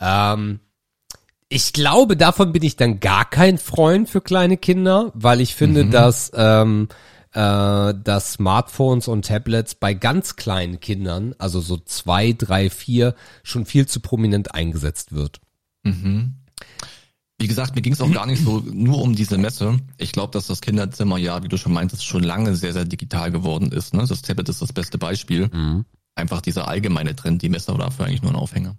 [0.00, 0.60] Ähm,
[1.54, 5.86] ich glaube, davon bin ich dann gar kein Freund für kleine Kinder, weil ich finde,
[5.86, 6.88] dass, ähm,
[7.32, 13.14] äh, dass Smartphones und Tablets bei ganz kleinen Kindern, also so zwei, drei, vier,
[13.44, 15.40] schon viel zu prominent eingesetzt wird.
[17.38, 19.78] Wie gesagt, mir ging es auch gar nicht so nur um diese Messe.
[19.96, 23.30] Ich glaube, dass das Kinderzimmer ja, wie du schon meintest, schon lange sehr, sehr digital
[23.30, 23.94] geworden ist.
[23.94, 24.04] Ne?
[24.08, 25.50] Das Tablet ist das beste Beispiel.
[26.16, 28.76] Einfach dieser allgemeine Trend, die Messe war dafür eigentlich nur ein Aufhänger.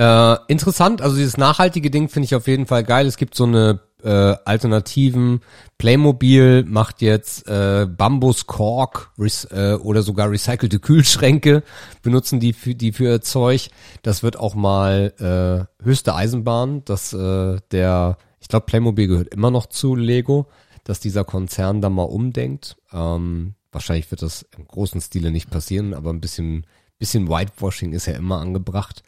[0.00, 3.06] Äh, interessant, also dieses nachhaltige Ding finde ich auf jeden Fall geil.
[3.06, 5.42] Es gibt so eine äh, alternativen
[5.76, 11.62] Playmobil macht jetzt äh, Bambus Kork rec- äh, oder sogar recycelte Kühlschränke
[12.00, 13.68] benutzen die für die für ihr Zeug.
[14.02, 19.50] Das wird auch mal äh, höchste Eisenbahn, dass äh, der ich glaube Playmobil gehört immer
[19.50, 20.46] noch zu Lego,
[20.84, 22.78] dass dieser Konzern da mal umdenkt.
[22.90, 26.64] Ähm, wahrscheinlich wird das im großen Stile nicht passieren, aber ein bisschen
[26.98, 29.02] bisschen Whitewashing ist ja immer angebracht.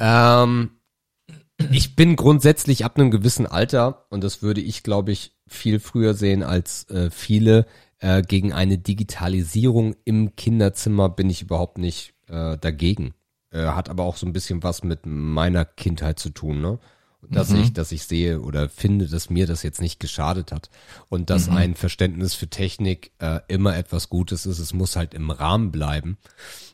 [0.00, 0.70] Ähm,
[1.70, 6.14] ich bin grundsätzlich ab einem gewissen Alter, und das würde ich, glaube ich, viel früher
[6.14, 7.66] sehen als äh, viele,
[7.98, 13.14] äh, gegen eine Digitalisierung im Kinderzimmer bin ich überhaupt nicht äh, dagegen.
[13.50, 16.78] Äh, hat aber auch so ein bisschen was mit meiner Kindheit zu tun, ne?
[17.30, 20.70] Dass ich, dass ich sehe oder finde, dass mir das jetzt nicht geschadet hat.
[21.08, 24.58] Und dass ein Verständnis für Technik äh, immer etwas Gutes ist.
[24.58, 26.18] Es muss halt im Rahmen bleiben.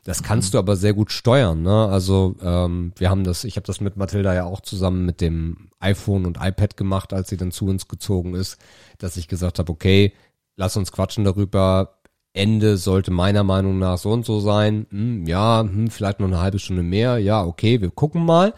[0.04, 1.62] Das kannst du aber sehr gut steuern.
[1.62, 1.86] Ne?
[1.88, 5.68] Also ähm, wir haben das, ich habe das mit Mathilda ja auch zusammen mit dem
[5.80, 8.56] iPhone und iPad gemacht, als sie dann zu uns gezogen ist,
[8.96, 10.14] dass ich gesagt habe, okay,
[10.56, 11.98] lass uns quatschen darüber.
[12.34, 14.86] Ende sollte meiner Meinung nach so und so sein.
[14.90, 17.18] Hm, ja, hm, vielleicht noch eine halbe Stunde mehr.
[17.18, 18.54] Ja, okay, wir gucken mal.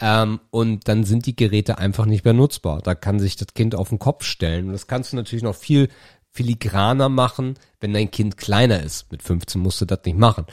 [0.00, 2.80] Ähm, und dann sind die Geräte einfach nicht mehr nutzbar.
[2.80, 4.66] Da kann sich das Kind auf den Kopf stellen.
[4.66, 5.88] Und das kannst du natürlich noch viel
[6.30, 9.10] filigraner machen, wenn dein Kind kleiner ist.
[9.12, 10.46] Mit 15 musst du das nicht machen.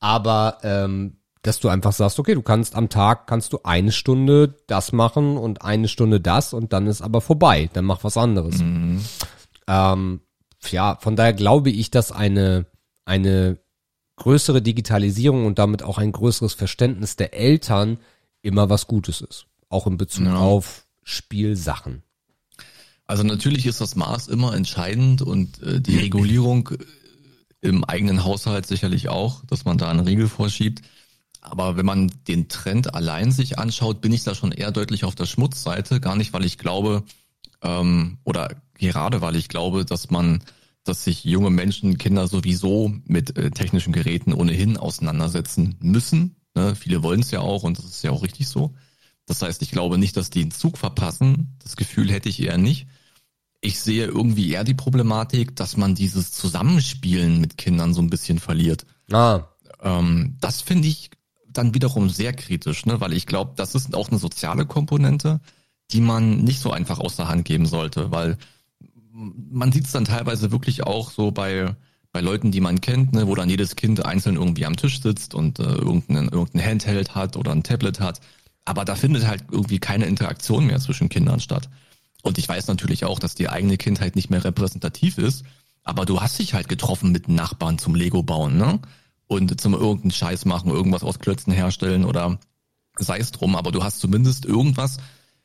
[0.00, 4.56] Aber ähm, dass du einfach sagst, okay, du kannst am Tag kannst du eine Stunde
[4.66, 7.68] das machen und eine Stunde das und dann ist aber vorbei.
[7.74, 8.60] Dann mach was anderes.
[9.66, 10.20] Ähm,
[10.70, 12.66] ja, von daher glaube ich, dass eine
[13.04, 13.58] eine
[14.16, 17.98] größere Digitalisierung und damit auch ein größeres Verständnis der Eltern
[18.44, 19.46] immer was Gutes ist.
[19.68, 20.36] Auch in Bezug Ja.
[20.36, 22.02] auf Spielsachen.
[23.06, 26.78] Also natürlich ist das Maß immer entscheidend und äh, die Regulierung äh,
[27.60, 30.82] im eigenen Haushalt sicherlich auch, dass man da eine Regel vorschiebt.
[31.40, 35.14] Aber wenn man den Trend allein sich anschaut, bin ich da schon eher deutlich auf
[35.14, 36.00] der Schmutzseite.
[36.00, 37.02] Gar nicht, weil ich glaube,
[37.62, 40.42] ähm, oder gerade weil ich glaube, dass man
[40.86, 46.36] dass sich junge Menschen, Kinder sowieso mit äh, technischen Geräten ohnehin auseinandersetzen müssen.
[46.54, 46.74] Ne?
[46.74, 48.74] Viele wollen es ja auch und das ist ja auch richtig so.
[49.26, 51.56] Das heißt, ich glaube nicht, dass die einen Zug verpassen.
[51.62, 52.86] Das Gefühl hätte ich eher nicht.
[53.60, 58.38] Ich sehe irgendwie eher die Problematik, dass man dieses Zusammenspielen mit Kindern so ein bisschen
[58.38, 58.84] verliert.
[59.10, 59.48] Ah,
[59.82, 61.10] Ähm, das finde ich
[61.48, 63.00] dann wiederum sehr kritisch, ne?
[63.00, 65.40] weil ich glaube, das ist auch eine soziale Komponente,
[65.92, 68.36] die man nicht so einfach aus der Hand geben sollte, weil
[69.12, 71.74] man sieht es dann teilweise wirklich auch so bei
[72.14, 75.34] bei Leuten, die man kennt, ne, wo dann jedes Kind einzeln irgendwie am Tisch sitzt
[75.34, 78.20] und äh, irgendein, irgendein Handheld hat oder ein Tablet hat.
[78.64, 81.68] Aber da findet halt irgendwie keine Interaktion mehr zwischen Kindern statt.
[82.22, 85.44] Und ich weiß natürlich auch, dass die eigene Kindheit nicht mehr repräsentativ ist,
[85.82, 88.78] aber du hast dich halt getroffen mit Nachbarn zum Lego bauen, ne?
[89.26, 92.38] Und zum irgendeinen Scheiß machen, irgendwas aus Klötzen herstellen oder
[92.96, 94.98] sei es drum, aber du hast zumindest irgendwas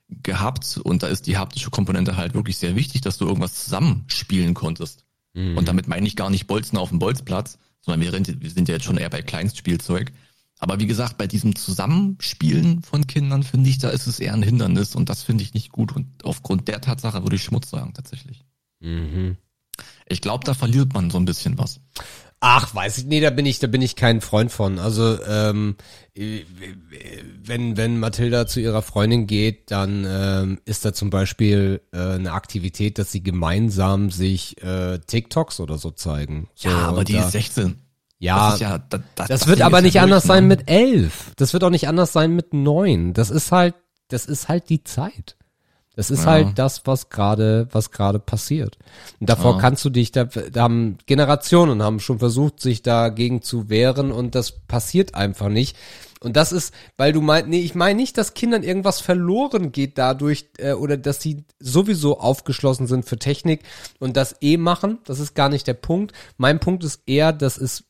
[0.07, 4.53] gehabt und da ist die haptische Komponente halt wirklich sehr wichtig, dass du irgendwas zusammenspielen
[4.53, 5.08] konntest.
[5.57, 8.67] Und damit meine ich gar nicht Bolzen auf dem Bolzplatz, sondern wir, sind- wir sind
[8.67, 10.11] ja jetzt schon eher bei Kleinstspielzeug.
[10.61, 14.43] Aber wie gesagt, bei diesem Zusammenspielen von Kindern finde ich, da ist es eher ein
[14.43, 15.95] Hindernis und das finde ich nicht gut.
[15.95, 18.43] Und aufgrund der Tatsache würde ich Schmutz sagen, tatsächlich.
[18.81, 19.37] mhm.
[20.07, 21.79] Ich glaube, da verliert man so ein bisschen was.
[22.41, 24.79] Ach, weiß ich, nee, da bin ich, da bin ich kein Freund von.
[24.79, 25.75] Also, ähm,
[26.15, 26.43] äh,
[27.43, 32.31] wenn, wenn Mathilda zu ihrer Freundin geht, dann ähm, ist da zum Beispiel äh, eine
[32.31, 36.47] Aktivität, dass sie gemeinsam sich äh, TikToks oder so zeigen.
[36.55, 37.81] So, ja, aber die da, ist 16.
[38.19, 41.33] ja, das, ja, da, da, das wird aber nicht ja anders sein mit elf.
[41.35, 43.11] Das wird auch nicht anders sein mit neun.
[43.11, 43.75] Das ist halt,
[44.07, 45.35] das ist halt die Zeit.
[45.99, 46.27] Das ist Ja.
[46.27, 48.77] halt das, was gerade, was gerade passiert.
[49.19, 49.59] Und davor Ja.
[49.59, 54.33] kannst du dich, da, da haben Generationen haben schon versucht, sich dagegen zu wehren und
[54.33, 55.75] das passiert einfach nicht.
[56.21, 59.97] Und das ist, weil du meinst, nee, ich meine nicht, dass Kindern irgendwas verloren geht
[59.97, 63.63] dadurch äh, oder dass sie sowieso aufgeschlossen sind für Technik
[63.99, 64.99] und das eh machen.
[65.03, 66.13] Das ist gar nicht der Punkt.
[66.37, 67.83] Mein Punkt ist eher, dass es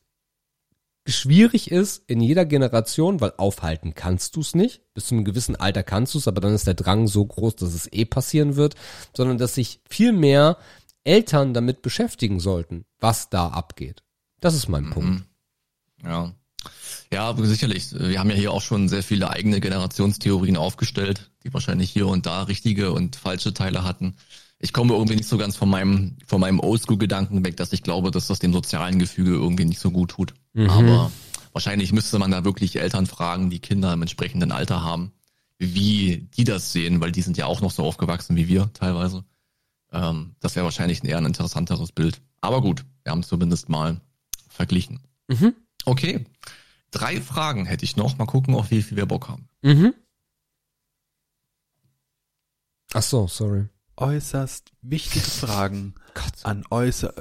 [1.06, 4.82] schwierig ist in jeder Generation, weil aufhalten kannst du es nicht.
[4.94, 7.56] Bis zu einem gewissen Alter kannst du es, aber dann ist der Drang so groß,
[7.56, 8.74] dass es eh passieren wird,
[9.14, 10.58] sondern dass sich viel mehr
[11.04, 14.02] Eltern damit beschäftigen sollten, was da abgeht.
[14.40, 15.24] Das ist mein Punkt.
[16.02, 16.34] Ja.
[17.12, 17.92] Ja, sicherlich.
[17.92, 22.26] Wir haben ja hier auch schon sehr viele eigene Generationstheorien aufgestellt, die wahrscheinlich hier und
[22.26, 24.16] da richtige und falsche Teile hatten.
[24.58, 28.10] Ich komme irgendwie nicht so ganz von meinem, von meinem Oldschool-Gedanken weg, dass ich glaube,
[28.10, 30.34] dass das dem sozialen Gefüge irgendwie nicht so gut tut.
[30.56, 31.12] Aber
[31.52, 35.12] wahrscheinlich müsste man da wirklich Eltern fragen, die Kinder im entsprechenden Alter haben,
[35.58, 39.24] wie die das sehen, weil die sind ja auch noch so aufgewachsen wie wir teilweise.
[39.92, 42.20] Ähm, das wäre wahrscheinlich ein eher ein interessanteres Bild.
[42.40, 44.00] Aber gut, wir haben zumindest mal
[44.48, 45.00] verglichen.
[45.28, 45.54] Mhm.
[45.84, 46.26] Okay.
[46.90, 48.18] Drei Fragen hätte ich noch.
[48.18, 49.48] Mal gucken, auf wie viel wir Bock haben.
[49.62, 49.94] Mhm.
[52.92, 53.68] Ach so, sorry.
[53.96, 55.94] Äußerst wichtige Fragen
[56.42, 57.14] an äußer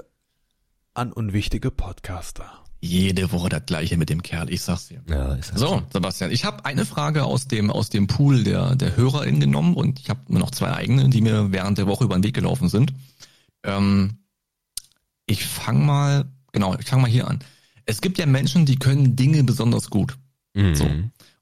[0.94, 2.64] an unwichtige Podcaster.
[2.82, 5.02] Jede Woche das gleiche mit dem Kerl, ich sag's dir.
[5.10, 8.96] Ja, ist So, Sebastian, ich habe eine Frage aus dem aus dem Pool der der
[8.96, 12.24] HörerInnen genommen und ich habe noch zwei eigene, die mir während der Woche über den
[12.24, 12.94] Weg gelaufen sind.
[13.64, 14.20] Ähm,
[15.26, 17.40] ich fange mal, genau, ich fange mal hier an.
[17.86, 20.18] Es gibt ja Menschen, die können Dinge besonders gut.
[20.54, 20.76] Mhm.
[20.76, 20.90] So.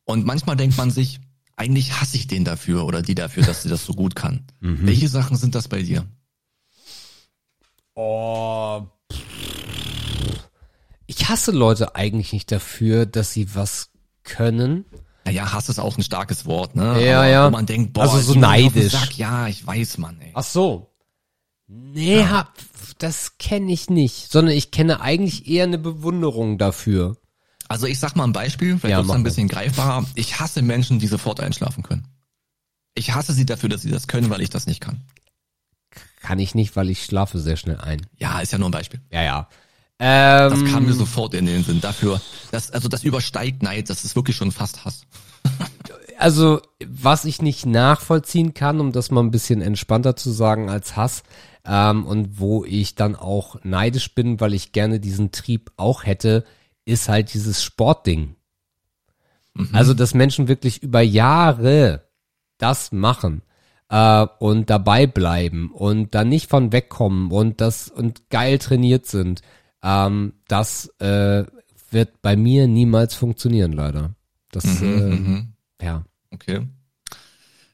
[0.06, 1.20] Und manchmal denkt man sich,
[1.56, 4.46] eigentlich hasse ich den dafür oder die dafür, dass sie das so gut kann.
[4.60, 4.88] Mhm.
[4.88, 6.06] Welche Sachen sind das bei dir?
[7.96, 8.88] Oh.
[11.08, 13.90] Ich hasse Leute eigentlich nicht dafür, dass sie was
[14.24, 14.86] können.
[15.26, 17.06] Naja, Hass ist auch ein starkes Wort, ne?
[17.06, 17.48] Ja, Aber ja.
[17.48, 18.94] Wo man denkt, boah, Also so neidisch.
[18.94, 19.18] Sack.
[19.18, 20.32] Ja, ich weiß, Mann, ey.
[20.34, 20.94] Ach so.
[21.68, 22.54] Nee, hab,
[22.98, 27.18] das kenne ich nicht, sondern ich kenne eigentlich eher eine Bewunderung dafür.
[27.68, 30.06] Also ich sag mal ein Beispiel, vielleicht Ja, mach ein bisschen greifbarer.
[30.16, 32.08] Ich hasse Menschen, die sofort einschlafen können.
[32.96, 35.04] Ich hasse sie dafür, dass sie das können, weil ich das nicht kann.
[36.22, 38.08] Kann ich nicht, weil ich schlafe sehr schnell ein.
[38.18, 39.02] Ja, ist ja nur ein Beispiel.
[39.12, 39.50] Ja, ja.
[40.00, 41.82] Ähm, Das kam mir sofort in den Sinn.
[41.82, 42.22] Dafür,
[42.52, 45.02] das, also das übersteigt Neid, das ist wirklich schon fast Hass.
[46.18, 50.96] also was ich nicht nachvollziehen kann, um das mal ein bisschen entspannter zu sagen als
[50.96, 51.24] Hass,
[51.68, 56.46] ähm, und wo ich dann auch neidisch bin, weil ich gerne diesen Trieb auch hätte,
[56.86, 58.36] ist halt dieses Sportding.
[59.74, 62.08] Also, dass Menschen wirklich über Jahre
[62.60, 63.42] das machen
[63.90, 69.42] äh, und dabei bleiben und da nicht von wegkommen und das und geil trainiert sind,
[69.88, 71.46] ähm, das äh,
[71.92, 74.14] wird bei mir niemals funktionieren, leider.
[74.52, 75.54] Das, äh, Mhm.
[75.82, 76.04] ja.
[76.32, 76.68] Okay.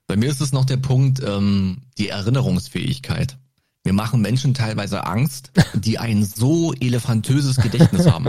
[0.07, 3.37] Bei mir ist es noch der Punkt, ähm, die Erinnerungsfähigkeit.
[3.85, 8.27] Mir machen Menschen teilweise Angst, die ein so elefantöses Gedächtnis haben.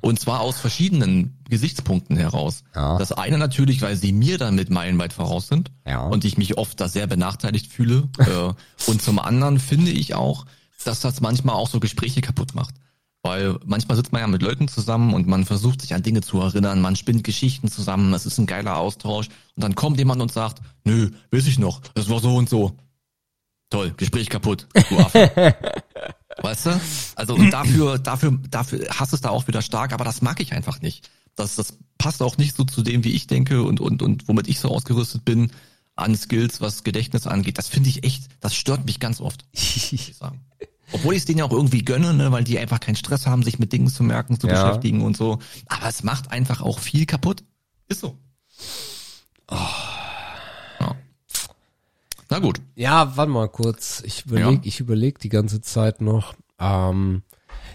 [0.00, 2.62] Und zwar aus verschiedenen Gesichtspunkten heraus.
[2.74, 2.96] Ja.
[2.98, 6.06] Das eine natürlich, weil sie mir damit meilenweit voraus sind Ja.
[6.06, 8.08] und ich mich oft da sehr benachteiligt fühle.
[8.18, 8.52] äh,
[8.90, 10.46] und zum anderen finde ich auch,
[10.84, 12.74] dass das manchmal auch so Gespräche kaputt macht.
[13.22, 16.40] Weil manchmal sitzt man ja mit Leuten zusammen und man versucht sich an Dinge zu
[16.40, 20.32] erinnern, man spinnt Geschichten zusammen, es ist ein geiler Austausch und dann kommt jemand und
[20.32, 22.76] sagt, nö, weiß ich noch, das war so und so.
[23.70, 25.30] Toll, Gespräch kaputt, du Affe.
[26.42, 26.80] weißt du?
[27.16, 30.52] Also und dafür, dafür, dafür hast es da auch wieder stark, aber das mag ich
[30.52, 31.10] einfach nicht.
[31.34, 34.48] Das, das passt auch nicht so zu dem, wie ich denke und, und, und womit
[34.48, 35.52] ich so ausgerüstet bin
[35.96, 37.58] an Skills, was Gedächtnis angeht.
[37.58, 40.40] Das finde ich echt, das stört mich ganz oft, muss ich sagen.
[40.92, 43.42] Obwohl ich es denen ja auch irgendwie gönne, ne, weil die einfach keinen Stress haben,
[43.42, 44.64] sich mit Dingen zu merken, zu Ja.
[44.64, 45.38] beschäftigen und so.
[45.66, 47.44] Aber es macht einfach auch viel kaputt.
[47.88, 48.16] Ist so.
[50.80, 50.96] Ja.
[52.30, 52.60] Na gut.
[52.74, 54.02] Ja, warte mal kurz.
[54.04, 54.60] Ich überlege, Ja.
[54.64, 56.34] ich überlege die ganze Zeit noch.
[56.58, 57.22] Ähm,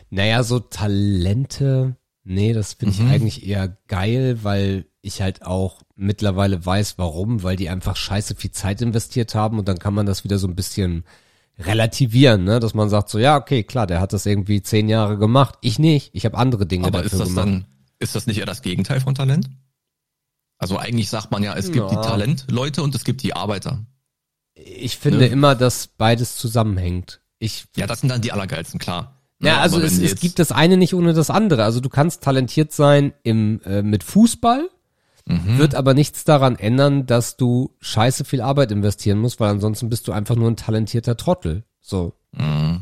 [0.09, 3.07] naja, so Talente, nee, das finde Mhm.
[3.07, 8.35] ich eigentlich eher geil, weil ich halt auch mittlerweile weiß, warum, weil die einfach scheiße
[8.35, 11.03] viel Zeit investiert haben und dann kann man das wieder so ein bisschen
[11.59, 12.59] relativieren, ne?
[12.59, 15.55] Dass man sagt so, ja, okay, klar, der hat das irgendwie zehn Jahre gemacht.
[15.61, 16.09] Ich nicht.
[16.13, 17.45] Ich habe andere Dinge Aber dafür ist das gemacht.
[17.47, 17.65] dann,
[17.99, 19.49] ist das nicht eher das Gegenteil von Talent?
[20.57, 21.87] Also eigentlich sagt man ja, es gibt Ja.
[21.89, 23.79] die Talentleute und es gibt die Arbeiter.
[24.55, 25.27] ich finde ne?
[25.27, 27.21] immer, dass beides zusammenhängt.
[27.39, 29.19] Ich Ja, das sind dann die Allergeilsten, klar.
[29.41, 31.65] Ja, also es, es gibt das eine nicht ohne das andere.
[31.65, 34.69] Also du kannst talentiert sein im äh, mit Fußball,
[35.25, 35.57] Mhm.
[35.57, 40.07] wird aber nichts daran ändern, dass du scheiße viel Arbeit investieren musst, weil ansonsten bist
[40.07, 41.63] du einfach nur ein talentierter Trottel.
[41.79, 42.81] So, Mhm.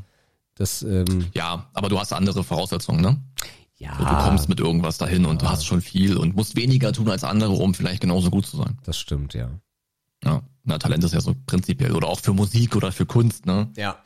[0.56, 3.22] das ähm, Ja, aber du hast andere Voraussetzungen, ne?
[3.78, 6.94] ja, So, du kommst mit irgendwas dahin und du hast schon viel und musst weniger
[6.94, 8.78] tun als andere, um vielleicht genauso gut zu sein.
[8.84, 9.50] das stimmt ja.
[10.24, 13.70] Ja, na, Talent ist ja so prinzipiell oder auch für Musik oder für Kunst, ne?
[13.76, 13.98] Ja.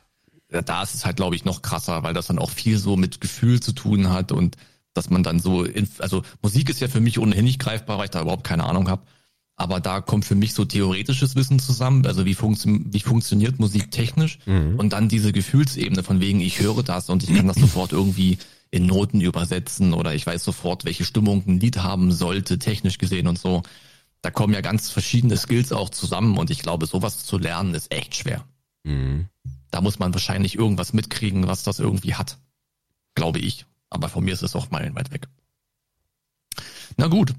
[0.50, 2.96] Ja, Da ist es halt, glaube ich, noch krasser, weil das dann auch viel so
[2.96, 4.56] mit Gefühl zu tun hat und
[4.96, 8.06] dass man dann so, in, also Musik ist ja für mich ohnehin nicht greifbar, weil
[8.06, 9.02] ich da überhaupt keine Ahnung habe.
[9.58, 13.90] Aber da kommt für mich so theoretisches Wissen zusammen, also wie, funktio wie funktioniert Musik
[13.90, 14.38] technisch
[14.76, 18.36] und dann diese Gefühlsebene von wegen, ich höre das und ich kann das sofort irgendwie
[18.70, 23.28] in Noten übersetzen oder ich weiß sofort, welche Stimmung ein Lied haben sollte, technisch gesehen
[23.28, 23.62] und so.
[24.20, 27.92] Da kommen ja ganz verschiedene Skills auch zusammen und ich glaube, sowas zu lernen ist
[27.92, 28.44] echt schwer.
[28.84, 29.28] Mhm.
[29.70, 32.38] Da muss man wahrscheinlich irgendwas mitkriegen, was das irgendwie hat.
[33.14, 33.66] Glaube ich.
[33.90, 35.28] Aber von mir ist es auch meilenweit weg.
[36.96, 37.34] Na gut.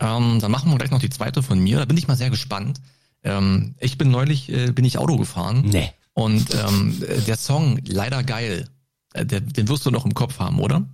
[0.00, 1.78] Ähm, dann machen wir gleich noch die zweite von mir.
[1.78, 2.80] Da bin ich mal sehr gespannt.
[3.24, 5.62] Ähm, ich bin neulich, äh, bin ich Auto gefahren.
[5.66, 5.92] Nee.
[6.14, 8.68] Und ähm, äh, der Song, leider geil,
[9.14, 10.84] äh, der, den wirst du noch im Kopf haben, oder?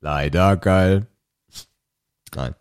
[0.00, 1.06] Leider geil.
[2.34, 2.54] Nein.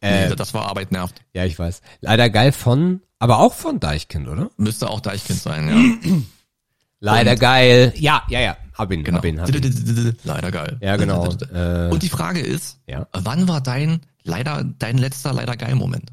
[0.00, 1.22] Äh, Nee, das war Arbeit nervt.
[1.32, 1.80] ja, ich weiß.
[2.00, 4.50] Leider geil von, aber auch von Deichkind, oder?
[4.56, 5.68] Müsste auch Deichkind sein,
[6.04, 6.16] ja.
[7.06, 7.92] Leider Und- geil.
[7.96, 8.56] Ja, ja, ja.
[8.74, 9.18] Hab ihn, Genau.
[9.18, 10.16] hab ihn, hab ihn.
[10.24, 10.76] Leider geil.
[10.82, 11.26] Ja, genau.
[11.52, 13.06] Äh, Und die Frage ist, Ja.
[13.12, 16.12] wann war dein leider dein letzter leider geil Moment?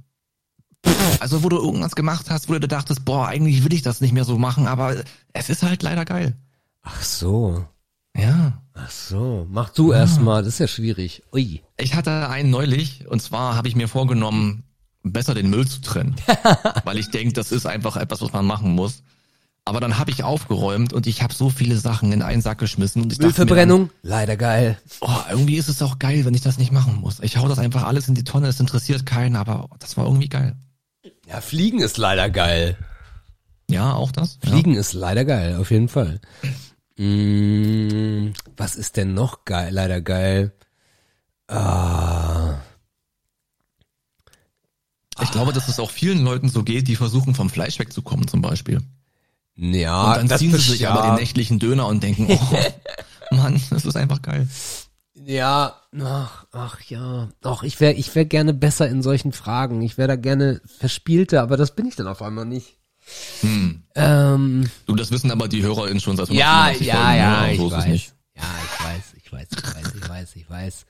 [1.19, 4.13] Also wo du irgendwas gemacht hast, wo du dachtest, boah, eigentlich will ich das nicht
[4.13, 4.95] mehr so machen, aber
[5.33, 6.35] es ist halt leider geil.
[6.83, 7.65] ach so.
[8.15, 8.61] Ja.
[8.75, 9.47] Ach so.
[9.49, 10.43] Mach du erst mal.
[10.43, 11.23] Das ist ja schwierig.
[11.33, 11.63] Ui.
[11.77, 14.63] Ich hatte einen neulich und zwar habe ich mir vorgenommen,
[15.03, 16.15] besser den Müll zu trennen,
[16.85, 19.03] weil ich denke, das ist einfach etwas, was man machen muss.
[19.65, 23.01] Aber dann habe ich aufgeräumt und ich habe so viele Sachen in einen Sack geschmissen
[23.01, 23.89] und ich dachte mir Müllverbrennung?
[24.01, 24.77] Leider geil.
[24.99, 27.21] oh, irgendwie ist es auch geil, wenn ich das nicht machen muss.
[27.21, 30.27] Ich hau das einfach alles in die Tonne, es interessiert keinen, aber das war irgendwie
[30.27, 30.57] geil.
[31.27, 32.77] Ja, Fliegen ist leider geil.
[33.69, 34.37] Ja, auch das.
[34.43, 34.49] Ja.
[34.51, 36.19] Fliegen ist leider geil, auf jeden Fall.
[36.97, 40.51] Mm, was ist denn noch geil, leider geil?
[41.47, 42.55] Ah,
[45.21, 48.41] Ich glaube, dass es auch vielen Leuten so geht, die versuchen vom Fleisch wegzukommen zum
[48.41, 48.81] Beispiel.
[49.55, 52.55] Ja, Und dann das ziehen sie sich ja, aber den nächtlichen Döner und denken, oh,
[53.35, 54.47] Mann, das ist einfach geil.
[55.25, 57.29] Ja, ach, ach ja.
[57.43, 59.81] Ach, ich wäre ich wär gerne besser in solchen Fragen.
[59.81, 62.77] Ich wäre da gerne verspielter, aber das bin ich dann auf einmal nicht.
[63.41, 63.83] Hm.
[63.95, 67.53] Ähm, Du, das wissen aber die HörerInnen schon seit ja, 185 ja, Folgen, ja, ne?
[67.53, 67.85] ich weiß.
[67.87, 68.13] nicht.
[68.35, 70.85] Ja, ich weiß, ich weiß, ich weiß, ich weiß, ich weiß.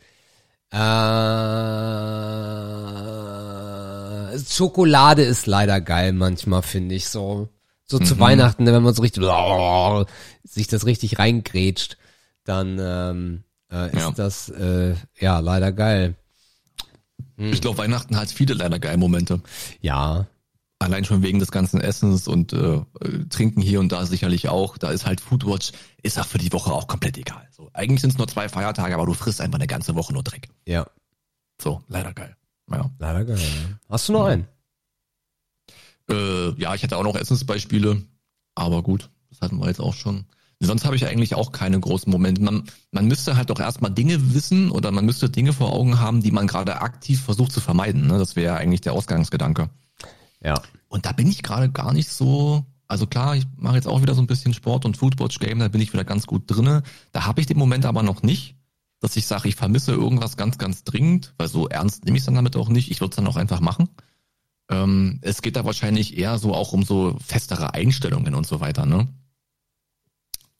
[4.35, 7.49] Äh, Schokolade ist leider geil manchmal, finde ich so.
[7.93, 8.05] So Mhm.
[8.05, 9.23] zu Weihnachten, wenn man so richtig
[10.43, 11.97] sich das richtig reingrätscht,
[12.43, 14.11] dann ähm, äh, ist Ja.
[14.11, 16.15] das äh, ja leider geil.
[17.37, 19.41] Ich glaube, Weihnachten hat viele leider geile Momente.
[19.81, 20.25] Ja,
[20.79, 22.81] Allein schon wegen des ganzen Essens und äh,
[23.29, 24.77] Trinken hier und da sicherlich auch.
[24.77, 25.71] Da ist halt Foodwatch,
[26.01, 27.47] ist auch für die Woche auch komplett egal.
[27.51, 30.23] So, eigentlich sind es nur zwei Feiertage, aber du frisst einfach eine ganze Woche nur
[30.23, 30.49] Dreck.
[30.65, 30.85] ja,
[31.61, 32.35] So, leider geil.
[32.69, 32.89] Ja.
[32.99, 33.37] leider geil.
[33.37, 33.77] ja.
[33.89, 34.45] Hast du noch einen?
[36.09, 38.03] Äh, ja, ich hätte auch noch Essensbeispiele,
[38.55, 40.25] aber gut, das hatten wir jetzt auch schon.
[40.59, 42.41] Sonst habe ich eigentlich auch keine großen Momente.
[42.41, 46.21] Man, man müsste halt doch erstmal Dinge wissen oder man müsste Dinge vor Augen haben,
[46.21, 48.07] die man gerade aktiv versucht zu vermeiden.
[48.07, 48.17] Ne?
[48.17, 49.69] Das wäre ja eigentlich der Ausgangsgedanke.
[50.41, 50.61] Ja.
[50.87, 54.13] Und da bin ich gerade gar nicht so Also klar, ich mache jetzt auch wieder
[54.13, 56.83] so ein bisschen Sport und Foodwatch Game, da bin ich wieder ganz gut drinne.
[57.11, 58.55] Da habe ich den Moment aber noch nicht,
[58.99, 62.25] dass ich sage, ich vermisse irgendwas ganz, ganz dringend, weil so ernst nehme ich es
[62.25, 62.91] dann damit auch nicht.
[62.91, 63.89] Ich würde es dann auch einfach machen.
[64.69, 68.85] Ähm, es geht da wahrscheinlich eher so auch um so festere Einstellungen und so weiter,
[68.85, 69.07] ne?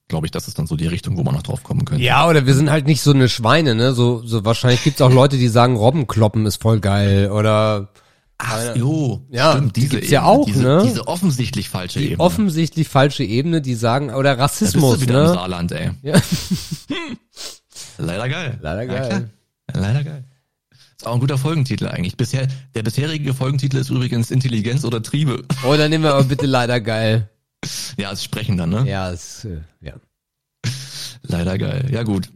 [0.09, 2.03] Glaube ich, das ist dann so die Richtung, wo man noch drauf kommen könnte.
[2.03, 3.93] Ja, oder wir sind halt nicht so eine Schweine, ne?
[3.93, 7.89] So, so wahrscheinlich gibt's auch Leute, die sagen, Robbenkloppen ist voll geil oder
[8.37, 10.81] Ach, jo, Ja, stimmt, die diese gibt's ja Ebene, auch, diese, ne?
[10.85, 12.19] diese offensichtlich falsche die Ebene.
[12.19, 15.33] offensichtlich falsche Ebene, die sagen, oder da bist Rassismus, du wieder im ne?
[15.33, 15.91] Saarland, ey.
[16.01, 16.21] Ja.
[17.97, 18.59] Leider geil.
[18.61, 19.29] Leider Ja, geil.
[19.73, 20.25] Leider geil.
[21.03, 22.15] Ist auch ein guter Folgentitel eigentlich.
[22.15, 25.43] Bisher, der bisherige Folgentitel ist übrigens Intelligenz oder Triebe.
[25.67, 27.29] Oh, dann nehmen wir aber bitte leider geil.
[27.97, 28.85] Ja, als Sprechen dann, ne?
[28.87, 29.95] Ja, es, äh, ja.
[31.23, 31.89] Leider geil.
[31.91, 32.29] Ja, gut.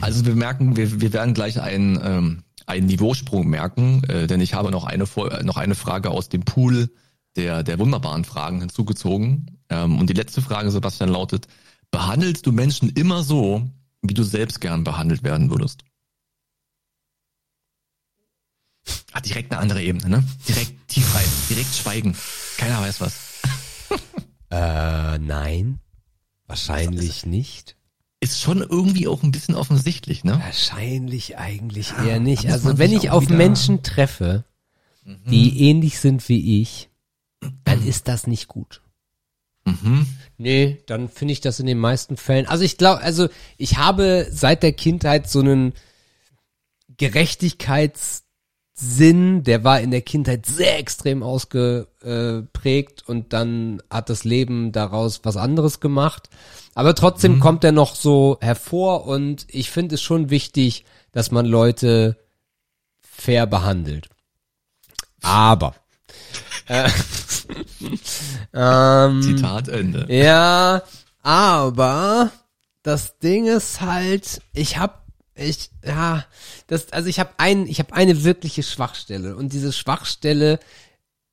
[0.00, 4.52] Also wir merken, wir, wir werden gleich einen, ähm, einen Niveausprung merken, äh, denn ich
[4.52, 5.04] habe noch eine,
[5.44, 6.90] noch eine Frage aus dem Pool
[7.36, 9.60] der, der wunderbaren Fragen hinzugezogen.
[9.70, 11.46] Ähm, und die letzte Frage, Sebastian, lautet,
[11.92, 13.70] behandelst du Menschen immer so,
[14.02, 15.84] wie du selbst gern behandelt werden würdest?
[19.12, 20.24] Ah, direkt eine andere Ebene, ne?
[20.46, 22.16] Direkt tief rein, direkt schweigen.
[22.56, 23.14] Keiner weiß was.
[24.50, 25.78] Äh, nein.
[26.46, 27.76] Wahrscheinlich nicht.
[28.20, 30.40] Ist schon irgendwie auch ein bisschen offensichtlich, ne?
[30.42, 32.50] Wahrscheinlich eigentlich eher nicht.
[32.50, 34.44] Also wenn ich auf Menschen treffe,
[35.04, 36.88] die ähnlich sind wie ich,
[37.64, 38.80] dann ist das nicht gut.
[39.64, 40.06] Mhm.
[40.38, 42.46] Nee, dann finde ich das in den meisten Fällen.
[42.46, 45.74] Also ich glaube, also ich habe seit der Kindheit so einen
[48.78, 55.20] Gerechtigkeitssinn, der war in der Kindheit sehr extrem ausgeprägt und dann hat das Leben daraus
[55.24, 56.28] was anderes gemacht.
[56.74, 61.44] Aber trotzdem kommt er noch so hervor und ich finde es schon wichtig, dass man
[61.46, 62.16] Leute
[63.00, 64.08] fair behandelt.
[65.22, 65.74] Aber
[66.66, 66.88] äh,
[68.54, 70.06] ähm, Zitat Ende.
[70.08, 70.82] ja,
[71.22, 72.30] aber
[72.84, 74.97] das Ding ist halt, ich hab,
[75.38, 76.24] ich, ja,
[76.66, 80.58] das, also ich habe ein, ich habe eine wirkliche Schwachstelle und diese Schwachstelle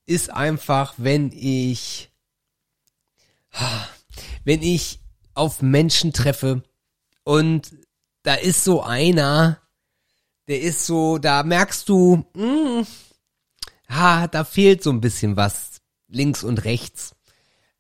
[0.06, 2.12] ist einfach, wenn ich,
[4.44, 5.00] wenn ich
[5.34, 6.64] auf Menschen treffe
[7.24, 7.72] und
[8.24, 9.60] da ist so einer,
[10.48, 12.86] der ist so, da merkst du, mh,
[13.88, 17.16] ah, da fehlt so ein bisschen was links und rechts.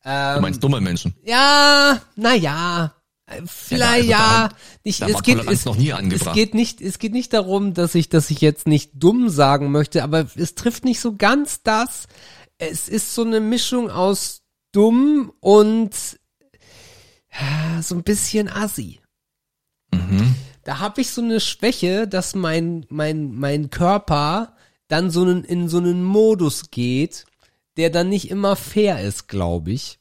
[0.03, 1.15] Du meinst dumme Menschen.
[1.23, 2.93] Ja, na äh,
[3.45, 4.49] vielleicht Ja,
[4.84, 8.41] nicht, es geht es, es geht nicht, es geht nicht darum, dass ich, dass ich
[8.41, 12.07] jetzt nicht dumm sagen möchte, aber es trifft nicht so ganz das.
[12.57, 15.91] Es ist so eine Mischung aus dumm und
[17.30, 19.02] äh, so ein bisschen assi.
[19.91, 20.35] Mhm.
[20.64, 24.56] Da habe ich so eine Schwäche, dass mein mein mein Körper
[24.88, 27.26] dann so einen, in so einen Modus geht,
[27.77, 29.99] der dann nicht immer fair ist, glaube ich.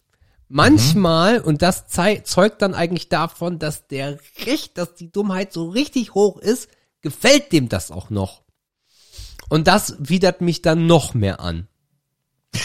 [0.49, 6.15] Manchmal, und das zeugt dann eigentlich davon, dass der Recht, dass die Dummheit so richtig
[6.15, 6.69] hoch ist,
[7.01, 8.43] gefällt dem das auch noch.
[9.49, 11.67] Und das widert mich dann noch mehr an.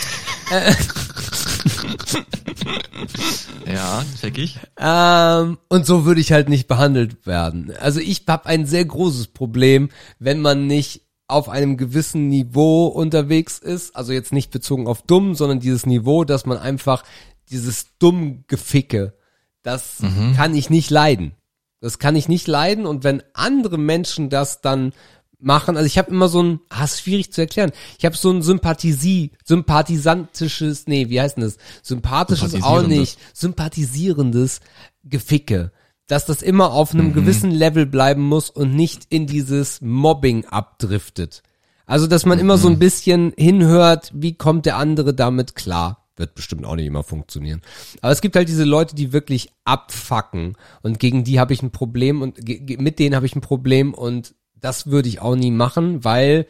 [3.71, 4.57] Ja, check ich.
[4.79, 7.71] Ähm, und so würde ich halt nicht behandelt werden.
[7.79, 13.59] Also ich habe ein sehr großes Problem, wenn man nicht auf einem gewissen Niveau unterwegs
[13.59, 17.03] ist, also jetzt nicht bezogen auf dumm, sondern dieses Niveau, dass man einfach
[17.49, 19.13] dieses dumm Geficke,
[19.61, 19.97] das
[20.35, 21.33] kann ich nicht leiden.
[21.81, 24.91] Das kann ich nicht leiden und wenn andere Menschen das dann
[25.39, 27.71] machen, also ich habe immer so ein, ah, ist schwierig zu erklären.
[27.97, 31.57] Ich habe so ein Sympathie, sympathisantisches, nee, wie heißt denn das?
[31.81, 34.59] Sympathisches auch nicht, sympathisierendes
[35.03, 35.71] Geficke.
[36.07, 41.43] Dass das immer auf einem gewissen Level bleiben muss und nicht in dieses Mobbing abdriftet.
[41.85, 46.08] Also, dass man immer so ein bisschen hinhört, wie kommt der andere damit klar.
[46.19, 47.61] Wird bestimmt auch nicht immer funktionieren.
[48.01, 51.71] Aber es gibt halt diese Leute, die wirklich abfacken und gegen die habe ich ein
[51.71, 56.03] Problem und mit denen habe ich ein Problem und das würde ich auch nie machen,
[56.03, 56.45] weil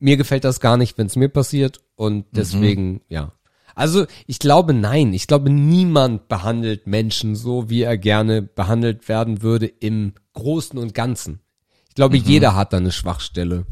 [0.00, 3.30] mir gefällt das gar nicht, wenn es mir passiert und deswegen, ja.
[3.76, 9.42] Also ich glaube nein, ich glaube niemand behandelt Menschen so, wie er gerne behandelt werden
[9.42, 11.38] würde im Großen und Ganzen.
[11.88, 13.64] Ich glaube, jeder hat da eine Schwachstelle.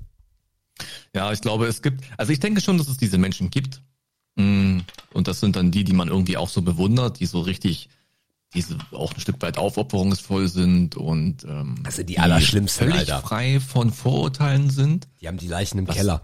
[1.12, 3.82] Ja, ich glaube, es gibt, also ich denke schon, dass es diese Menschen gibt.
[4.40, 7.88] Mm, Und das sind dann die, die man irgendwie auch so bewundert, die so richtig,
[8.54, 13.20] die so auch ein Stück weit aufopferungsvoll sind und ähm, Also die Allerschlimmsten, völlig Alter.
[13.26, 15.08] frei von Vorurteilen sind.
[15.20, 15.96] Die haben die Leichen im Was?
[15.96, 16.22] Keller.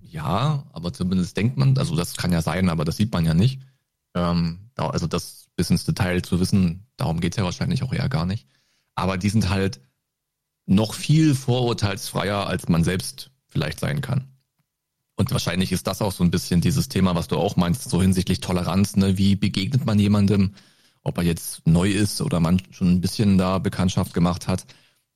[0.00, 3.34] Ja, aber zumindest denkt man, also das kann ja sein, aber das sieht man ja
[3.34, 3.60] nicht.
[4.14, 8.26] Ähm, also das bis ins Detail zu wissen, darum geht's ja wahrscheinlich auch eher gar
[8.26, 8.46] nicht.
[8.94, 9.80] Aber die sind halt
[10.66, 14.24] noch viel vorurteilsfreier, als man selbst vielleicht sein kann.
[15.20, 18.00] Und wahrscheinlich ist das auch so ein bisschen dieses Thema, was du auch meinst, so
[18.00, 19.18] hinsichtlich Toleranz, ne?
[19.18, 20.54] Wie begegnet man jemandem,
[21.02, 24.64] ob er jetzt neu ist oder man schon ein bisschen da Bekanntschaft gemacht hat.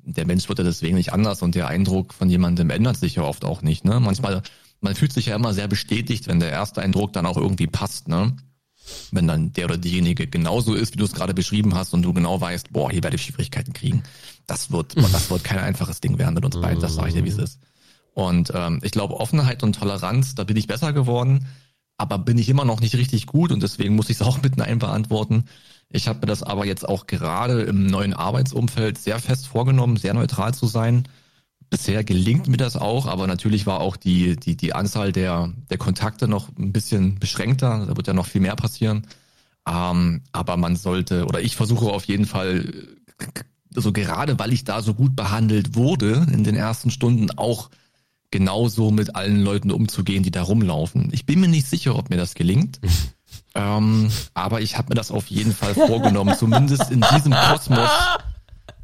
[0.00, 3.22] Der Mensch wird ja deswegen nicht anders und der Eindruck von jemandem ändert sich ja
[3.22, 3.98] oft auch nicht, ne?
[3.98, 4.42] Manchmal,
[4.82, 8.06] man fühlt sich ja immer sehr bestätigt, wenn der erste Eindruck dann auch irgendwie passt,
[8.06, 8.36] ne?
[9.10, 12.12] Wenn dann der oder diejenige genauso ist, wie du es gerade beschrieben hast und du
[12.12, 14.02] genau weißt, boah, hier werde ich Schwierigkeiten kriegen.
[14.46, 17.24] Das wird, das wird kein einfaches Ding werden mit uns beiden, das sage ich dir,
[17.24, 17.58] wie es ist.
[18.14, 21.46] Und ähm, ich glaube, Offenheit und Toleranz, da bin ich besser geworden,
[21.96, 24.56] aber bin ich immer noch nicht richtig gut und deswegen muss ich es auch mit
[24.56, 25.44] Nein beantworten.
[25.90, 30.14] Ich habe mir das aber jetzt auch gerade im neuen Arbeitsumfeld sehr fest vorgenommen, sehr
[30.14, 31.06] neutral zu sein.
[31.70, 35.78] Bisher gelingt mir das auch, aber natürlich war auch die, die, die Anzahl der, der
[35.78, 37.86] Kontakte noch ein bisschen beschränkter.
[37.86, 39.06] Da wird ja noch viel mehr passieren.
[39.68, 42.88] Ähm, aber man sollte, oder ich versuche auf jeden Fall,
[43.74, 47.70] also gerade weil ich da so gut behandelt wurde in den ersten Stunden, auch
[48.34, 51.08] genauso mit allen Leuten umzugehen, die da rumlaufen.
[51.12, 52.80] Ich bin mir nicht sicher, ob mir das gelingt.
[53.54, 57.88] ähm, aber ich habe mir das auf jeden Fall vorgenommen, zumindest in diesem Kosmos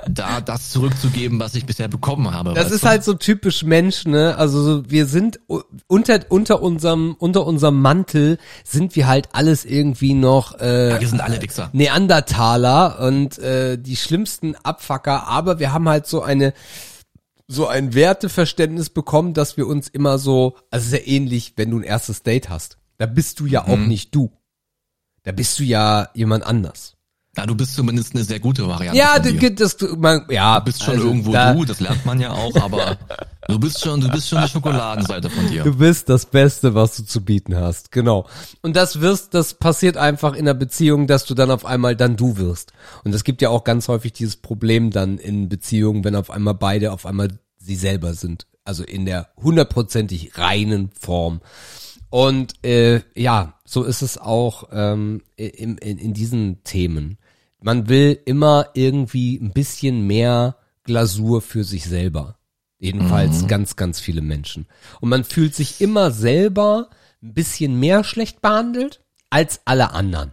[0.08, 2.54] da das zurückzugeben, was ich bisher bekommen habe.
[2.54, 2.88] Das ist du?
[2.88, 4.36] halt so typisch Mensch, ne?
[4.38, 5.40] Also wir sind
[5.88, 11.08] unter unter unserem unter unserem Mantel sind wir halt alles irgendwie noch äh, ja, wir
[11.08, 11.70] sind alle Wichser.
[11.72, 16.54] Neandertaler und äh, die schlimmsten Abfacker, aber wir haben halt so eine
[17.50, 21.82] so ein Werteverständnis bekommen, dass wir uns immer so, also sehr ähnlich, wenn du ein
[21.82, 22.78] erstes Date hast.
[22.96, 23.68] Da bist du ja mhm.
[23.68, 24.30] auch nicht du.
[25.24, 26.96] Da bist du ja jemand anders.
[27.36, 28.98] Ja, du bist zumindest eine sehr gute Variante.
[28.98, 30.58] Ja, das, das, man, ja.
[30.58, 32.98] Du bist schon also, irgendwo da, du, das lernt man ja auch, aber
[33.48, 35.62] du bist schon, du bist schon die Schokoladenseite von dir.
[35.62, 38.26] Du bist das Beste, was du zu bieten hast, genau.
[38.62, 42.16] Und das wirst, das passiert einfach in der Beziehung, dass du dann auf einmal dann
[42.16, 42.72] du wirst.
[43.04, 46.54] Und es gibt ja auch ganz häufig dieses Problem dann in Beziehungen, wenn auf einmal
[46.54, 47.28] beide auf einmal
[47.58, 48.48] sie selber sind.
[48.64, 51.40] Also in der hundertprozentig reinen Form.
[52.10, 57.18] Und äh, ja, so ist es auch ähm, in, in, in diesen Themen.
[57.60, 62.38] Man will immer irgendwie ein bisschen mehr Glasur für sich selber.
[62.78, 63.48] Jedenfalls mhm.
[63.48, 64.66] ganz, ganz viele Menschen.
[65.00, 66.88] Und man fühlt sich immer selber
[67.22, 70.32] ein bisschen mehr schlecht behandelt als alle anderen.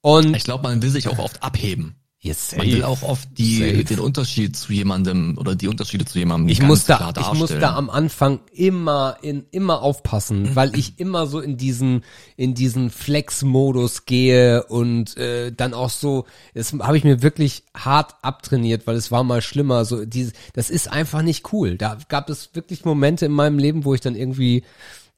[0.00, 1.96] Und ich glaube, man will sich auch oft abheben.
[2.18, 3.84] Yes, Man will auch oft die, safe.
[3.84, 7.76] den Unterschied zu jemandem oder die Unterschiede zu jemandem ich muss da, Ich muss da
[7.76, 12.04] am Anfang immer in immer aufpassen, weil ich immer so in diesen
[12.36, 16.24] in diesen Flex-Modus gehe und äh, dann auch so,
[16.54, 19.84] das habe ich mir wirklich hart abtrainiert, weil es war mal schlimmer.
[19.84, 21.76] So diese, das ist einfach nicht cool.
[21.76, 24.64] Da gab es wirklich Momente in meinem Leben, wo ich dann irgendwie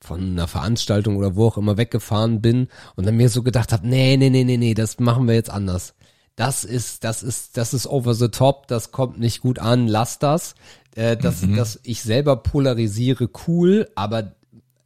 [0.01, 3.89] von einer Veranstaltung oder wo auch immer weggefahren bin und dann mir so gedacht habe,
[3.89, 5.95] nee, nee, nee, nee, nee, das machen wir jetzt anders
[6.39, 10.21] das ist, das ist, das ist over the top, das kommt nicht gut an, lass
[10.21, 10.55] das.
[10.95, 11.57] Äh, dass, mhm.
[11.57, 14.37] dass ich selber polarisiere, cool, aber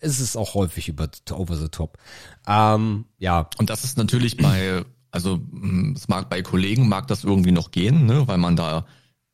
[0.01, 1.99] es ist auch häufig über over the top.
[2.47, 3.51] Ähm, ja.
[3.59, 7.71] Und das ist natürlich bei, also hm, es mag bei Kollegen mag das irgendwie noch
[7.71, 8.87] gehen, ne, weil man da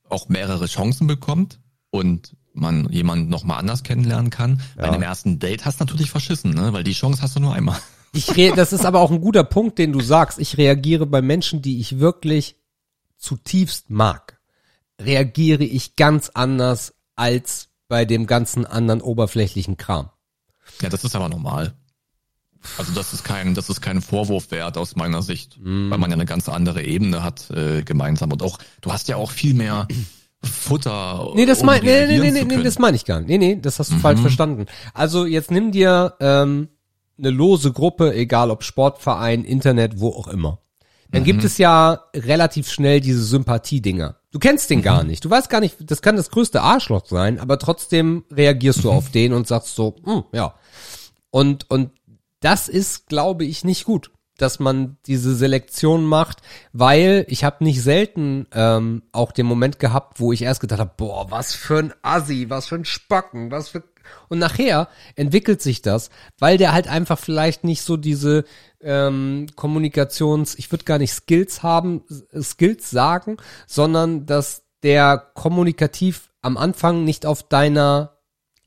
[0.08, 4.60] auch mehrere Chancen bekommt und man jemanden noch mal anders kennenlernen kann.
[4.76, 4.82] Ja.
[4.82, 7.54] Bei einem ersten Date hast du natürlich verschissen, ne, weil die Chance hast du nur
[7.54, 7.78] einmal.
[8.12, 10.38] Ich re das ist aber auch ein guter Punkt, den du sagst.
[10.38, 12.56] Ich reagiere bei Menschen, die ich wirklich
[13.16, 14.38] zutiefst mag,
[15.00, 20.10] reagiere ich ganz anders als bei dem ganzen anderen oberflächlichen Kram.
[20.80, 21.74] Ja, das ist aber normal.
[22.76, 25.90] Also das ist kein, das ist kein Vorwurf wert aus meiner Sicht, mm.
[25.90, 29.16] weil man ja eine ganz andere Ebene hat äh, gemeinsam und auch du hast ja
[29.16, 29.86] auch viel mehr
[30.42, 31.32] Futter.
[31.34, 33.28] Nee, das um mein, nee, nee, nee, nee, nee, das meine ich gar nicht.
[33.28, 34.00] Nee, nee, das hast du mhm.
[34.00, 34.66] falsch verstanden.
[34.92, 36.68] Also jetzt nimm dir ähm,
[37.18, 40.60] eine lose Gruppe, egal ob Sportverein, Internet, wo auch immer.
[41.10, 41.26] Dann mhm.
[41.26, 44.16] gibt es ja relativ schnell diese Sympathie-Dinger.
[44.30, 44.84] Du kennst den mhm.
[44.84, 45.24] gar nicht.
[45.24, 48.96] Du weißt gar nicht, das kann das größte Arschloch sein, aber trotzdem reagierst du mhm.
[48.96, 50.54] auf den und sagst so, hm, ja.
[51.30, 51.90] Und, und
[52.40, 56.42] das ist, glaube ich, nicht gut, dass man diese Selektion macht,
[56.72, 60.92] weil ich habe nicht selten ähm, auch den Moment gehabt, wo ich erst gedacht habe,
[60.96, 63.82] boah, was für ein Assi, was für ein Spacken, was für
[64.28, 68.44] und nachher entwickelt sich das, weil der halt einfach vielleicht nicht so diese
[68.80, 72.02] ähm, Kommunikations, ich würde gar nicht Skills haben,
[72.40, 73.36] Skills sagen,
[73.66, 78.17] sondern dass der kommunikativ am Anfang nicht auf deiner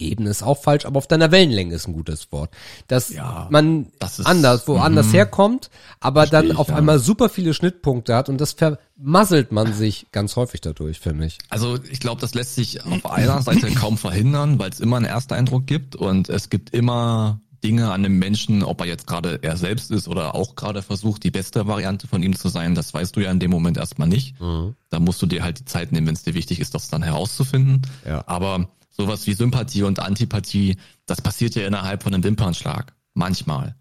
[0.01, 2.51] Ebene ist auch falsch, aber auf deiner Wellenlänge ist ein gutes Wort.
[2.87, 5.69] Dass ja, man das ist, anders, woanders mm, herkommt,
[5.99, 6.75] aber dann auf ja.
[6.75, 11.37] einmal super viele Schnittpunkte hat und das vermasselt man sich ganz häufig dadurch, finde ich.
[11.49, 15.05] Also ich glaube, das lässt sich auf einer Seite kaum verhindern, weil es immer einen
[15.05, 19.57] Ersteindruck gibt und es gibt immer Dinge an dem Menschen, ob er jetzt gerade er
[19.57, 23.15] selbst ist oder auch gerade versucht, die beste Variante von ihm zu sein, das weißt
[23.15, 24.39] du ja in dem Moment erstmal nicht.
[24.39, 24.75] Mhm.
[24.89, 27.03] Da musst du dir halt die Zeit nehmen, wenn es dir wichtig ist, das dann
[27.03, 27.81] herauszufinden.
[28.05, 28.23] Ja.
[28.27, 32.93] Aber sowas wie Sympathie und Antipathie, das passiert ja innerhalb von einem Wimpernschlag.
[33.13, 33.75] Manchmal.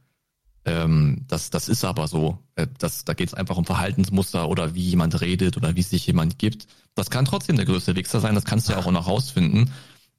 [0.65, 2.39] Ähm, das, das ist aber so.
[2.55, 6.07] Äh, das, da geht es einfach um Verhaltensmuster oder wie jemand redet oder wie sich
[6.07, 6.67] jemand gibt.
[6.95, 9.71] Das kann trotzdem der größte Wichser sein, das kannst du ja auch noch rausfinden.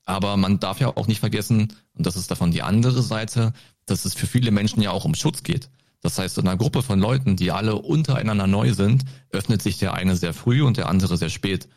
[0.06, 3.54] Aber man darf ja auch nicht vergessen, und das ist davon die andere Seite,
[3.86, 5.70] dass es für viele Menschen ja auch um Schutz geht.
[6.02, 9.94] Das heißt, in einer Gruppe von Leuten, die alle untereinander neu sind, öffnet sich der
[9.94, 11.70] eine sehr früh und der andere sehr spät.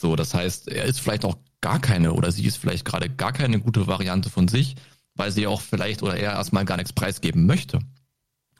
[0.00, 3.32] So, das heißt, er ist vielleicht auch gar keine oder sie ist vielleicht gerade gar
[3.32, 4.76] keine gute Variante von sich,
[5.14, 7.78] weil sie auch vielleicht oder er erstmal gar nichts preisgeben möchte.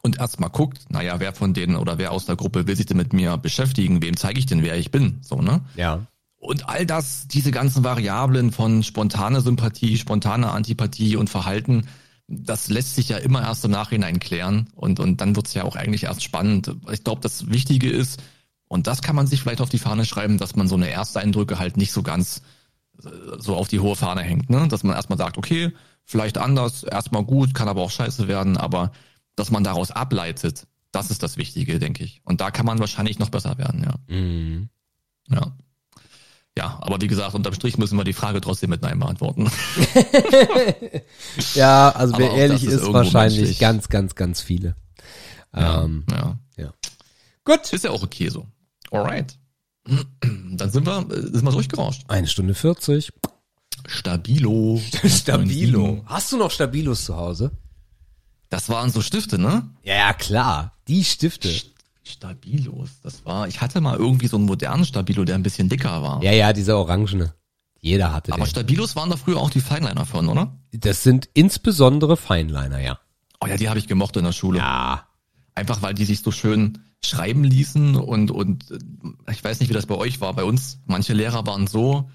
[0.03, 2.97] Und erstmal guckt, naja, wer von denen oder wer aus der Gruppe will sich denn
[2.97, 5.61] mit mir beschäftigen, wem zeige ich denn, wer ich bin, so, ne?
[5.77, 6.07] Ja.
[6.39, 11.87] Und all das, diese ganzen Variablen von spontane Sympathie, spontane Antipathie und Verhalten,
[12.27, 15.77] das lässt sich ja immer erst im Nachhinein klären und, und dann wird's ja auch
[15.77, 16.74] eigentlich erst spannend.
[16.91, 18.20] Ich glaube, das Wichtige ist,
[18.66, 21.61] und das kann man sich vielleicht auf die Fahne schreiben, dass man so eine Ersteindrücke
[21.61, 22.43] halt nicht so ganz
[22.98, 24.69] so auf die hohe Fahne hängt, ne?
[24.69, 25.73] Dass man erstmal sagt, okay,
[26.05, 28.93] vielleicht anders, erstmal gut, kann aber auch scheiße werden, aber
[29.36, 32.20] dass man daraus ableitet, das ist das Wichtige, denke ich.
[32.24, 34.14] Und da kann man wahrscheinlich noch besser werden, ja.
[34.14, 34.69] Mhm.
[35.28, 35.56] Ja.
[36.56, 39.51] Ja, aber wie gesagt, unterm Strich müssen wir die Frage trotzdem mit Nein beantworten.
[41.55, 43.59] Ja, also Aber wer ehrlich ist ist, wahrscheinlich menschlich.
[43.59, 44.77] ganz, ganz, ganz viele.
[45.55, 46.39] Ähm, ja.
[46.56, 46.73] ja.
[47.44, 47.73] Gut.
[47.73, 48.47] Ist ja auch okay so.
[48.90, 49.39] Alright.
[50.53, 52.05] Dann sind wir, äh, sind wir durchgerauscht.
[52.09, 53.13] Eine Stunde 40.
[53.87, 54.81] Stabilo.
[55.07, 56.03] Stabilo.
[56.07, 57.51] Hast du noch Stabilos zu Hause?
[58.49, 59.71] Das waren so Stifte, ne?
[59.83, 60.77] Ja, ja, klar.
[60.87, 61.49] Die Stifte.
[62.05, 62.91] Stabilos.
[63.03, 66.23] Das war, ich hatte mal irgendwie so einen modernen Stabilo, der ein bisschen dicker war.
[66.23, 67.35] Ja, ja, dieser orangene.
[67.81, 68.51] Jeder hatte Aber den.
[68.51, 70.57] Stabilos waren da früher auch die Feinliner von, oder?
[70.73, 72.99] Das sind insbesondere Feinliner, ja.
[73.41, 74.59] Oh ja, die habe ich gemocht in der Schule.
[74.59, 75.09] Ja.
[75.55, 78.79] Einfach weil die sich so schön schreiben ließen und, und äh,
[79.33, 80.35] ich weiß nicht, wie das bei euch war.
[80.35, 82.11] Bei uns, manche Lehrer waren so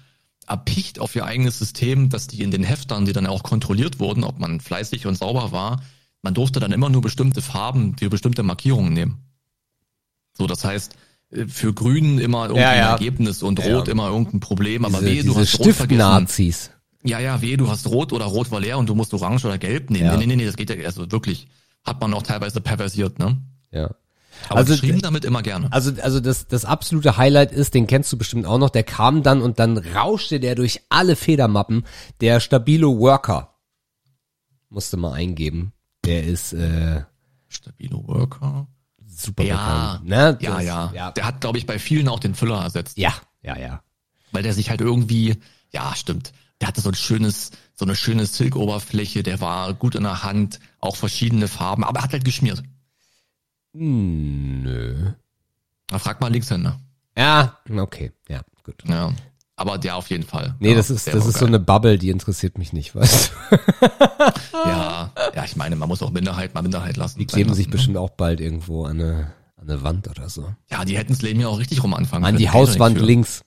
[0.46, 4.24] erpicht auf ihr eigenes System, dass die in den Heftern, die dann auch kontrolliert wurden,
[4.24, 5.82] ob man fleißig und sauber war,
[6.22, 9.18] man durfte dann immer nur bestimmte Farben für bestimmte Markierungen nehmen.
[10.32, 10.96] So, das heißt,
[11.30, 12.90] äh, für Grün immer irgendein Ja, ja.
[12.92, 13.92] Ergebnis und Rot ja.
[13.92, 14.84] immer irgendein Problem.
[14.84, 15.98] Aber Diese, wehe, du hast Rot vergessen.
[17.04, 19.58] Ja, ja, wehe, du hast Rot oder Rot war leer und du musst Orange oder
[19.58, 20.06] Gelb nehmen.
[20.06, 20.16] Ja.
[20.16, 21.46] Nee, nee, nee, das geht ja, also wirklich,
[21.84, 23.40] hat man auch teilweise perversiert, ne?
[23.70, 23.90] Ja.
[24.48, 25.72] Aber Also, geschrieben damit immer gerne.
[25.72, 29.22] Also, also das, das absolute Highlight ist, den kennst du bestimmt auch noch, der kam
[29.22, 31.84] dann und dann rauschte der durch alle Federmappen,
[32.20, 33.54] der Stabilo Worker.
[34.70, 35.72] Musste mal eingeben.
[36.04, 37.02] Der ist äh,
[37.48, 38.66] Stabilo Worker.
[39.06, 39.56] super Ja,
[40.00, 40.08] bekannt.
[40.08, 40.38] Ne?
[40.40, 41.10] ja, Das- ja, ja.
[41.12, 42.98] Der hat, glaube ich, bei vielen auch den Füller ersetzt.
[42.98, 43.12] Ja,
[43.42, 43.82] ja, ja.
[44.32, 45.36] Weil der sich halt irgendwie,
[45.72, 46.32] ja, stimmt.
[46.60, 50.58] Der hatte so ein schönes, so eine schöne Silkoberfläche, der war gut in der Hand,
[50.80, 52.62] auch verschiedene Farben, aber er hat halt geschmiert.
[53.72, 55.12] Nö.
[55.88, 56.78] Da frag mal Linkshänder.
[57.16, 58.82] Ja, okay, ja, gut.
[58.86, 59.12] Ja.
[59.56, 60.54] Aber der auf jeden Fall.
[60.60, 63.58] Nee, ja, das ist, das ist so eine Bubble, die interessiert mich nicht, weißt du?
[64.64, 67.18] Ja, ja, ich meine, man muss auch Minderheit mal Minderheit lassen.
[67.18, 67.76] Die kleben sein sich lassen, ne?
[67.76, 70.52] bestimmt auch bald irgendwo an eine, an eine Wand oder so.
[70.70, 72.38] Ja, die hätten das Leben ja auch richtig rum anfangen An können.
[72.38, 73.42] die Hauswand links.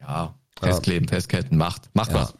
[0.00, 2.16] Ja, festkleben, festketten, macht, macht Ja.
[2.22, 2.34] was.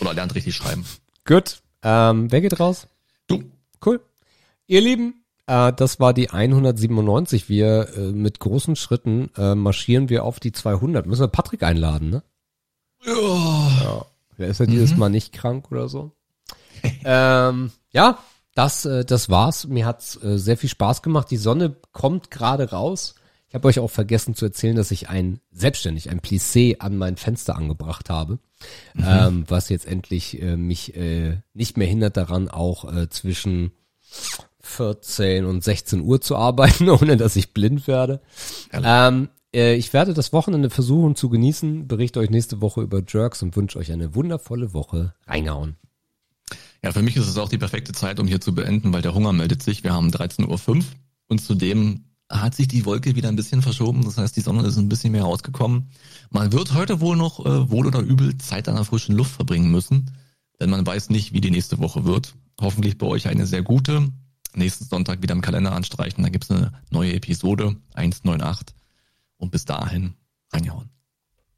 [0.00, 0.84] Oder lernt richtig schreiben.
[1.26, 1.60] Gut.
[1.82, 2.86] Ähm, wer geht raus?
[3.26, 3.42] Du,
[3.84, 4.00] Cool.
[4.66, 7.48] Ihr Lieben, äh, das war die 197.
[7.48, 11.06] Wir äh, mit großen Schritten äh, marschieren wir auf die 200.
[11.06, 12.22] Müssen wir Patrick einladen, ne?
[13.04, 14.06] ja.
[14.38, 16.12] Der ist ja dieses Mal nicht krank oder so.
[17.04, 18.18] ähm, ja,
[18.54, 19.66] das, äh, das war's.
[19.66, 21.30] Mir hat's äh, sehr viel Spaß gemacht.
[21.30, 23.14] Die Sonne kommt gerade raus.
[23.48, 27.18] Ich habe euch auch vergessen zu erzählen, dass ich ein selbstständig ein Plissé an mein
[27.18, 28.38] Fenster angebracht habe,
[28.96, 33.72] ähm, was jetzt endlich äh, mich äh, nicht mehr hindert daran, auch äh, zwischen
[34.72, 38.20] 14 und 16 Uhr zu arbeiten, ohne dass ich blind werde.
[38.72, 43.42] Ähm, äh, ich werde das Wochenende versuchen zu genießen, berichte euch nächste Woche über Jerks
[43.42, 45.14] und wünsche euch eine wundervolle Woche.
[45.26, 45.76] Reingehauen.
[46.82, 49.14] Ja, für mich ist es auch die perfekte Zeit, um hier zu beenden, weil der
[49.14, 49.84] Hunger meldet sich.
[49.84, 50.84] Wir haben 13.05 Uhr
[51.28, 54.04] und zudem hat sich die Wolke wieder ein bisschen verschoben.
[54.04, 55.90] Das heißt, die Sonne ist ein bisschen mehr rausgekommen.
[56.30, 59.70] Man wird heute wohl noch äh, wohl oder übel Zeit an der frischen Luft verbringen
[59.70, 60.10] müssen,
[60.58, 62.34] denn man weiß nicht, wie die nächste Woche wird.
[62.60, 64.08] Hoffentlich bei euch eine sehr gute.
[64.54, 68.74] Nächsten Sonntag wieder im Kalender anstreichen, da gibt's eine neue Episode 198
[69.38, 70.14] und bis dahin
[70.52, 70.90] reingehauen.